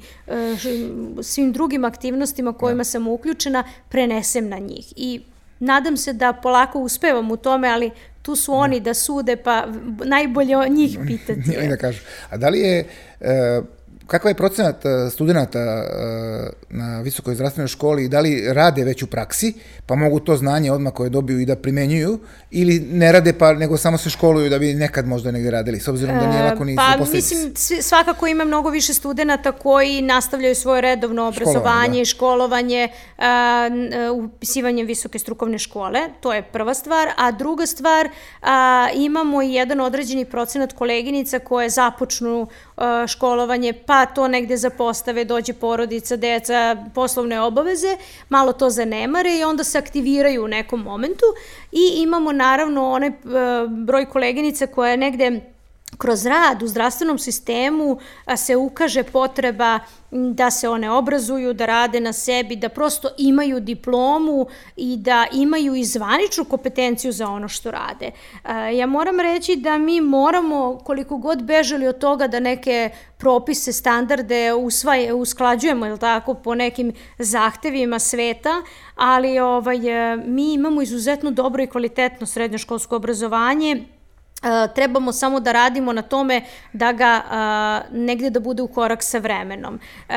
svim 1.22 1.52
drugim 1.52 1.84
aktivnostima 1.84 2.52
kojima 2.52 2.80
da. 2.80 2.84
sam 2.84 3.08
uključena 3.08 3.64
prenesem 3.88 4.48
na 4.48 4.58
njih. 4.58 4.92
I 4.96 5.20
nadam 5.60 5.96
se 5.96 6.12
da 6.12 6.32
polako 6.32 6.78
uspevam 6.78 7.30
u 7.30 7.36
tome, 7.36 7.68
ali 7.68 7.90
tu 8.22 8.36
su 8.36 8.52
oni 8.52 8.80
da 8.80 8.94
sude, 8.94 9.36
pa 9.36 9.66
najbolje 10.04 10.56
o 10.56 10.68
njih 10.68 10.98
pitati. 11.06 11.56
I 11.64 11.68
da 11.68 11.76
kažu. 11.76 12.00
A 12.30 12.36
da 12.36 12.48
li 12.48 12.58
je, 12.60 12.84
e, 13.20 13.62
kakav 14.10 14.30
je 14.30 14.34
procenat 14.34 14.84
e, 14.84 15.10
studenta 15.10 15.58
e, 15.58 15.82
na 16.70 17.00
visokoj 17.00 17.34
zdravstvenoj 17.34 17.68
školi 17.68 18.04
i 18.04 18.08
da 18.08 18.20
li 18.20 18.52
rade 18.52 18.84
već 18.84 19.02
u 19.02 19.06
praksi, 19.06 19.54
pa 19.86 19.94
mogu 19.94 20.20
to 20.20 20.36
znanje 20.36 20.72
odmah 20.72 20.92
koje 20.92 21.10
dobiju 21.10 21.40
i 21.40 21.46
da 21.46 21.56
primenjuju, 21.56 22.18
ili 22.50 22.80
ne 22.80 23.12
rade 23.12 23.32
pa 23.32 23.52
nego 23.52 23.76
samo 23.76 23.98
se 23.98 24.10
školuju 24.10 24.50
da 24.50 24.58
bi 24.58 24.74
nekad 24.74 25.06
možda 25.06 25.30
negde 25.30 25.50
radili, 25.50 25.80
s 25.80 25.88
obzirom 25.88 26.18
da 26.18 26.26
nije 26.26 26.42
lako 26.42 26.64
ni 26.64 26.76
pa, 26.76 26.96
mislim, 27.12 27.52
svakako 27.82 28.26
ima 28.26 28.44
mnogo 28.44 28.70
više 28.70 28.94
studenta 28.94 29.52
koji 29.52 30.02
nastavljaju 30.02 30.54
svoje 30.54 30.80
redovno 30.80 31.28
obrazovanje 31.28 31.98
da. 31.98 32.02
i 32.02 32.04
školovanje 32.04 32.88
uh, 33.18 33.24
upisivanjem 34.24 34.86
visoke 34.86 35.18
strukovne 35.18 35.58
škole, 35.58 36.00
to 36.20 36.32
je 36.32 36.42
prva 36.42 36.74
stvar, 36.74 37.08
a 37.16 37.30
druga 37.32 37.66
stvar, 37.66 38.06
uh, 38.06 38.48
imamo 38.94 39.42
i 39.42 39.54
jedan 39.54 39.80
određeni 39.80 40.24
procenat 40.24 40.72
koleginica 40.72 41.38
koje 41.38 41.70
započnu 41.70 42.46
školovanje, 43.06 43.72
pa 43.86 43.99
to 44.06 44.28
negde 44.28 44.56
zapostave, 44.56 45.24
dođe 45.24 45.52
porodica, 45.52 46.16
deca, 46.16 46.76
poslovne 46.94 47.40
obaveze, 47.40 47.96
malo 48.28 48.52
to 48.52 48.70
zanemare 48.70 49.38
i 49.38 49.44
onda 49.44 49.64
se 49.64 49.78
aktiviraju 49.78 50.44
u 50.44 50.48
nekom 50.48 50.80
momentu. 50.80 51.26
I 51.72 52.02
imamo 52.02 52.32
naravno 52.32 52.90
onaj 52.90 53.10
broj 53.68 54.06
koleginica 54.06 54.66
koja 54.66 54.90
je 54.90 54.96
negde 54.96 55.40
kroz 55.98 56.26
rad 56.26 56.62
u 56.62 56.66
zdravstvenom 56.66 57.18
sistemu 57.18 57.98
se 58.36 58.56
ukaže 58.56 59.02
potreba 59.02 59.78
da 60.10 60.50
se 60.50 60.68
one 60.68 60.90
obrazuju, 60.90 61.52
da 61.52 61.66
rade 61.66 62.00
na 62.00 62.12
sebi, 62.12 62.56
da 62.56 62.68
prosto 62.68 63.08
imaju 63.18 63.60
diplomu 63.60 64.46
i 64.76 64.96
da 64.96 65.26
imaju 65.32 65.74
i 65.74 65.84
zvaničnu 65.84 66.44
kompetenciju 66.44 67.12
za 67.12 67.28
ono 67.28 67.48
što 67.48 67.70
rade. 67.70 68.10
Ja 68.76 68.86
moram 68.86 69.20
reći 69.20 69.56
da 69.56 69.78
mi 69.78 70.00
moramo, 70.00 70.78
koliko 70.84 71.16
god 71.16 71.42
bežali 71.42 71.88
od 71.88 71.98
toga 71.98 72.26
da 72.26 72.40
neke 72.40 72.90
propise, 73.18 73.72
standarde 73.72 74.54
usvaj, 74.54 75.12
usklađujemo, 75.12 75.86
je 75.86 75.98
tako, 75.98 76.34
po 76.34 76.54
nekim 76.54 76.92
zahtevima 77.18 77.98
sveta, 77.98 78.62
ali 78.96 79.38
ovaj, 79.38 79.78
mi 80.26 80.52
imamo 80.52 80.82
izuzetno 80.82 81.30
dobro 81.30 81.62
i 81.62 81.66
kvalitetno 81.66 82.26
srednjoškolsko 82.26 82.96
obrazovanje 82.96 83.84
Trebamo 84.74 85.12
samo 85.12 85.40
da 85.40 85.52
radimo 85.52 85.92
na 85.92 86.02
tome 86.02 86.42
da 86.72 86.92
ga 86.92 87.22
negde 87.92 88.30
da 88.30 88.40
bude 88.40 88.62
u 88.62 88.68
korak 88.68 89.02
sa 89.02 89.18
vremenom. 89.18 89.74
Uh, 89.74 90.14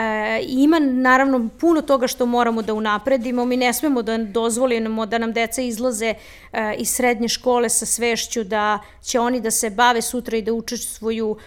ima 0.48 0.80
naravno 0.80 1.50
puno 1.60 1.82
toga 1.82 2.08
što 2.08 2.26
moramo 2.26 2.62
da 2.62 2.74
unapredimo, 2.74 3.46
mi 3.46 3.58
ne 3.58 3.74
smemo 3.74 4.02
da 4.02 4.18
dozvolimo 4.18 5.06
da 5.06 5.18
nam 5.18 5.34
deca 5.34 5.62
izlaze 5.62 6.14
uh, 6.14 6.60
iz 6.78 6.90
srednje 6.90 7.28
škole 7.28 7.70
sa 7.70 7.86
svešću 7.86 8.44
da 8.44 8.80
će 9.02 9.20
oni 9.20 9.42
da 9.42 9.52
se 9.52 9.70
bave 9.70 10.02
sutra 10.02 10.38
i 10.38 10.42
da 10.42 10.54
učestvuju 10.54 11.38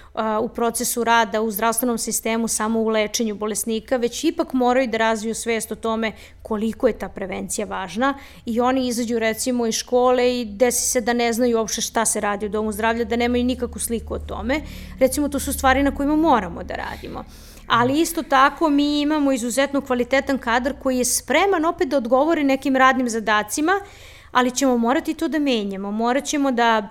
u 0.40 0.48
procesu 0.48 1.04
rada 1.04 1.42
u 1.42 1.50
zdravstvenom 1.50 1.98
sistemu 1.98 2.48
samo 2.48 2.80
u 2.80 2.88
lečenju 2.88 3.34
bolesnika, 3.34 3.96
već 3.96 4.24
ipak 4.24 4.52
moraju 4.52 4.88
da 4.88 4.96
razviju 4.96 5.34
svest 5.34 5.72
o 5.72 5.74
tome 5.74 6.12
koliko 6.42 6.86
je 6.86 6.98
ta 6.98 7.08
prevencija 7.08 7.66
važna 7.66 8.14
i 8.46 8.60
oni 8.60 8.86
izađu 8.88 9.18
recimo 9.18 9.66
iz 9.66 9.74
škole 9.74 10.40
i 10.40 10.44
desi 10.44 10.90
se 10.90 11.00
da 11.00 11.12
ne 11.12 11.32
znaju 11.32 11.58
uopšte 11.58 11.80
šta 11.80 12.04
se 12.04 12.20
radi 12.20 12.46
u 12.46 12.48
domu 12.48 12.65
zdravlja, 12.72 13.04
da 13.04 13.16
nemaju 13.16 13.44
nikakvu 13.44 13.78
sliku 13.78 14.14
o 14.14 14.18
tome. 14.18 14.60
Recimo 14.98 15.28
to 15.28 15.38
su 15.38 15.52
stvari 15.52 15.82
na 15.82 15.94
kojima 15.94 16.16
moramo 16.16 16.62
da 16.62 16.74
radimo 16.74 17.24
ali 17.66 18.00
isto 18.00 18.22
tako 18.22 18.70
mi 18.70 19.00
imamo 19.00 19.32
izuzetno 19.32 19.80
kvalitetan 19.80 20.38
kadar 20.38 20.74
koji 20.82 20.98
je 20.98 21.04
spreman 21.04 21.64
opet 21.64 21.88
da 21.88 21.96
odgovori 21.96 22.44
nekim 22.44 22.76
radnim 22.76 23.08
zadacima, 23.08 23.72
ali 24.32 24.50
ćemo 24.50 24.78
morati 24.78 25.14
to 25.14 25.28
da 25.28 25.38
menjamo. 25.38 25.90
Morat 25.90 26.24
ćemo 26.24 26.50
da 26.50 26.88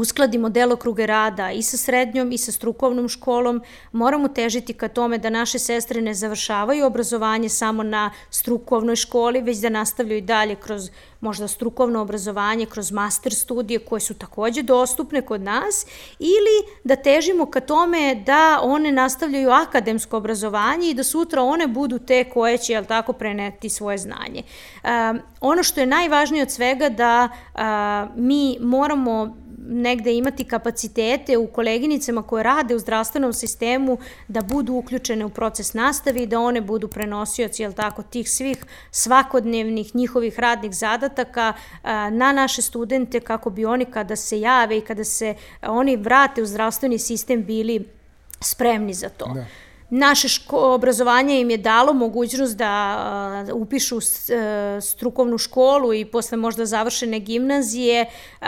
uskladimo 0.00 0.48
delokruge 0.48 1.06
rada 1.06 1.50
i 1.52 1.62
sa 1.62 1.76
srednjom 1.76 2.32
i 2.32 2.38
sa 2.38 2.52
strukovnom 2.52 3.08
školom, 3.08 3.62
moramo 3.92 4.28
težiti 4.28 4.72
ka 4.72 4.88
tome 4.88 5.18
da 5.18 5.30
naše 5.30 5.58
sestre 5.58 6.00
ne 6.00 6.14
završavaju 6.14 6.86
obrazovanje 6.86 7.48
samo 7.48 7.82
na 7.82 8.10
strukovnoj 8.30 8.96
školi, 8.96 9.40
već 9.40 9.58
da 9.58 9.68
nastavljaju 9.68 10.20
dalje 10.22 10.54
kroz 10.54 10.90
možda 11.24 11.48
strukovno 11.48 12.00
obrazovanje, 12.00 12.66
kroz 12.66 12.92
master 12.92 13.34
studije 13.34 13.78
koje 13.78 14.00
su 14.00 14.14
takođe 14.14 14.62
dostupne 14.62 15.22
kod 15.22 15.40
nas 15.40 15.86
ili 16.18 16.56
da 16.84 16.96
težimo 16.96 17.46
ka 17.46 17.60
tome 17.60 18.14
da 18.26 18.58
one 18.62 18.92
nastavljaju 18.92 19.50
akademsko 19.50 20.16
obrazovanje 20.16 20.90
i 20.90 20.94
da 20.94 21.04
sutra 21.04 21.42
one 21.42 21.66
budu 21.66 21.98
te 21.98 22.24
koje 22.24 22.58
će, 22.58 22.72
jel 22.72 22.84
tako, 22.84 23.12
preneti 23.12 23.70
svoje 23.70 23.98
znanje. 23.98 24.42
Um, 24.42 25.20
ono 25.40 25.62
što 25.62 25.80
je 25.80 25.86
najvažnije 25.86 26.42
od 26.42 26.50
svega 26.50 26.88
da 26.88 27.28
uh, 27.28 27.60
mi 28.16 28.58
moramo 28.60 29.36
negde 29.66 30.14
imati 30.14 30.44
kapacitete 30.44 31.38
u 31.38 31.46
koleginicama 31.46 32.22
koje 32.22 32.42
rade 32.42 32.74
u 32.74 32.78
zdravstvenom 32.78 33.32
sistemu 33.32 33.98
da 34.28 34.42
budu 34.42 34.72
uključene 34.72 35.24
u 35.24 35.28
proces 35.28 35.74
nastave 35.74 36.22
i 36.22 36.26
da 36.26 36.40
one 36.40 36.60
budu 36.60 36.88
prenosioci, 36.88 37.62
jel 37.62 37.72
tako, 37.72 38.02
tih 38.02 38.30
svih 38.30 38.64
svakodnevnih 38.90 39.94
njihovih 39.94 40.40
radnih 40.40 40.74
zadataka 40.74 41.52
na 42.10 42.32
naše 42.32 42.62
studente 42.62 43.20
kako 43.20 43.50
bi 43.50 43.64
oni 43.64 43.84
kada 43.84 44.16
se 44.16 44.40
jave 44.40 44.78
i 44.78 44.80
kada 44.80 45.04
se 45.04 45.34
oni 45.62 45.96
vrate 45.96 46.42
u 46.42 46.46
zdravstveni 46.46 46.98
sistem 46.98 47.44
bili 47.44 47.88
spremni 48.40 48.94
za 48.94 49.08
to. 49.08 49.30
Da. 49.34 49.44
Naše 49.90 50.28
ško, 50.28 50.74
obrazovanje 50.74 51.40
im 51.40 51.50
je 51.50 51.56
dalo 51.56 51.92
mogućnost 51.92 52.56
da 52.56 53.44
uh, 53.50 53.62
upišu 53.62 53.96
uh, 53.96 54.02
strukovnu 54.80 55.38
školu 55.38 55.94
i 55.94 56.04
posle 56.04 56.36
možda 56.38 56.66
završene 56.66 57.18
gimnazije 57.18 58.06
uh, 58.40 58.46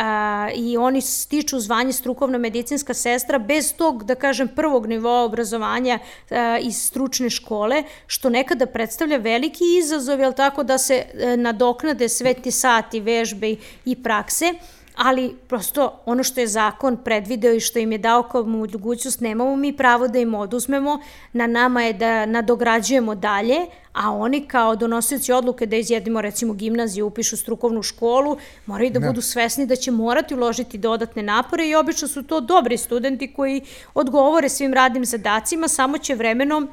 i 0.55 0.77
oni 0.77 1.01
stiču 1.01 1.61
zvanje 1.61 1.92
strukovna 1.92 2.38
medicinska 2.38 2.94
sestra 2.94 3.38
bez 3.38 3.75
tog, 3.75 4.05
da 4.05 4.14
kažem, 4.14 4.49
prvog 4.49 4.87
nivoa 4.87 5.25
obrazovanja 5.25 5.99
uh, 5.99 6.37
iz 6.61 6.83
stručne 6.83 7.31
škole, 7.31 7.83
što 8.07 8.31
nekada 8.31 8.66
predstavlja 8.66 9.16
veliki 9.16 9.64
izazov, 9.79 10.20
jel 10.20 10.33
tako, 10.33 10.62
da 10.62 10.79
se 10.79 11.05
uh, 11.05 11.38
nadoknade 11.40 12.09
sve 12.09 12.35
ti 12.35 12.51
sati 12.51 13.01
vežbe 13.01 13.57
i 13.85 14.03
prakse 14.03 14.55
ali 14.97 15.35
prosto 15.49 16.03
ono 16.07 16.23
što 16.23 16.41
je 16.41 16.47
zakon 16.47 16.97
predvideo 16.97 17.55
i 17.55 17.61
što 17.61 17.79
im 17.79 17.93
je 17.93 17.99
dao 17.99 18.23
kao 18.23 18.45
mogućnost, 18.45 19.21
nemamo 19.21 19.57
mi 19.57 19.77
pravo 19.77 20.09
da 20.09 20.19
im 20.19 20.35
oduzmemo, 20.35 20.99
na 21.33 21.47
nama 21.47 21.83
je 21.83 21.93
da 21.93 22.27
nadograđujemo 22.27 23.15
dalje, 23.15 23.57
a 23.93 24.13
oni 24.13 24.47
kao 24.49 24.77
donosioci 24.77 25.33
odluke 25.33 25.67
da 25.67 25.77
izjedimo 25.77 26.21
recimo 26.21 26.53
gimnaziju, 26.53 27.07
upišu 27.07 27.37
strukovnu 27.37 27.83
školu, 27.83 28.37
moraju 28.67 28.91
da, 28.91 28.99
da. 28.99 29.07
budu 29.07 29.21
svesni 29.23 29.67
da 29.67 29.77
će 29.77 29.91
morati 29.91 30.35
uložiti 30.35 30.79
dodatne 30.79 31.23
napore 31.23 31.69
i 31.69 31.75
obično 31.75 32.09
su 32.09 32.23
to 32.23 32.41
dobri 32.41 32.79
studenti 32.79 33.33
koji 33.33 33.63
odgovore 33.95 34.49
svim 34.49 34.75
radnim 34.75 35.05
zadacima, 35.05 35.69
samo 35.69 35.99
će 35.99 36.15
vremenom 36.15 36.69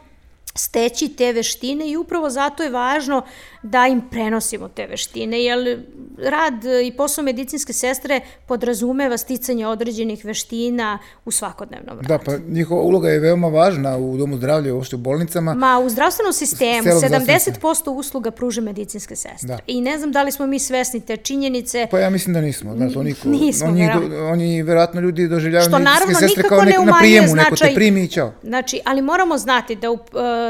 steći 0.56 1.10
te 1.10 1.34
veštine 1.34 1.90
i 1.90 1.98
upravo 1.98 2.30
zato 2.30 2.64
je 2.64 2.70
važno 2.70 3.22
da 3.64 3.88
im 3.88 4.02
prenosimo 4.12 4.70
te 4.70 4.88
veštine, 4.88 5.44
jer 5.44 5.84
rad 6.18 6.54
i 6.86 6.92
posao 6.98 7.24
medicinske 7.24 7.74
sestre 7.74 8.22
podrazumeva 8.48 9.18
sticanje 9.18 9.68
određenih 9.68 10.26
veština 10.26 11.00
u 11.26 11.32
svakodnevnom 11.32 11.98
radu. 11.98 12.08
Da, 12.08 12.18
pa 12.18 12.32
njihova 12.48 12.82
uloga 12.82 13.10
je 13.10 13.20
veoma 13.20 13.48
važna 13.48 13.98
u 13.98 14.18
domu 14.18 14.38
zdravlja 14.38 14.70
i 14.70 14.72
uopšte 14.72 14.96
u 14.96 15.00
bolnicama. 15.00 15.54
Ma, 15.54 15.80
u 15.80 15.90
zdravstvenom 15.90 16.34
sistemu 16.34 16.84
70% 16.84 17.90
usluga 17.90 18.32
pruže 18.32 18.62
medicinske 18.62 19.16
sestre. 19.16 19.48
Da. 19.48 19.60
I 19.68 19.82
ne 19.82 19.98
znam 19.98 20.12
da 20.12 20.24
li 20.24 20.32
smo 20.32 20.48
mi 20.48 20.60
svesni 20.60 21.00
te 21.00 21.18
činjenice. 21.18 21.88
Pa 21.92 22.00
ja 22.00 22.10
mislim 22.10 22.34
da 22.34 22.42
nismo. 22.42 22.76
Da, 22.76 22.90
to 22.90 23.04
niko, 23.04 23.30
nismo, 23.30 23.68
oni, 23.68 23.90
do, 23.94 24.26
oni 24.26 24.64
verovatno 24.64 25.02
ljudi 25.02 25.28
doživljavaju 25.28 25.72
medicinske 25.72 26.28
sestre 26.28 26.44
kao 26.44 26.62
nek, 26.62 26.80
na 26.86 26.98
prijemu, 27.00 27.28
značaj, 27.28 27.50
neko 27.52 27.56
te 27.56 27.74
primi 27.76 28.04
i 28.04 28.08
čao. 28.08 28.34
Znači, 28.44 28.82
ali 28.86 29.02
moramo 29.02 29.38
znati 29.38 29.76
da 29.76 29.92
u 29.92 29.94
uh, 29.94 30.00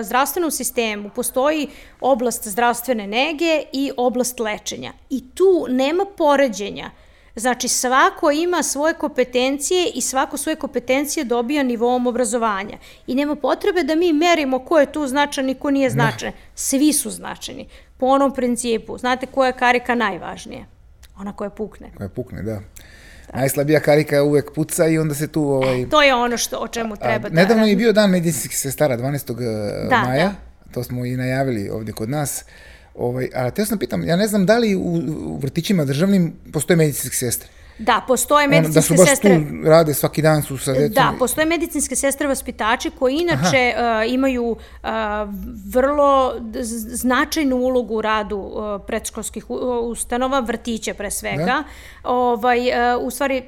zdravstvenom 0.03 0.51
sistemu 0.51 1.10
postoji 1.15 1.67
oblast 2.01 2.47
zdravstvene 2.47 3.08
nege 3.08 3.63
i 3.73 3.91
oblast 3.97 4.39
lečenja. 4.39 4.93
I 5.10 5.23
tu 5.36 5.65
nema 5.69 6.06
poređenja. 6.17 6.91
Znači, 7.36 7.67
svako 7.67 8.32
ima 8.32 8.63
svoje 8.63 8.93
kompetencije 8.93 9.91
i 9.95 10.01
svako 10.01 10.38
svoje 10.38 10.56
kompetencije 10.56 11.23
dobija 11.23 11.63
nivom 11.63 12.08
obrazovanja. 12.08 12.77
I 13.08 13.15
nema 13.15 13.36
potrebe 13.36 13.84
da 13.84 13.95
mi 13.95 14.13
merimo 14.13 14.60
ko 14.60 14.79
je 14.79 14.91
tu 14.91 15.08
značan 15.08 15.49
i 15.49 15.56
ko 15.56 15.71
nije 15.71 15.89
značan. 15.89 16.29
Ne. 16.29 16.38
Svi 16.56 16.93
su 16.93 17.10
značajni. 17.10 17.67
Po 17.97 18.06
onom 18.06 18.34
principu. 18.34 18.97
Znate 18.97 19.25
koja 19.25 19.47
je 19.47 19.58
karika 19.58 19.95
najvažnija? 19.95 20.65
Ona 21.19 21.34
koja 21.34 21.49
pukne. 21.49 21.91
Koja 21.97 22.10
pukne, 22.10 22.43
da. 22.43 22.62
Najslabija 23.34 23.80
karika 23.80 24.24
uvek 24.24 24.52
puca 24.56 24.88
i 24.88 24.98
onda 24.98 25.16
se 25.16 25.28
tu... 25.28 25.44
Ovaj... 25.44 25.82
E, 25.82 25.90
to 25.90 26.02
je 26.02 26.16
ono 26.16 26.38
što, 26.38 26.58
o 26.58 26.68
čemu 26.68 26.96
treba 26.96 27.28
a, 27.28 27.30
da... 27.30 27.36
Nedavno 27.36 27.66
je 27.66 27.76
bio 27.76 27.94
dan 27.94 28.10
medicinskih 28.10 28.60
sestara, 28.60 28.98
12. 28.98 29.32
Eh, 29.32 29.88
da, 29.90 30.02
maja. 30.02 30.28
Da. 30.28 30.72
To 30.72 30.84
smo 30.84 31.06
i 31.06 31.18
najavili 31.18 31.70
ovde 31.70 31.92
kod 31.92 32.10
nas. 32.10 32.46
Ovaj, 32.96 33.30
a 33.36 33.50
te 33.52 33.66
sam 33.66 33.78
pitam, 33.78 34.08
ja 34.08 34.16
ne 34.16 34.28
znam 34.28 34.46
da 34.46 34.58
li 34.58 34.76
u, 34.76 34.82
u 35.06 35.38
vrtićima 35.38 35.86
državnim 35.86 36.34
postoje 36.54 36.78
medicinske 36.78 37.16
sestre? 37.16 37.50
Da, 37.78 38.02
postoje 38.08 38.48
medicinske 38.48 38.82
sestre. 38.82 38.96
Da 38.96 39.04
su 39.04 39.04
baš 39.04 39.10
sestre, 39.10 39.62
tu 39.64 39.70
rade 39.70 39.94
svaki 39.94 40.22
dan 40.22 40.42
su 40.44 40.58
sa 40.58 40.74
decom. 40.74 40.94
Da, 40.94 41.14
postoje 41.20 41.46
medicinske 41.46 41.96
sestre 41.96 42.28
vaspitači 42.28 42.92
koji 43.00 43.16
inače 43.16 43.74
uh, 43.76 44.14
imaju 44.14 44.46
uh, 44.46 44.90
vrlo 45.66 46.34
značajnu 46.94 47.56
ulogu 47.56 47.96
u 47.96 48.02
radu 48.02 48.38
uh, 48.38 48.82
predškolskih 48.88 49.50
ustanova, 49.84 50.40
vrtića 50.40 50.94
pre 50.94 51.12
svega. 51.12 51.46
Da. 51.46 51.64
Ovaj, 52.04 52.60
uh, 52.60 53.04
u 53.04 53.10
stvari, 53.10 53.44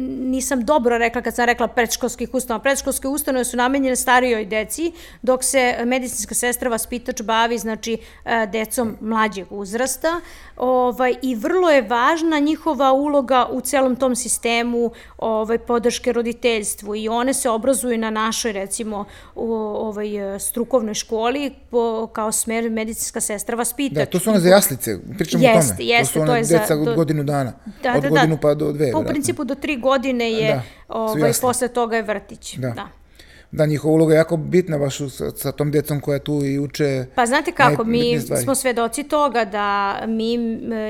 nisam 0.00 0.64
dobro 0.64 0.98
rekla 0.98 1.22
kad 1.22 1.34
sam 1.34 1.44
rekla 1.44 1.68
predškolskih 1.68 2.28
ustanova. 2.32 2.62
Predškolske 2.62 3.08
ustanove 3.08 3.44
su 3.44 3.56
namenjene 3.56 3.96
starijoj 3.96 4.44
deci, 4.44 4.92
dok 5.22 5.44
se 5.44 5.76
medicinska 5.84 6.34
sestra 6.34 6.70
vaspitač 6.70 7.22
bavi 7.22 7.58
znači 7.58 7.98
e, 8.24 8.46
decom 8.46 8.96
mlađeg 9.00 9.46
uzrasta. 9.50 10.20
Ovaj, 10.56 11.14
I 11.22 11.34
vrlo 11.34 11.70
je 11.70 11.82
važna 11.82 12.38
njihova 12.38 12.92
uloga 12.92 13.46
u 13.50 13.60
celom 13.60 13.96
tom 13.96 14.16
sistemu 14.16 14.90
ovaj, 15.18 15.58
podrške 15.58 16.12
roditeljstvu 16.12 16.96
i 16.96 17.08
one 17.08 17.34
se 17.34 17.50
obrazuju 17.50 17.98
na 17.98 18.10
našoj 18.10 18.52
recimo 18.52 19.04
ovaj, 19.34 20.08
strukovnoj 20.38 20.94
školi 20.94 21.54
po, 21.70 22.06
kao 22.12 22.32
smer 22.32 22.70
medicinska 22.70 23.20
sestra 23.20 23.56
vaspitač. 23.56 23.94
Da, 23.94 24.06
to 24.06 24.18
su 24.18 24.30
one 24.30 24.40
za 24.40 24.48
jaslice, 24.48 24.98
pričamo 25.18 25.44
jeste, 25.44 25.72
o 25.72 25.76
tome. 25.76 25.88
Jeste, 25.88 26.20
to, 26.20 26.26
to 26.26 26.36
je 26.36 26.44
za... 26.44 26.58
deca 26.58 26.74
od 26.74 26.94
godinu 26.96 27.24
dana, 27.24 27.52
da, 27.82 27.94
od 27.96 28.02
da, 28.02 28.08
godinu 28.08 28.34
da. 28.34 28.40
pa 28.40 28.54
do 28.54 28.72
dve. 28.72 28.92
Pa 28.92 28.98
u 28.98 29.04
principu 29.04 29.39
do 29.44 29.54
tri 29.54 29.76
godine 29.76 30.32
je, 30.32 30.54
da, 30.54 30.62
ovaj, 30.88 31.32
posle 31.40 31.68
toga 31.68 31.96
je 31.96 32.02
vrtić. 32.02 32.56
Da. 32.56 32.70
da 32.70 32.99
da 33.52 33.66
njihova 33.66 33.94
uloga 33.94 34.14
je 34.14 34.18
jako 34.18 34.36
bitna 34.36 34.78
baš 34.78 34.98
sa, 34.98 35.30
sa 35.30 35.52
tom 35.52 35.70
djecom 35.70 36.00
koja 36.00 36.18
tu 36.18 36.44
i 36.44 36.58
uče 36.58 37.06
Pa 37.14 37.26
znate 37.26 37.52
kako, 37.52 37.84
mi 37.84 38.20
smo 38.20 38.54
svedoci 38.54 39.02
toga 39.02 39.44
da 39.44 39.98
mi 40.06 40.34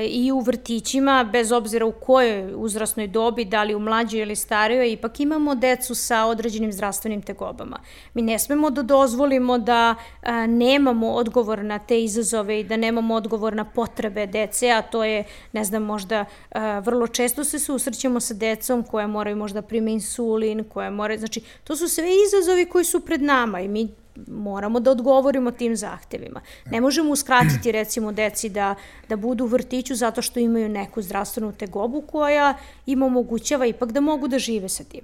i 0.09 0.31
u 0.31 0.39
vrtićima, 0.39 1.29
bez 1.31 1.51
obzira 1.51 1.85
u 1.85 1.91
kojoj 1.91 2.53
uzrasnoj 2.55 3.07
dobi, 3.07 3.45
da 3.45 3.63
li 3.63 3.75
u 3.75 3.79
mlađoj 3.79 4.21
ili 4.21 4.35
starijoj, 4.35 4.91
ipak 4.91 5.19
imamo 5.19 5.55
decu 5.55 5.95
sa 5.95 6.25
određenim 6.25 6.71
zdravstvenim 6.71 7.21
tegobama. 7.21 7.79
Mi 8.13 8.21
ne 8.21 8.39
smemo 8.39 8.69
da 8.69 8.81
dozvolimo 8.81 9.57
da 9.57 9.95
a, 10.21 10.47
nemamo 10.47 11.11
odgovor 11.11 11.63
na 11.63 11.79
te 11.79 12.03
izazove 12.03 12.59
i 12.59 12.63
da 12.63 12.77
nemamo 12.77 13.15
odgovor 13.15 13.55
na 13.55 13.65
potrebe 13.65 14.27
dece, 14.27 14.69
a 14.69 14.81
to 14.81 15.03
je, 15.03 15.23
ne 15.53 15.63
znam, 15.63 15.83
možda 15.83 16.25
a, 16.51 16.79
vrlo 16.79 17.07
često 17.07 17.43
se 17.43 17.59
susrećemo 17.59 18.19
sa 18.19 18.33
decom 18.33 18.83
koje 18.83 19.07
moraju 19.07 19.35
možda 19.35 19.61
prime 19.61 19.91
insulin, 19.91 20.63
koje 20.63 20.89
moraju, 20.89 21.19
znači, 21.19 21.41
to 21.63 21.75
su 21.75 21.87
sve 21.87 22.07
izazove 22.27 22.50
izazovi 22.51 22.65
koji 22.65 22.85
su 22.85 22.99
pred 22.99 23.21
nama 23.21 23.59
i 23.61 23.67
mi 23.67 23.89
moramo 24.27 24.79
da 24.79 24.91
odgovorimo 24.91 25.51
tim 25.51 25.75
zahtevima. 25.75 26.41
Ne 26.71 26.81
možemo 26.81 27.11
uskratiti 27.11 27.71
recimo 27.71 28.11
deci 28.11 28.49
da, 28.49 28.75
da 29.09 29.15
budu 29.15 29.43
u 29.43 29.47
vrtiću 29.47 29.95
zato 29.95 30.21
što 30.21 30.39
imaju 30.39 30.69
neku 30.69 31.01
zdravstvenu 31.01 31.51
tegobu 31.51 32.01
koja 32.01 32.57
im 32.85 33.03
omogućava 33.03 33.65
ipak 33.65 33.91
da 33.91 34.01
mogu 34.01 34.27
da 34.27 34.39
žive 34.39 34.69
sa 34.69 34.83
tim. 34.83 35.01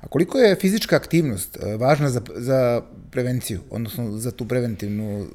A 0.00 0.08
koliko 0.08 0.38
je 0.38 0.56
fizička 0.56 0.96
aktivnost 0.96 1.56
e, 1.56 1.76
važna 1.76 2.08
za, 2.08 2.20
za 2.36 2.82
prevenciju, 3.10 3.60
odnosno 3.70 4.10
za 4.10 4.30
tu 4.30 4.48
preventivnu 4.48 5.26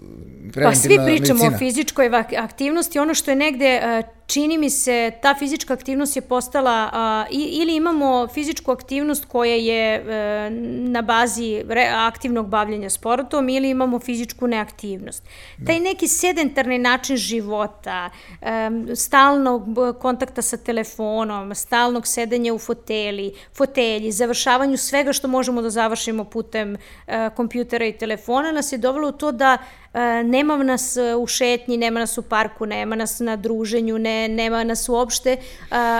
preventivna 0.53 0.69
Pa 0.69 0.75
svi 0.75 0.95
pričamo 1.05 1.43
medicina. 1.43 1.55
o 1.55 1.59
fizičkoj 1.59 2.09
aktivnosti, 2.37 2.99
ono 2.99 3.13
što 3.13 3.31
je 3.31 3.35
negde 3.35 3.65
e, 3.65 4.03
čini 4.27 4.57
mi 4.57 4.69
se 4.69 5.11
ta 5.21 5.35
fizička 5.39 5.73
aktivnost 5.73 6.15
je 6.15 6.21
postala 6.21 6.91
ili 7.31 7.75
imamo 7.75 8.27
fizičku 8.33 8.71
aktivnost 8.71 9.25
koja 9.25 9.55
je 9.55 9.95
e, 9.95 10.49
na 10.89 11.01
bazi 11.01 11.63
aktivnog 11.95 12.47
bavljenja 12.47 12.89
sportom 12.89 13.49
ili 13.49 13.69
imamo 13.69 13.99
fizičku 13.99 14.47
neaktivnost. 14.47 15.23
Da. 15.57 15.65
Taj 15.65 15.79
neki 15.79 16.07
sedentarni 16.07 16.77
način 16.77 17.17
života, 17.17 18.09
stalnog 18.95 19.63
kontakta 19.99 20.41
sa 20.41 20.57
telefonom, 20.57 21.55
stalnog 21.55 22.07
sedenja 22.07 22.53
u 22.53 22.59
foteli, 22.59 23.33
fotelji, 23.53 24.11
završavanju 24.35 24.77
svega 24.77 25.13
što 25.13 25.27
možemo 25.27 25.61
da 25.61 25.69
završimo 25.69 26.23
putem 26.23 26.75
e, 27.07 27.29
kompjutera 27.35 27.85
i 27.85 27.97
telefona 27.97 28.51
nas 28.51 28.71
je 28.71 28.77
dovelo 28.77 29.07
u 29.07 29.11
to 29.11 29.31
da 29.31 29.57
E, 29.95 30.23
nema 30.23 30.57
nas 30.57 30.97
e, 30.97 31.15
u 31.15 31.27
šetnji, 31.27 31.77
nema 31.77 31.99
nas 31.99 32.17
u 32.17 32.21
parku, 32.21 32.65
nema 32.65 32.95
nas 32.95 33.19
na 33.19 33.35
druženju, 33.35 33.97
ne, 33.97 34.27
nema 34.27 34.63
nas 34.63 34.89
uopšte, 34.89 35.37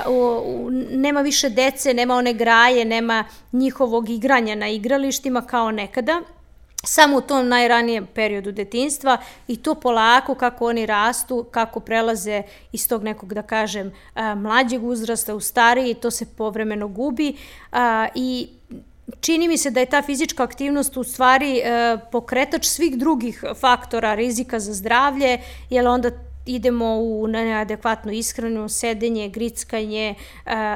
uh, 0.07 0.73
nema 0.91 1.21
više 1.21 1.49
dece, 1.49 1.93
nema 1.93 2.15
one 2.15 2.33
graje, 2.33 2.85
nema 2.85 3.23
njihovog 3.51 4.09
igranja 4.09 4.55
na 4.55 4.67
igralištima 4.67 5.41
kao 5.41 5.71
nekada 5.71 6.21
samo 6.85 7.17
u 7.17 7.21
tom 7.21 7.47
najranijem 7.47 8.07
periodu 8.13 8.51
detinstva 8.51 9.17
i 9.47 9.57
to 9.57 9.75
polako 9.75 10.35
kako 10.35 10.67
oni 10.67 10.85
rastu, 10.85 11.45
kako 11.51 11.79
prelaze 11.79 12.43
iz 12.71 12.87
tog 12.87 13.03
nekog, 13.03 13.33
da 13.33 13.41
kažem, 13.41 13.91
mlađeg 14.35 14.83
uzrasta 14.83 15.35
u 15.35 15.39
stariji, 15.39 15.93
to 15.93 16.11
se 16.11 16.25
povremeno 16.37 16.87
gubi 16.87 17.35
i 18.15 18.47
čini 19.21 19.47
mi 19.47 19.57
se 19.57 19.71
da 19.71 19.79
je 19.79 19.85
ta 19.85 20.01
fizička 20.01 20.43
aktivnost 20.43 20.97
u 20.97 21.03
stvari 21.03 21.57
e, 21.57 21.97
pokretač 22.11 22.65
svih 22.65 22.97
drugih 22.97 23.43
faktora 23.59 24.15
rizika 24.15 24.59
za 24.59 24.73
zdravlje, 24.73 25.39
jer 25.69 25.87
onda 25.87 26.11
idemo 26.45 26.95
u 26.95 27.27
neadekvatnu 27.27 28.11
ishranu, 28.11 28.69
sedenje, 28.69 29.29
grickanje, 29.29 30.09
e, 30.09 30.15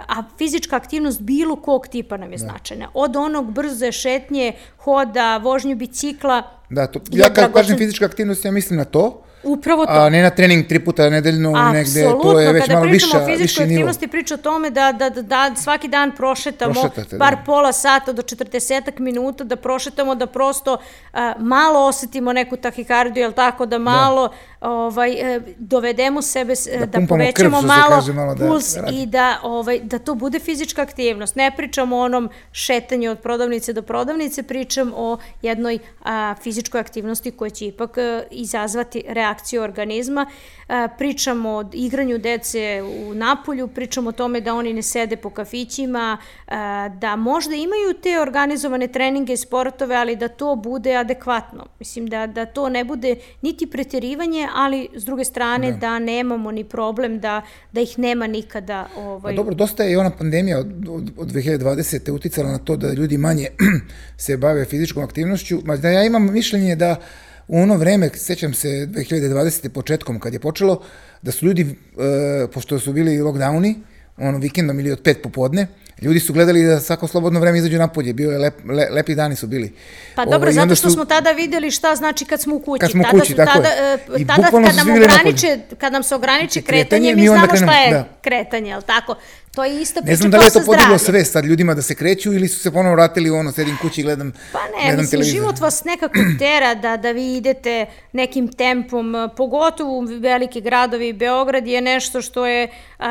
a 0.08 0.24
fizička 0.38 0.76
aktivnost 0.76 1.22
bilo 1.22 1.56
kog 1.56 1.88
tipa 1.88 2.18
nam 2.18 2.32
je 2.32 2.38
da. 2.38 2.46
značajna. 2.46 2.90
Od 2.94 3.16
onog 3.16 3.52
brze 3.52 3.92
šetnje, 3.92 4.54
hoda, 4.78 5.38
vožnju 5.38 5.76
bicikla. 5.76 6.44
Da, 6.70 6.88
to, 6.88 7.00
ja 7.12 7.34
kad 7.34 7.54
kažem 7.54 7.78
fizička 7.78 8.06
aktivnost, 8.06 8.46
ja 8.46 8.52
mislim 8.52 8.78
na 8.78 8.86
to, 8.86 9.24
Upravo 9.44 9.86
to. 9.86 9.92
A 9.92 10.10
ne 10.10 10.22
na 10.22 10.30
trening 10.30 10.68
tri 10.68 10.80
puta 10.80 11.10
nedeljno 11.10 11.50
Absolutno. 11.50 11.74
negde, 11.74 12.24
to 12.24 12.40
je 12.40 12.54
već 12.54 12.68
malo 12.70 12.86
viša, 12.86 13.08
Kada 13.08 13.26
pričamo 13.26 13.34
o 13.34 13.38
fizičkoj 13.38 13.64
aktivnosti, 13.64 14.08
priča 14.08 14.34
o 14.34 14.38
tome 14.38 14.70
da, 14.70 14.92
da, 14.92 15.10
da, 15.10 15.22
da 15.22 15.56
svaki 15.56 15.88
dan 15.88 16.12
prošetamo 16.16 16.74
Prošetate, 16.74 17.18
bar 17.18 17.36
da. 17.36 17.42
pola 17.46 17.74
sata 17.74 18.12
do 18.12 18.22
40 18.22 19.00
minuta, 19.00 19.44
da 19.44 19.56
prošetamo, 19.56 20.16
da 20.16 20.26
prosto 20.26 20.74
uh, 20.74 21.20
malo 21.38 21.88
osetimo 21.88 22.34
neku 22.34 22.58
tahikardiju, 22.58 23.22
jel 23.22 23.32
tako, 23.32 23.66
da 23.66 23.78
malo 23.78 24.28
da. 24.28 24.59
Ovaj, 24.62 25.12
uh, 25.12 25.44
dovedemo 25.58 26.22
sebe, 26.22 26.54
da, 26.80 26.86
da 26.86 27.08
povećamo 27.08 27.58
krv, 27.60 27.68
malo, 27.68 27.96
kaže, 27.96 28.14
malo 28.14 28.36
da, 28.36 28.48
puls 28.48 28.76
da 28.76 28.88
i 28.92 29.06
da, 29.06 29.40
ovaj, 29.44 29.80
da 29.80 30.00
to 30.00 30.16
bude 30.16 30.40
fizička 30.40 30.82
aktivnost. 30.82 31.36
Ne 31.36 31.52
pričamo 31.58 31.98
o 31.98 32.00
onom 32.00 32.30
šetanju 32.52 33.12
od 33.12 33.20
prodavnice 33.20 33.74
do 33.74 33.82
prodavnice, 33.82 34.44
pričam 34.44 34.92
o 34.96 35.18
jednoj 35.42 35.76
uh, 35.76 36.10
fizičkoj 36.44 36.82
aktivnosti 36.82 37.32
koja 37.32 37.50
će 37.50 37.66
ipak 37.66 37.98
uh, 37.98 38.28
izazvati 38.32 39.04
reakciju 39.08 39.62
organizma. 39.62 40.26
E, 40.70 40.88
pričamo 40.98 41.50
o 41.50 41.66
igranju 41.74 42.18
dece 42.18 42.84
u 42.84 43.14
napolju, 43.14 43.68
pričamo 43.68 44.10
o 44.10 44.12
tome 44.12 44.42
da 44.42 44.54
oni 44.54 44.74
ne 44.74 44.82
sede 44.82 45.16
po 45.16 45.30
kafićima, 45.30 46.18
e, 46.48 46.52
da 46.90 47.16
možda 47.16 47.56
imaju 47.56 47.94
te 48.04 48.22
organizovane 48.22 48.88
treninge 48.88 49.34
i 49.34 49.38
sportove, 49.38 49.96
ali 49.96 50.16
da 50.16 50.28
to 50.28 50.56
bude 50.56 50.96
adekvatno. 50.96 51.66
Mislim 51.80 52.08
da, 52.08 52.28
da 52.28 52.46
to 52.46 52.70
ne 52.70 52.84
bude 52.84 53.16
niti 53.42 53.68
preterivanje, 53.68 54.48
ali 54.56 54.90
s 54.96 55.06
druge 55.06 55.24
strane 55.24 55.72
da, 55.72 55.78
da 55.78 56.00
nemamo 56.00 56.52
ni 56.52 56.64
problem 56.64 57.20
da, 57.20 57.42
da 57.72 57.82
ih 57.82 58.00
nema 58.00 58.28
nikada. 58.28 58.88
Ovaj... 58.98 59.34
A 59.34 59.36
dobro, 59.36 59.56
dosta 59.56 59.84
je 59.84 59.92
i 59.92 59.96
ona 59.96 60.10
pandemija 60.10 60.60
od, 60.60 60.90
od, 60.90 61.12
od 61.18 61.32
2020. 61.32 62.12
uticala 62.12 62.52
na 62.52 62.58
to 62.58 62.76
da 62.76 62.94
ljudi 62.94 63.18
manje 63.18 63.48
se 64.18 64.38
bave 64.38 64.66
fizičkom 64.66 65.04
aktivnošću, 65.04 65.60
ma 65.64 65.78
da 65.78 65.90
ja 65.90 66.04
imam 66.04 66.34
mišljenje 66.34 66.76
da 66.76 66.96
u 67.48 67.62
ono 67.62 67.78
vreme, 67.78 68.10
sećam 68.14 68.54
se 68.54 68.68
2020. 68.68 69.70
početkom 69.70 70.20
kad 70.20 70.34
je 70.34 70.40
počelo, 70.40 70.82
da 71.22 71.32
su 71.32 71.46
ljudi, 71.46 71.62
e, 71.62 72.48
pošto 72.54 72.80
su 72.80 72.94
bili 72.94 73.18
lockdowni, 73.18 73.76
ono 74.18 74.38
vikendom 74.38 74.80
ili 74.80 74.92
od 74.92 75.02
pet 75.04 75.22
popodne, 75.24 75.68
Ljudi 76.02 76.20
su 76.20 76.34
gledali 76.34 76.64
da 76.64 76.80
svako 76.80 77.08
slobodno 77.08 77.40
vreme 77.40 77.58
izađu 77.58 77.78
napolje, 77.78 78.14
bio 78.14 78.32
je 78.32 78.38
lep, 78.38 78.54
le, 78.70 78.88
lepi 78.92 79.16
dani 79.16 79.36
su 79.36 79.48
bili. 79.48 79.74
Pa 80.16 80.26
dobro, 80.26 80.38
ovaj, 80.38 80.54
zato 80.54 80.76
što 80.76 80.90
su, 80.90 80.94
smo 80.94 81.06
tada 81.06 81.32
videli 81.32 81.72
šta 81.72 81.96
znači 81.96 82.26
kad 82.26 82.42
smo 82.42 82.56
u 82.56 82.60
kući. 82.60 82.80
Kad 82.80 82.92
smo 82.92 83.04
u 83.14 83.20
kući, 83.20 83.36
tada, 83.36 83.46
tako 83.46 83.64
tada, 83.64 83.70
je. 83.70 83.98
I 84.18 84.28
tada 84.28 84.44
kad 84.44 84.76
nam, 84.76 84.90
ograniče, 84.90 85.60
kad 85.78 85.94
nam 85.94 86.04
se 86.04 86.16
ograniči 86.16 86.62
kretanje, 86.62 86.84
kretanje 86.84 87.16
mi, 87.16 87.22
mi 87.22 87.28
znamo 87.28 87.48
krenemo, 87.48 87.72
šta 87.72 87.80
je 87.82 87.92
da. 87.92 88.08
kretanje, 88.22 88.74
ali 88.74 88.84
tako? 88.84 89.16
To 89.56 89.64
je 89.64 89.82
isto 89.82 90.02
priča 90.02 90.10
Ne 90.10 90.16
znam 90.16 90.32
da 90.32 90.38
li 90.38 90.46
je 90.46 90.52
to 90.52 90.62
podiglo 90.66 90.98
sve 90.98 91.26
sad 91.26 91.46
ljudima 91.46 91.74
da 91.74 91.82
se 91.82 91.96
kreću 91.96 92.34
ili 92.34 92.48
su 92.48 92.60
se 92.60 92.72
ponovo 92.72 92.96
vratili 92.96 93.30
u 93.30 93.36
ono, 93.36 93.52
sedim 93.52 93.78
kući 93.82 94.02
i 94.02 94.04
gledam 94.04 94.32
Pa 94.52 94.60
ne, 94.60 94.72
gledam 94.82 94.98
mislim, 95.00 95.12
televizor. 95.12 95.36
život 95.36 95.60
vas 95.60 95.84
nekako 95.84 96.20
tera 96.40 96.76
da, 96.76 96.98
da 96.98 97.12
vi 97.12 97.36
idete 97.36 97.86
nekim 98.12 98.48
tempom, 98.48 99.30
pogotovo 99.38 99.98
u 99.98 100.02
velike 100.02 100.62
gradovi. 100.62 101.14
Beograd 101.14 101.68
je 101.68 101.82
nešto 101.82 102.22
što 102.22 102.46
je 102.48 102.68
uh, 103.00 103.06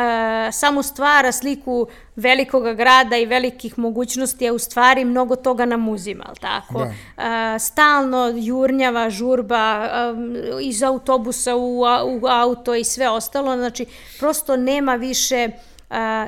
samo 0.52 0.82
stvara 0.82 1.32
sliku 1.32 1.86
velikog 2.16 2.76
grada 2.76 3.16
i 3.16 3.26
velikih 3.26 3.78
mogućnosti, 3.78 4.48
a 4.48 4.52
u 4.52 4.58
stvari 4.58 5.04
mnogo 5.04 5.36
toga 5.36 5.64
nam 5.64 5.88
uzima, 5.88 6.24
ali 6.28 6.36
tako? 6.36 6.78
Da. 6.78 6.84
Uh, 6.84 7.60
stalno 7.60 8.32
jurnjava, 8.36 9.10
žurba, 9.10 9.88
um, 10.12 10.36
iz 10.60 10.82
autobusa 10.82 11.56
u, 11.56 11.80
u 11.80 12.26
auto 12.28 12.74
i 12.74 12.84
sve 12.84 13.08
ostalo, 13.08 13.56
znači 13.56 13.86
prosto 14.18 14.56
nema 14.56 14.94
više 14.94 15.48
a, 15.90 16.26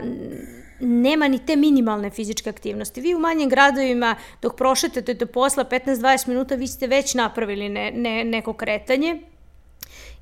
nema 0.80 1.28
ni 1.28 1.38
te 1.46 1.56
minimalne 1.56 2.10
fizičke 2.10 2.50
aktivnosti. 2.50 3.00
Vi 3.00 3.14
u 3.14 3.18
manjim 3.18 3.48
gradovima, 3.48 4.14
dok 4.42 4.56
prošetate 4.56 5.14
do 5.14 5.26
posla 5.26 5.64
15-20 5.64 6.28
minuta, 6.28 6.54
vi 6.54 6.66
ste 6.66 6.86
već 6.86 7.14
napravili 7.14 7.68
ne, 7.68 7.90
ne, 7.90 8.24
neko 8.24 8.52
kretanje, 8.52 9.20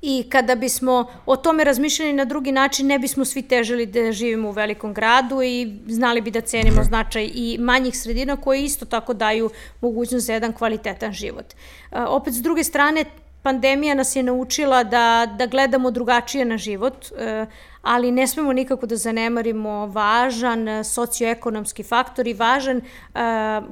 I 0.01 0.23
kada 0.29 0.55
bismo 0.55 1.05
o 1.25 1.35
tome 1.35 1.63
razmišljali 1.63 2.13
na 2.13 2.25
drugi 2.25 2.51
način, 2.51 2.87
ne 2.87 2.99
bismo 2.99 3.25
svi 3.25 3.41
težili 3.41 3.85
da 3.85 4.11
živimo 4.11 4.49
u 4.49 4.51
velikom 4.51 4.93
gradu 4.93 5.41
i 5.41 5.73
znali 5.87 6.21
bi 6.21 6.31
da 6.31 6.41
cenimo 6.41 6.83
značaj 6.83 7.29
i 7.33 7.57
manjih 7.59 7.99
sredina 7.99 8.37
koje 8.37 8.63
isto 8.63 8.85
tako 8.85 9.13
daju 9.13 9.49
mogućnost 9.81 10.25
za 10.25 10.33
jedan 10.33 10.53
kvalitetan 10.53 11.13
život. 11.13 11.45
Opet, 11.91 12.33
s 12.33 12.41
druge 12.41 12.63
strane, 12.63 13.05
pandemija 13.41 13.95
nas 13.95 14.15
je 14.15 14.23
naučila 14.23 14.83
da, 14.83 15.35
da 15.37 15.45
gledamo 15.45 15.91
drugačije 15.91 16.45
na 16.45 16.57
život, 16.57 17.05
ali 17.81 18.11
ne 18.11 18.27
smemo 18.27 18.53
nikako 18.53 18.85
da 18.85 18.95
zanemarimo 18.95 19.85
važan 19.87 20.83
socioekonomski 20.83 21.83
faktor 21.83 22.27
i 22.27 22.33
važan 22.33 22.81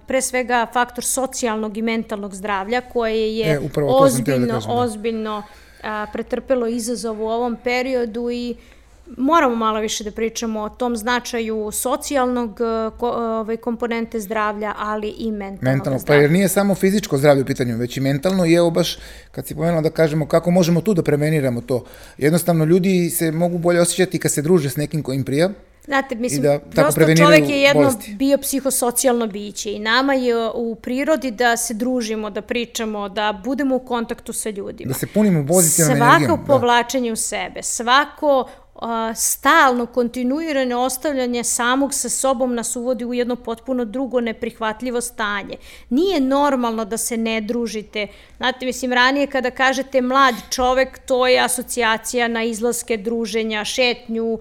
pre 0.07 0.21
svega 0.21 0.67
faktor 0.73 1.03
socijalnog 1.03 1.77
i 1.77 1.81
mentalnog 1.81 2.35
zdravlja 2.35 2.81
koje 2.81 3.37
je 3.37 3.53
e, 3.53 3.59
da 3.75 3.85
ozbiljno, 3.85 4.47
da 4.47 4.53
kažem, 4.53 4.71
da. 4.71 4.77
ozbiljno 4.77 5.43
pretrpelo 6.13 6.67
izazov 6.67 7.21
u 7.21 7.27
ovom 7.27 7.57
periodu 7.63 8.29
i 8.29 8.55
moramo 9.17 9.55
malo 9.55 9.79
više 9.79 10.03
da 10.03 10.11
pričamo 10.11 10.61
o 10.61 10.69
tom 10.69 10.97
značaju 10.97 11.71
socijalnog 11.71 12.59
ovaj, 12.99 13.57
komponente 13.57 14.19
zdravlja, 14.19 14.73
ali 14.77 15.09
i 15.09 15.31
mentalnog 15.31 15.63
mentalno, 15.63 15.99
zdravlja. 15.99 16.19
Pa 16.19 16.21
jer 16.21 16.31
nije 16.31 16.49
samo 16.49 16.75
fizičko 16.75 17.17
zdravlje 17.17 17.43
u 17.43 17.45
pitanju, 17.45 17.77
već 17.77 17.97
i 17.97 18.01
mentalno 18.01 18.45
i 18.45 18.53
evo 18.53 18.71
baš 18.71 18.97
kad 19.31 19.47
si 19.47 19.55
pomenula 19.55 19.81
da 19.81 19.89
kažemo 19.89 20.27
kako 20.27 20.51
možemo 20.51 20.81
tu 20.81 20.93
da 20.93 21.03
preveniramo 21.03 21.61
to. 21.61 21.83
Jednostavno 22.17 22.65
ljudi 22.65 23.09
se 23.09 23.31
mogu 23.31 23.57
bolje 23.57 23.81
osjećati 23.81 24.19
kad 24.19 24.31
se 24.31 24.41
druže 24.41 24.69
s 24.69 24.75
nekim 24.75 25.03
ko 25.03 25.13
im 25.13 25.23
prija, 25.23 25.49
Znate, 25.87 26.15
mislim, 26.15 26.41
da, 26.41 26.59
prosto 26.59 27.01
čovek 27.17 27.49
je 27.49 27.61
jedno 27.61 27.81
bolesti. 27.81 28.13
bio 28.13 28.37
psihosocijalno 28.37 29.27
biće 29.27 29.71
i 29.71 29.79
nama 29.79 30.13
je 30.13 30.35
u 30.53 30.75
prirodi 30.75 31.31
da 31.31 31.57
se 31.57 31.73
družimo, 31.73 32.29
da 32.29 32.41
pričamo, 32.41 33.09
da 33.09 33.41
budemo 33.43 33.75
u 33.75 33.79
kontaktu 33.79 34.33
sa 34.33 34.49
ljudima. 34.49 34.87
Da 34.87 34.93
se 34.93 35.07
punimo 35.07 35.47
pozitivnom 35.47 35.97
energijom. 35.97 36.19
Svako 36.19 36.41
da. 36.41 36.47
povlačenje 36.47 37.11
u 37.11 37.15
sebe, 37.15 37.63
svako 37.63 38.47
stalno, 39.15 39.85
kontinuirano 39.85 40.81
ostavljanje 40.81 41.43
samog 41.43 41.93
sa 41.93 42.09
sobom 42.09 42.55
nas 42.55 42.75
uvodi 42.75 43.05
u 43.05 43.13
jedno 43.13 43.35
potpuno 43.35 43.85
drugo 43.85 44.21
neprihvatljivo 44.21 45.01
stanje. 45.01 45.57
Nije 45.89 46.19
normalno 46.19 46.85
da 46.85 46.97
se 46.97 47.17
ne 47.17 47.41
družite. 47.41 48.07
Znate, 48.37 48.65
mislim, 48.65 48.93
ranije 48.93 49.27
kada 49.27 49.51
kažete 49.51 50.01
mlad 50.01 50.35
čovek, 50.49 50.99
to 50.99 51.27
je 51.27 51.39
asocijacija 51.39 52.27
na 52.27 52.43
izlaske 52.43 52.97
druženja, 52.97 53.65
šetnju, 53.65 54.39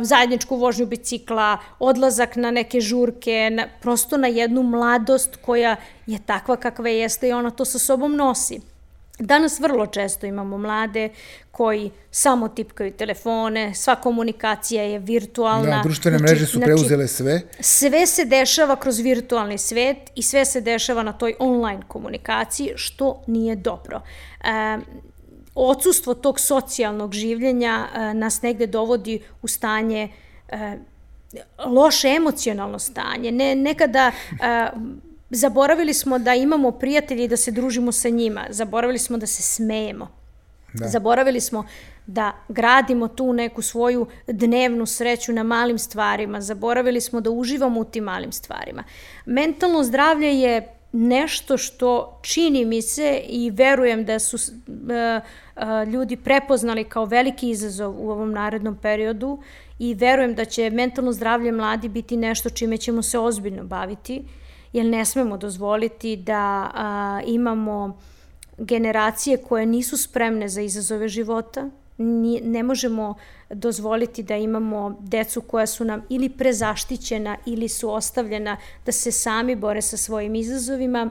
zajedničku 0.00 0.56
vožnju 0.56 0.86
bicikla, 0.86 1.58
odlazak 1.78 2.36
na 2.36 2.50
neke 2.50 2.80
žurke, 2.80 3.50
na, 3.52 3.68
prosto 3.80 4.16
na 4.16 4.28
jednu 4.28 4.62
mladost 4.62 5.36
koja 5.36 5.76
je 6.06 6.18
takva 6.26 6.56
kakva 6.56 6.88
jeste 6.88 7.28
i 7.28 7.32
ona 7.32 7.50
to 7.50 7.64
sa 7.64 7.78
sobom 7.78 8.16
nosi. 8.16 8.75
Danas 9.18 9.60
vrlo 9.60 9.86
često 9.86 10.26
imamo 10.26 10.58
mlade 10.58 11.08
koji 11.50 11.90
samo 12.10 12.48
tipkaju 12.48 12.92
telefone, 12.92 13.74
sva 13.74 13.96
komunikacija 13.96 14.82
je 14.82 14.98
virtualna. 14.98 15.76
Da, 15.76 15.82
društvene 15.82 16.18
znači, 16.18 16.32
mreže 16.32 16.46
su 16.46 16.58
znači, 16.58 16.66
preuzele 16.66 17.08
sve. 17.08 17.40
Sve 17.60 18.06
se 18.06 18.24
dešava 18.24 18.76
kroz 18.76 18.98
virtualni 18.98 19.58
svet 19.58 19.96
i 20.14 20.22
sve 20.22 20.44
se 20.44 20.60
dešava 20.60 21.02
na 21.02 21.12
toj 21.12 21.34
online 21.38 21.82
komunikaciji, 21.88 22.72
što 22.76 23.22
nije 23.26 23.56
dobro. 23.56 24.00
E, 24.44 24.78
odsustvo 25.54 26.14
tog 26.14 26.40
socijalnog 26.40 27.14
življenja 27.14 27.86
e, 27.94 28.14
nas 28.14 28.42
negde 28.42 28.66
dovodi 28.66 29.20
u 29.42 29.48
stanje 29.48 30.08
e, 30.48 30.76
loše 31.66 32.08
emocionalno 32.08 32.78
stanje. 32.78 33.32
Ne, 33.32 33.54
nekada 33.54 34.10
e, 34.10 34.70
zaboravili 35.30 35.94
smo 35.94 36.18
da 36.18 36.34
imamo 36.34 36.70
prijatelje 36.70 37.24
i 37.24 37.28
da 37.28 37.36
se 37.36 37.50
družimo 37.50 37.92
sa 37.92 38.08
njima. 38.08 38.46
Zaboravili 38.50 38.98
smo 38.98 39.18
da 39.18 39.26
se 39.26 39.42
smejemo. 39.42 40.08
Da. 40.72 40.88
Zaboravili 40.88 41.40
smo 41.40 41.64
da 42.06 42.32
gradimo 42.48 43.08
tu 43.08 43.32
neku 43.32 43.62
svoju 43.62 44.06
dnevnu 44.26 44.86
sreću 44.86 45.32
na 45.32 45.42
malim 45.42 45.78
stvarima. 45.78 46.40
Zaboravili 46.40 47.00
smo 47.00 47.20
da 47.20 47.30
uživamo 47.30 47.80
u 47.80 47.84
tim 47.84 48.04
malim 48.04 48.32
stvarima. 48.32 48.84
Mentalno 49.26 49.84
zdravlje 49.84 50.40
je 50.40 50.72
nešto 50.92 51.56
što 51.58 52.20
čini 52.22 52.64
mi 52.64 52.82
se 52.82 53.22
i 53.28 53.50
verujem 53.50 54.04
da 54.04 54.18
su 54.18 54.36
uh, 54.36 54.72
uh, 55.56 55.88
ljudi 55.92 56.16
prepoznali 56.16 56.84
kao 56.84 57.04
veliki 57.04 57.50
izazov 57.50 58.06
u 58.06 58.10
ovom 58.10 58.32
narednom 58.32 58.76
periodu 58.76 59.38
i 59.78 59.94
verujem 59.94 60.34
da 60.34 60.44
će 60.44 60.70
mentalno 60.70 61.12
zdravlje 61.12 61.52
mladi 61.52 61.88
biti 61.88 62.16
nešto 62.16 62.50
čime 62.50 62.76
ćemo 62.76 63.02
se 63.02 63.18
ozbiljno 63.18 63.64
baviti. 63.64 64.24
Uh, 64.24 64.45
jer 64.76 64.86
ne 64.86 65.04
smemo 65.04 65.36
dozvoliti 65.36 66.16
da 66.16 66.70
a, 66.74 67.20
imamo 67.26 67.98
generacije 68.58 69.36
koje 69.36 69.66
nisu 69.66 69.96
spremne 69.96 70.48
za 70.48 70.60
izazove 70.60 71.08
života, 71.08 71.70
Ni, 71.98 72.40
ne 72.44 72.62
možemo 72.62 73.14
dozvoliti 73.50 74.22
da 74.22 74.36
imamo 74.36 74.96
decu 75.00 75.40
koja 75.40 75.66
su 75.66 75.84
nam 75.84 76.02
ili 76.08 76.28
prezaštićena 76.28 77.36
ili 77.46 77.68
su 77.68 77.90
ostavljena 77.90 78.56
da 78.86 78.92
se 78.92 79.12
sami 79.12 79.56
bore 79.56 79.82
sa 79.82 79.96
svojim 79.96 80.34
izazovima 80.34 81.10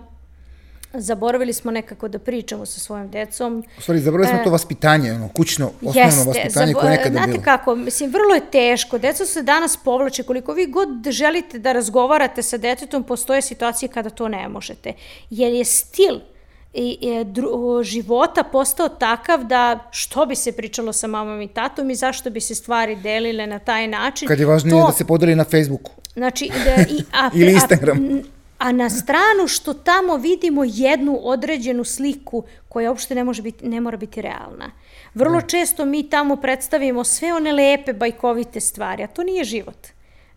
zaboravili 0.98 1.54
smo 1.54 1.72
nekako 1.72 2.08
da 2.08 2.20
pričamo 2.20 2.66
sa 2.66 2.80
svojom 2.80 3.12
decom. 3.12 3.64
U 3.78 3.82
stvari, 3.82 4.00
zaboravili 4.00 4.28
smo 4.28 4.42
e, 4.42 4.44
to 4.44 4.50
vaspitanje, 4.50 5.14
ono, 5.14 5.30
kućno, 5.30 5.72
osnovno 5.82 6.02
jeste, 6.02 6.30
vaspitanje 6.30 6.74
koje 6.74 6.90
nekada 6.90 7.10
znate 7.10 7.28
bilo. 7.28 7.34
Znate 7.34 7.46
kako, 7.46 7.76
mislim, 7.76 8.10
vrlo 8.10 8.36
je 8.36 8.52
teško. 8.52 8.98
Deca 8.98 9.26
se 9.26 9.44
danas 9.44 9.78
povlače. 9.78 10.24
Koliko 10.24 10.54
vi 10.54 10.68
god 10.68 10.90
želite 11.10 11.60
da 11.60 11.74
razgovarate 11.74 12.44
sa 12.44 12.58
detetom, 12.58 13.04
postoje 13.04 13.42
situacije 13.42 13.90
kada 13.90 14.10
to 14.10 14.28
ne 14.28 14.50
možete. 14.50 14.94
Jer 15.30 15.54
je 15.54 15.66
stil 15.66 16.20
i, 16.74 16.98
i 17.02 17.24
dru, 17.24 17.84
života 17.84 18.44
postao 18.44 18.90
takav 18.90 19.44
da 19.44 19.80
što 19.92 20.26
bi 20.26 20.36
se 20.36 20.52
pričalo 20.52 20.94
sa 20.94 21.08
mamom 21.08 21.42
i 21.42 21.48
tatom 21.48 21.90
i 21.90 21.96
zašto 21.96 22.30
bi 22.30 22.42
se 22.42 22.56
stvari 22.56 22.96
delile 22.96 23.48
na 23.48 23.60
taj 23.60 23.88
način. 23.88 24.28
Kad 24.28 24.40
je 24.40 24.46
važnije 24.46 24.82
to, 24.82 24.88
da 24.88 24.94
se 24.94 25.06
podeli 25.06 25.36
na 25.36 25.44
Facebooku. 25.44 25.92
Znači, 26.14 26.50
da, 26.66 26.82
i, 26.82 27.04
a, 27.14 27.30
Ili 27.40 27.52
Instagram. 27.52 27.98
A, 27.98 28.35
a 28.58 28.72
na 28.72 28.90
stranu 28.90 29.48
što 29.48 29.74
tamo 29.74 30.18
vidimo 30.18 30.64
jednu 30.66 31.20
određenu 31.24 31.84
sliku 31.84 32.44
koja 32.70 32.90
uopšte 32.90 33.16
ne, 33.16 33.24
može 33.24 33.42
biti, 33.42 33.68
ne 33.68 33.82
mora 33.82 33.98
biti 33.98 34.22
realna. 34.22 34.72
Vrlo 35.14 35.36
ne. 35.36 35.50
često 35.50 35.86
mi 35.86 36.10
tamo 36.10 36.36
predstavimo 36.36 37.04
sve 37.04 37.34
one 37.34 37.52
lepe, 37.52 37.94
bajkovite 37.94 38.60
stvari, 38.60 39.04
a 39.04 39.08
to 39.08 39.24
nije 39.24 39.44
život. 39.44 39.88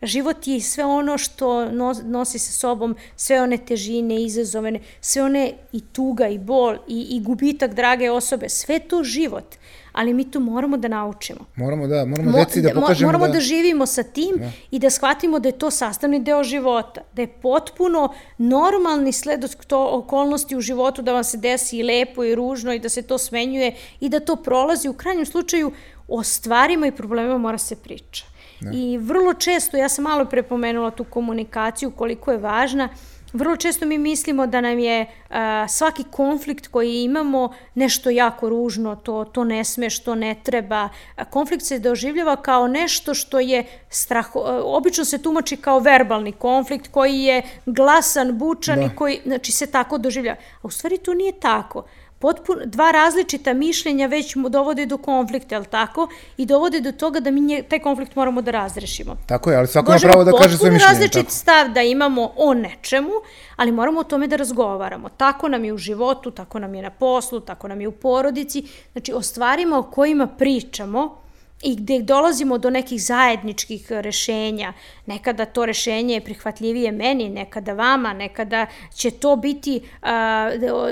Život 0.03 0.47
je 0.47 0.61
sve 0.61 0.85
ono 0.85 1.19
što 1.19 1.71
nosi 2.05 2.39
sa 2.39 2.53
sobom, 2.53 2.97
sve 3.17 3.43
one 3.43 3.59
težine, 3.59 4.23
izazovene, 4.23 4.81
sve 5.01 5.23
one 5.23 5.53
i 5.73 5.81
tuga 5.81 6.29
i 6.29 6.39
bol 6.39 6.77
i, 6.89 7.07
i 7.11 7.21
gubitak 7.21 7.75
drage 7.75 8.11
osobe, 8.11 8.49
sve 8.49 8.79
to 8.79 9.03
život 9.03 9.57
ali 9.99 10.15
mi 10.15 10.31
to 10.31 10.41
moramo 10.41 10.77
da 10.77 10.89
naučimo. 10.89 11.41
Moramo 11.57 11.87
da, 11.87 12.05
moramo 12.05 12.31
Mo, 12.31 12.39
deci 12.39 12.63
da 12.63 12.71
pokažemo 12.75 13.09
moramo 13.09 13.27
da... 13.27 13.33
da 13.33 13.41
živimo 13.41 13.87
sa 13.87 14.03
tim 14.03 14.37
da. 14.39 14.51
i 14.71 14.79
da 14.79 14.91
shvatimo 14.91 15.39
da 15.39 15.49
je 15.49 15.59
to 15.59 15.71
sastavni 15.71 16.21
deo 16.21 16.45
života, 16.45 17.01
da 17.13 17.23
je 17.23 17.29
potpuno 17.29 18.15
normalni 18.39 19.13
sled 19.13 19.45
to 19.67 19.89
okolnosti 19.93 20.57
u 20.57 20.61
životu 20.61 21.03
da 21.03 21.13
vam 21.13 21.25
se 21.25 21.37
desi 21.39 21.79
i 21.79 21.83
lepo 21.83 22.25
i 22.25 22.35
ružno 22.35 22.73
i 22.75 22.79
da 22.79 22.89
se 22.89 23.03
to 23.03 23.19
smenjuje 23.19 23.75
i 24.01 24.09
da 24.09 24.21
to 24.21 24.37
prolazi. 24.37 24.89
U 24.89 24.93
krajnjem 24.93 25.27
slučaju 25.27 25.73
o 26.09 26.23
stvarima 26.23 26.87
i 26.87 26.93
problemima 26.93 27.39
mora 27.39 27.59
se 27.59 27.77
priča. 27.77 28.25
Da. 28.61 28.71
I 28.75 28.99
vrlo 28.99 29.35
često, 29.35 29.77
ja 29.77 29.89
sam 29.89 30.05
malo 30.05 30.25
prepomenula 30.25 30.91
tu 30.91 31.05
komunikaciju, 31.05 31.91
koliko 31.91 32.33
je 32.33 32.39
važna, 32.39 32.89
Vrlo 33.33 33.57
često 33.57 33.87
mi 33.87 33.99
mislimo 33.99 34.47
da 34.47 34.61
nam 34.61 34.79
je 34.79 35.03
uh, 35.03 35.37
svaki 35.69 36.05
konflikt 36.11 36.67
koji 36.67 37.03
imamo 37.03 37.55
nešto 37.75 38.11
jako 38.11 38.49
ružno, 38.49 38.97
to, 38.97 39.25
to 39.25 39.45
ne 39.45 39.65
sme, 39.65 39.91
što 39.91 40.15
ne 40.15 40.35
treba. 40.43 40.89
Konflikt 41.31 41.65
se 41.65 41.79
doživljava 41.79 42.37
kao 42.37 42.69
nešto 42.69 43.15
što 43.15 43.41
je 43.41 43.65
strah, 43.89 44.37
uh, 44.37 44.43
obično 44.65 45.05
se 45.05 45.23
tumači 45.23 45.57
kao 45.57 45.79
verbalni 45.79 46.33
konflikt 46.33 46.89
koji 46.89 47.21
je 47.21 47.43
glasan, 47.67 48.39
bučan 48.39 48.79
da. 48.79 48.85
i 48.85 48.97
koji 48.97 49.21
znači, 49.27 49.53
se 49.53 49.67
tako 49.67 49.99
doživljava. 49.99 50.39
A 50.39 50.61
u 50.63 50.71
stvari 50.71 50.99
to 50.99 51.15
nije 51.15 51.33
tako 51.33 51.85
potpuno, 52.19 52.61
dva 52.65 52.91
različita 52.91 53.53
mišljenja 53.53 54.07
već 54.07 54.37
dovode 54.37 54.87
do 54.87 54.97
konflikta, 54.99 55.55
je 55.55 55.65
tako? 55.65 56.09
I 56.37 56.47
dovode 56.47 56.81
do 56.81 56.93
toga 56.93 57.21
da 57.21 57.31
mi 57.31 57.41
nje, 57.41 57.63
taj 57.63 57.79
konflikt 57.79 58.17
moramo 58.17 58.43
da 58.43 58.51
razrešimo. 58.51 59.17
Tako 59.27 59.51
je, 59.51 59.57
ali 59.57 59.67
svako 59.67 59.93
ima 59.93 60.01
pravo 60.01 60.25
da 60.25 60.33
kaže 60.33 60.57
svoje 60.57 60.73
mišljenje. 60.73 60.95
Možemo 60.95 61.05
različit 61.05 61.31
stav 61.31 61.69
da 61.69 61.83
imamo 61.83 62.33
o 62.37 62.55
nečemu, 62.55 63.13
ali 63.57 63.73
moramo 63.73 64.01
o 64.01 64.05
tome 64.05 64.27
da 64.27 64.37
razgovaramo. 64.37 65.09
Tako 65.09 65.49
nam 65.49 65.65
je 65.65 65.73
u 65.73 65.79
životu, 65.79 66.31
tako 66.31 66.59
nam 66.59 66.75
je 66.75 66.83
na 66.83 66.91
poslu, 66.91 67.41
tako 67.41 67.69
nam 67.69 67.81
je 67.81 67.89
u 67.89 67.93
porodici. 67.93 68.65
Znači, 68.93 69.13
o 69.13 69.23
stvarima 69.23 69.79
o 69.79 69.83
kojima 69.83 70.27
pričamo, 70.27 71.28
i 71.63 71.77
gde 71.77 71.99
dolazimo 72.03 72.59
do 72.59 72.71
nekih 72.71 73.03
zajedničkih 73.03 73.93
rešenja. 73.93 74.73
Nekada 75.07 75.45
to 75.45 75.67
rešenje 75.67 76.15
je 76.15 76.25
prihvatljivije 76.25 76.93
meni, 76.93 77.29
nekada 77.29 77.73
vama, 77.73 78.13
nekada 78.13 78.67
će 78.95 79.11
to 79.11 79.37
biti 79.37 79.81
a, 80.03 80.51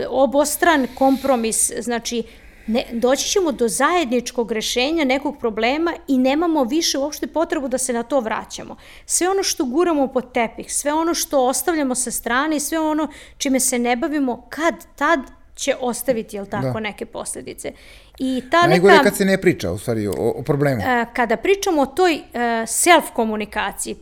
obostran 0.09 0.87
kompromis, 0.94 1.72
znači 1.79 2.22
ne, 2.66 2.85
doći 2.92 3.29
ćemo 3.29 3.52
do 3.52 3.68
zajedničkog 3.68 4.52
rešenja 4.52 5.05
nekog 5.05 5.38
problema 5.38 5.92
i 6.09 6.18
nemamo 6.18 6.64
više 6.64 6.98
uopšte 6.98 7.26
potrebu 7.26 7.68
da 7.68 7.79
se 7.79 7.92
na 7.92 8.02
to 8.02 8.20
vraćamo. 8.20 8.76
Sve 9.07 9.29
ono 9.29 9.42
što 9.42 9.64
guramo 9.64 10.09
pod 10.09 10.33
tepih, 10.33 10.74
sve 10.74 10.92
ono 10.92 11.14
što 11.14 11.46
ostavljamo 11.46 11.94
sa 11.94 12.11
strane 12.11 12.57
i 12.57 12.61
sve 12.61 12.81
ono 12.81 13.09
čime 13.38 13.61
se 13.61 13.79
ne 13.79 13.96
bavimo, 13.96 14.46
kad 14.48 14.74
tad 14.96 15.20
će 15.57 15.76
ostaviti, 15.81 16.37
jel 16.37 16.46
tako, 16.46 16.72
da. 16.72 16.81
neke 16.81 17.07
posledice. 17.07 17.72
I 18.18 18.42
ta 18.50 18.66
Najgore 18.66 18.92
neka, 18.92 19.05
kad 19.05 19.17
se 19.17 19.25
ne 19.25 19.40
priča, 19.40 19.73
u 19.73 19.79
stvari, 19.79 20.06
o, 20.08 20.12
o 20.12 20.42
problemu. 20.42 20.83
E, 20.83 21.06
kada 21.14 21.37
pričamo 21.37 21.83
o 21.83 21.87
toj 21.87 22.14
e, 22.14 22.21
self-komunikaciji, 22.67 23.96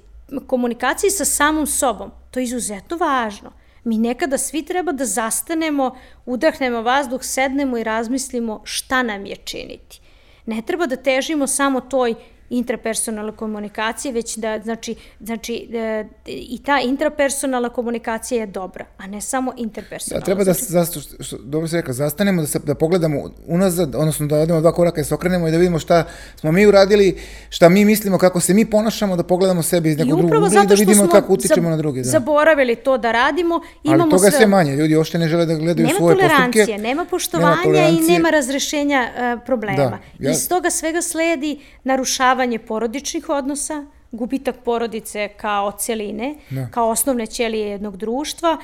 komunikaciji 0.46 1.10
sa 1.10 1.24
samom 1.24 1.66
sobom, 1.66 2.10
to 2.30 2.40
je 2.40 2.44
izuzetno 2.44 2.96
važno. 2.96 3.52
Mi 3.84 3.98
nekada 3.98 4.38
svi 4.38 4.62
treba 4.62 4.92
da 4.92 5.04
zastanemo, 5.04 5.96
udahnemo 6.26 6.82
vazduh, 6.82 7.22
sednemo 7.22 7.78
i 7.78 7.84
razmislimo 7.84 8.60
šta 8.64 9.02
nam 9.02 9.26
je 9.26 9.36
činiti. 9.36 10.00
Ne 10.46 10.62
treba 10.62 10.86
da 10.86 10.96
težimo 10.96 11.46
samo 11.46 11.80
toj 11.80 12.14
intrapersonalne 12.50 13.32
komunikacije, 13.32 14.12
već 14.12 14.36
da, 14.36 14.60
znači, 14.64 14.94
znači 15.20 15.68
da, 15.70 16.04
i 16.26 16.60
ta 16.64 16.80
intrapersonalna 16.80 17.68
komunikacija 17.68 18.40
je 18.40 18.46
dobra, 18.46 18.84
a 18.98 19.06
ne 19.06 19.20
samo 19.20 19.52
interpersonalna. 19.56 20.20
Da, 20.20 20.24
treba 20.24 20.44
da, 20.44 20.52
znači, 20.52 20.72
zasto, 20.72 21.00
što, 21.20 21.38
dobro 21.38 21.68
se 21.68 21.76
rekao, 21.76 21.94
zastanemo, 21.94 22.42
da, 22.42 22.48
se, 22.48 22.58
da 22.58 22.74
pogledamo 22.74 23.30
unazad, 23.46 23.94
odnosno 23.94 24.26
da 24.26 24.36
odemo 24.36 24.60
dva 24.60 24.72
koraka 24.72 25.00
i 25.00 25.04
se 25.04 25.14
okrenemo 25.14 25.48
i 25.48 25.50
da 25.50 25.56
vidimo 25.56 25.78
šta 25.78 26.04
smo 26.36 26.52
mi 26.52 26.66
uradili, 26.66 27.18
šta 27.48 27.68
mi 27.68 27.84
mislimo, 27.84 28.18
kako 28.18 28.40
se 28.40 28.54
mi 28.54 28.70
ponašamo, 28.70 29.16
da 29.16 29.22
pogledamo 29.22 29.62
sebe 29.62 29.90
iz 29.90 29.98
nekog 29.98 30.18
drugog 30.18 30.46
ugla 30.46 30.62
i 30.62 30.66
da 30.66 30.74
vidimo 30.74 31.08
kako 31.08 31.32
utičemo 31.32 31.70
na 31.70 31.76
druge. 31.76 32.02
Da. 32.02 32.08
zaboravili 32.08 32.76
to 32.76 32.98
da 32.98 33.12
radimo. 33.12 33.60
Imamo 33.84 34.02
Ali 34.02 34.10
toga 34.10 34.30
sve... 34.30 34.38
sve 34.38 34.46
manje, 34.46 34.76
ljudi 34.76 34.96
ošte 34.96 35.18
ne 35.18 35.28
žele 35.28 35.46
da 35.46 35.54
gledaju 35.54 35.86
nema 35.86 35.98
svoje 35.98 36.14
postupke. 36.14 36.34
Nema 36.34 36.52
tolerancije, 36.52 36.78
nema 36.78 37.04
poštovanja 37.04 37.88
i 37.88 38.00
nema 38.00 38.30
razrešenja 38.30 39.08
uh, 39.08 39.42
problema. 39.46 39.76
Da, 40.18 40.28
ja... 40.28 40.30
Iz 40.30 40.48
toga 40.48 40.70
svega 40.70 41.02
sledi 41.02 41.58
narušavanje 41.84 42.33
porodičnih 42.66 43.28
odnosa, 43.28 43.86
gubitak 44.14 44.56
porodice 44.64 45.28
kao 45.36 45.72
celine, 45.78 46.34
da. 46.50 46.68
kao 46.70 46.88
osnovne 46.88 47.26
ćelije 47.26 47.68
jednog 47.68 47.96
društva. 47.96 48.58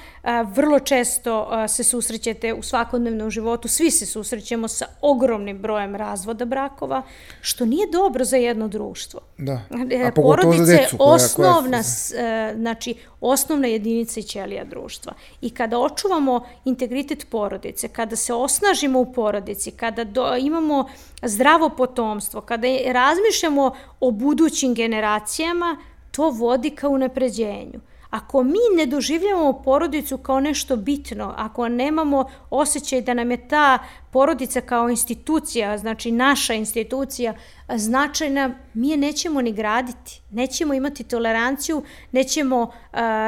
Vrlo 0.54 0.78
često 0.78 1.50
se 1.68 1.84
susrećete 1.84 2.54
u 2.54 2.62
svakodnevnom 2.62 3.30
životu, 3.30 3.68
svi 3.68 3.90
se 3.90 4.06
susrećemo 4.06 4.68
sa 4.68 4.84
ogromnim 5.00 5.58
brojem 5.58 5.96
razvoda 5.96 6.44
brakova, 6.44 7.02
što 7.40 7.64
nije 7.64 7.86
dobro 7.92 8.24
za 8.24 8.36
jedno 8.36 8.68
društvo. 8.68 9.20
Da. 9.38 9.60
E, 9.90 10.06
A 10.06 10.12
Porodica 10.12 10.72
je 10.72 10.88
osnovna, 10.98 11.82
koja... 12.10 12.54
znači, 12.54 12.94
osnovna 13.20 13.68
jedinica 13.68 14.20
i 14.20 14.22
ćelija 14.22 14.64
društva. 14.64 15.12
I 15.40 15.50
kada 15.50 15.78
očuvamo 15.78 16.40
integritet 16.64 17.26
porodice, 17.30 17.88
kada 17.88 18.16
se 18.16 18.34
osnažimo 18.34 19.00
u 19.00 19.12
porodici, 19.12 19.70
kada 19.70 20.04
do, 20.04 20.36
imamo 20.36 20.88
zdravo 21.22 21.68
potomstvo, 21.68 22.40
kada 22.40 22.66
razmišljamo 22.86 23.74
o 24.00 24.10
budućim 24.10 24.74
generacijama, 24.74 25.76
to 26.10 26.30
vodi 26.30 26.70
ka 26.70 26.88
unapređenju. 26.88 27.80
Ako 28.10 28.42
mi 28.42 28.58
ne 28.76 28.86
doživljamo 28.86 29.52
porodicu 29.52 30.18
kao 30.18 30.40
nešto 30.40 30.76
bitno, 30.76 31.34
ako 31.36 31.68
nemamo 31.68 32.24
osjećaj 32.50 33.00
da 33.00 33.14
nam 33.14 33.30
je 33.30 33.48
ta 33.48 33.78
porodica 34.10 34.60
kao 34.60 34.88
institucija, 34.88 35.78
znači 35.78 36.12
naša 36.12 36.54
institucija, 36.54 37.34
značajna, 37.76 38.54
mi 38.74 38.88
je 38.88 38.96
nećemo 38.96 39.42
ni 39.42 39.52
graditi, 39.52 40.20
nećemo 40.30 40.74
imati 40.74 41.04
toleranciju, 41.04 41.82
nećemo 42.12 42.62
uh, 42.62 42.70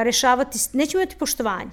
rešavati, 0.02 0.58
nećemo 0.72 1.02
imati 1.02 1.16
poštovanje 1.18 1.70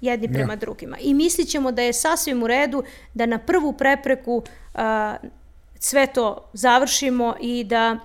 jedni 0.00 0.26
ja. 0.26 0.32
prema 0.32 0.56
drugima. 0.56 0.96
I 1.00 1.14
mislit 1.14 1.48
ćemo 1.48 1.72
da 1.72 1.82
je 1.82 1.92
sasvim 1.92 2.42
u 2.42 2.46
redu 2.46 2.82
da 3.14 3.26
na 3.26 3.38
prvu 3.38 3.72
prepreku 3.72 4.36
uh, 4.36 4.80
sve 5.78 6.06
to 6.06 6.50
završimo 6.52 7.34
i 7.40 7.64
da 7.64 7.98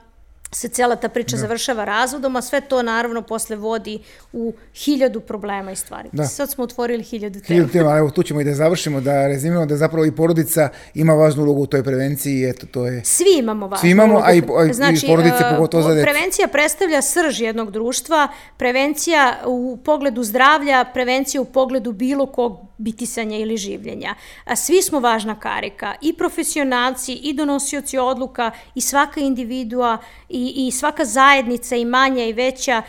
se 0.55 0.67
cela 0.67 0.95
ta 0.95 1.09
priča 1.09 1.35
da. 1.35 1.41
završava 1.41 1.85
razvodom, 1.85 2.35
a 2.35 2.41
sve 2.41 2.61
to 2.61 2.83
naravno 2.83 3.21
posle 3.21 3.55
vodi 3.55 3.99
u 4.33 4.53
hiljadu 4.73 5.19
problema 5.19 5.71
i 5.71 5.75
stvari. 5.75 6.09
Da. 6.11 6.23
Sad 6.23 6.49
smo 6.49 6.63
otvorili 6.63 7.03
hiljadu 7.03 7.39
tema. 7.39 7.47
Hiljadu 7.47 7.71
tema, 7.71 7.97
evo 7.97 8.09
tu 8.09 8.23
ćemo 8.23 8.41
i 8.41 8.43
da 8.43 8.53
završimo, 8.53 9.01
da 9.01 9.27
rezimiramo 9.27 9.65
da 9.65 9.77
zapravo 9.77 10.05
i 10.05 10.11
porodica 10.11 10.69
ima 10.93 11.13
važnu 11.13 11.43
ulogu 11.43 11.61
u 11.61 11.65
toj 11.65 11.83
prevenciji, 11.83 12.49
eto 12.49 12.67
to 12.71 12.87
je... 12.87 13.01
Svi 13.05 13.39
imamo 13.39 13.67
važnu 13.67 13.81
Svi 13.81 13.89
imamo, 13.89 14.13
ulogu. 14.13 14.27
a 14.27 14.33
i, 14.33 14.41
a 14.59 14.65
i 14.65 14.73
znači, 14.73 15.07
porodice 15.07 15.35
uh, 15.35 15.55
pogotovo 15.55 15.83
za 15.83 15.93
decu. 15.93 16.03
Prevencija 16.03 16.47
predstavlja 16.47 17.01
srž 17.01 17.41
jednog 17.41 17.71
društva, 17.71 18.27
prevencija 18.57 19.37
u 19.45 19.77
pogledu 19.85 20.23
zdravlja, 20.23 20.85
prevencija 20.93 21.41
u 21.41 21.45
pogledu 21.45 21.91
bilo 21.91 22.25
kog 22.25 22.57
bitisanja 22.77 23.37
ili 23.37 23.57
življenja. 23.57 24.15
Svi 24.55 24.81
smo 24.81 24.99
važna 24.99 25.39
karika, 25.39 25.95
i 26.01 26.13
profesionalci, 26.13 27.13
i 27.13 27.33
donosioci 27.33 27.97
odluka, 27.97 28.51
i 28.75 28.81
svaka 28.81 29.21
individua, 29.21 29.97
i, 30.29 30.67
i 30.67 30.71
svaka 30.71 31.05
zajednica, 31.05 31.75
i 31.75 31.85
manja 31.85 32.25
i 32.25 32.33
veća, 32.33 32.81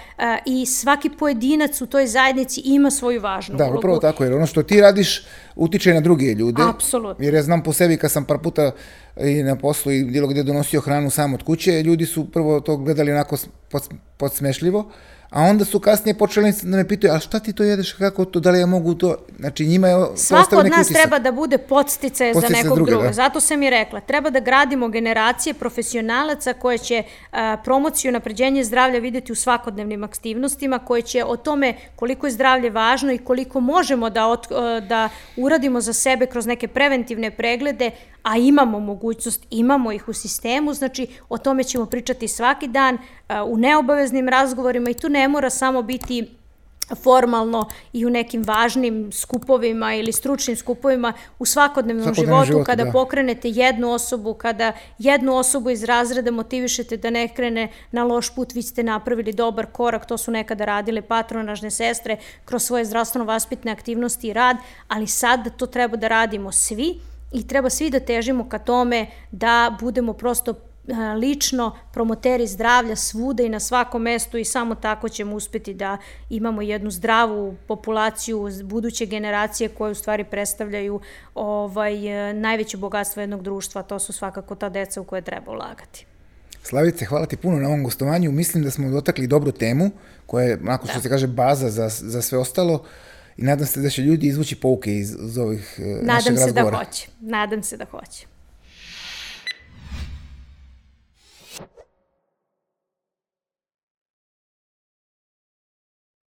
i 0.46 0.66
svaki 0.66 1.10
pojedinac 1.10 1.80
u 1.80 1.86
toj 1.86 2.06
zajednici 2.06 2.60
ima 2.64 2.90
svoju 2.90 3.20
važnu 3.20 3.56
da, 3.56 3.64
ulogu. 3.64 3.74
Da, 3.74 3.78
upravo 3.78 3.98
tako, 3.98 4.24
jer 4.24 4.32
ono 4.32 4.46
što 4.46 4.62
ti 4.62 4.80
radiš 4.80 5.26
utiče 5.56 5.94
na 5.94 6.00
druge 6.00 6.24
ljude. 6.24 6.62
Apsolutno. 6.68 7.24
Jer 7.24 7.34
ja 7.34 7.42
znam 7.42 7.62
po 7.62 7.72
sebi 7.72 7.96
kad 7.96 8.12
sam 8.12 8.24
par 8.24 8.38
puta 8.38 8.72
i 9.20 9.42
na 9.42 9.56
poslu 9.56 9.92
i 9.92 10.04
bilo 10.04 10.28
gde 10.28 10.42
donosio 10.42 10.80
hranu 10.80 11.10
sam 11.10 11.34
od 11.34 11.42
kuće, 11.42 11.82
ljudi 11.82 12.06
su 12.06 12.30
prvo 12.30 12.60
to 12.60 12.76
gledali 12.76 13.12
onako 13.12 13.36
podsmešljivo, 14.16 14.90
a 15.30 15.42
onda 15.42 15.64
su 15.64 15.80
kasnije 15.80 16.18
počeli 16.18 16.52
da 16.62 16.76
me 16.76 16.88
pitaju, 16.88 17.12
a 17.14 17.18
šta 17.18 17.40
ti 17.40 17.52
to 17.52 17.62
jedeš, 17.62 17.92
kako 17.92 18.24
to, 18.24 18.40
da 18.40 18.50
li 18.50 18.60
ja 18.60 18.66
mogu 18.66 18.94
to, 18.94 19.16
znači 19.38 19.66
njima 19.66 19.88
je 19.88 20.06
Svako 20.16 20.56
od 20.56 20.66
nas 20.66 20.86
utisak. 20.86 21.02
treba 21.02 21.18
da 21.18 21.32
bude 21.32 21.58
podstice 21.58 22.32
za 22.34 22.48
nekog 22.48 22.86
druga. 22.86 23.06
Da. 23.06 23.12
Zato 23.12 23.40
sam 23.40 23.62
i 23.62 23.70
rekla, 23.70 24.00
treba 24.00 24.30
da 24.30 24.40
gradimo 24.40 24.88
generacije 24.88 25.54
profesionalaca 25.54 26.52
koje 26.52 26.78
će 26.78 27.02
a, 27.32 27.56
promociju 27.64 28.12
napređenje 28.12 28.64
zdravlja 28.64 28.98
videti 28.98 29.32
u 29.32 29.34
svakodnevnim 29.34 30.04
aktivnostima, 30.04 30.78
koje 30.78 31.02
će 31.02 31.24
o 31.24 31.36
tome 31.36 31.74
koliko 31.96 32.26
je 32.26 32.32
zdravlje 32.32 32.70
važno 32.70 33.12
i 33.12 33.18
koliko 33.18 33.60
možemo 33.60 34.10
da, 34.10 34.26
od, 34.26 34.46
da 34.88 35.08
uradimo 35.36 35.80
za 35.80 35.92
sebe 35.92 36.26
kroz 36.26 36.46
neke 36.46 36.68
preventivne 36.68 37.30
preglede, 37.30 37.90
a 38.26 38.36
imamo 38.36 38.80
mogućnost, 38.80 39.46
imamo 39.50 39.92
ih 39.92 40.08
u 40.08 40.12
sistemu, 40.12 40.74
znači 40.74 41.06
o 41.28 41.38
tome 41.38 41.64
ćemo 41.64 41.86
pričati 41.86 42.28
svaki 42.28 42.68
dan 42.68 42.98
u 43.46 43.56
neobaveznim 43.56 44.28
razgovorima 44.28 44.90
i 44.90 44.94
tu 44.94 45.08
ne 45.08 45.28
mora 45.28 45.50
samo 45.50 45.82
biti 45.82 46.28
formalno 47.02 47.68
i 47.92 48.06
u 48.06 48.10
nekim 48.10 48.42
važnim 48.42 49.12
skupovima 49.12 49.94
ili 49.94 50.12
stručnim 50.12 50.56
skupovima 50.56 51.12
u 51.38 51.44
svakodnevnom, 51.46 52.04
svakodnevnom 52.04 52.44
životu, 52.44 52.52
životu 52.52 52.66
kada 52.66 52.84
da. 52.84 52.92
pokrenete 52.92 53.48
jednu 53.50 53.92
osobu, 53.92 54.34
kada 54.34 54.72
jednu 54.98 55.36
osobu 55.36 55.70
iz 55.70 55.84
razreda 55.84 56.30
motivišete 56.30 56.96
da 56.96 57.10
ne 57.10 57.28
krene 57.28 57.68
na 57.92 58.04
loš 58.04 58.34
put, 58.34 58.54
vi 58.54 58.62
ste 58.62 58.82
napravili 58.82 59.32
dobar 59.32 59.66
korak, 59.66 60.06
to 60.06 60.18
su 60.18 60.30
nekada 60.30 60.64
radile 60.64 61.02
patronažne 61.02 61.70
sestre 61.70 62.16
kroz 62.44 62.62
svoje 62.62 62.84
zdravstveno-vaspitne 62.84 63.72
aktivnosti 63.72 64.28
i 64.28 64.32
rad, 64.32 64.56
ali 64.88 65.06
sad 65.06 65.56
to 65.56 65.66
treba 65.66 65.96
da 65.96 66.08
radimo 66.08 66.52
svi 66.52 67.00
i 67.32 67.46
treba 67.46 67.70
svi 67.70 67.90
da 67.90 68.00
težimo 68.00 68.48
ka 68.48 68.58
tome 68.58 69.06
da 69.30 69.76
budemo 69.80 70.12
prosto 70.12 70.54
lično 71.18 71.76
promoteri 71.92 72.46
zdravlja 72.46 72.96
svuda 72.96 73.42
i 73.42 73.48
na 73.48 73.60
svakom 73.60 74.02
mestu 74.02 74.38
i 74.38 74.44
samo 74.44 74.74
tako 74.74 75.08
ćemo 75.08 75.36
uspeti 75.36 75.74
da 75.74 75.98
imamo 76.30 76.62
jednu 76.62 76.90
zdravu 76.90 77.56
populaciju 77.68 78.50
buduće 78.64 79.06
generacije 79.06 79.68
koje 79.68 79.92
u 79.92 79.94
stvari 79.94 80.24
predstavljaju 80.24 81.00
ovaj, 81.34 81.94
najveće 82.34 82.76
bogatstvo 82.76 83.20
jednog 83.20 83.42
društva, 83.42 83.82
to 83.82 83.98
su 83.98 84.12
svakako 84.12 84.54
ta 84.54 84.68
deca 84.68 85.00
u 85.00 85.04
koje 85.04 85.22
treba 85.22 85.52
ulagati. 85.52 86.06
Slavice, 86.62 87.04
hvala 87.04 87.26
ti 87.26 87.36
puno 87.36 87.56
na 87.56 87.68
ovom 87.68 87.84
gostovanju. 87.84 88.32
Mislim 88.32 88.64
da 88.64 88.70
smo 88.70 88.90
dotakli 88.90 89.26
dobru 89.26 89.52
temu, 89.52 89.90
koja 90.26 90.44
je, 90.44 90.58
onako 90.62 90.86
što 90.86 90.96
da. 90.96 91.02
se 91.02 91.08
kaže, 91.08 91.26
baza 91.26 91.70
za, 91.70 91.88
za 91.88 92.22
sve 92.22 92.38
ostalo 92.38 92.84
i 93.36 93.42
nadam 93.42 93.66
se 93.66 93.80
da 93.80 93.90
će 93.90 94.02
ljudi 94.02 94.26
izvući 94.26 94.56
pouke 94.56 94.98
iz, 94.98 95.16
iz 95.28 95.38
ovih 95.38 95.80
nadam 95.80 96.06
našeg 96.06 96.36
razgovora. 96.36 96.76
Nadam 96.76 96.82
se 96.82 96.86
da 96.86 96.90
hoće. 96.90 97.08
Nadam 97.20 97.62
se 97.62 97.76
da 97.76 97.84
hoće. 97.84 98.26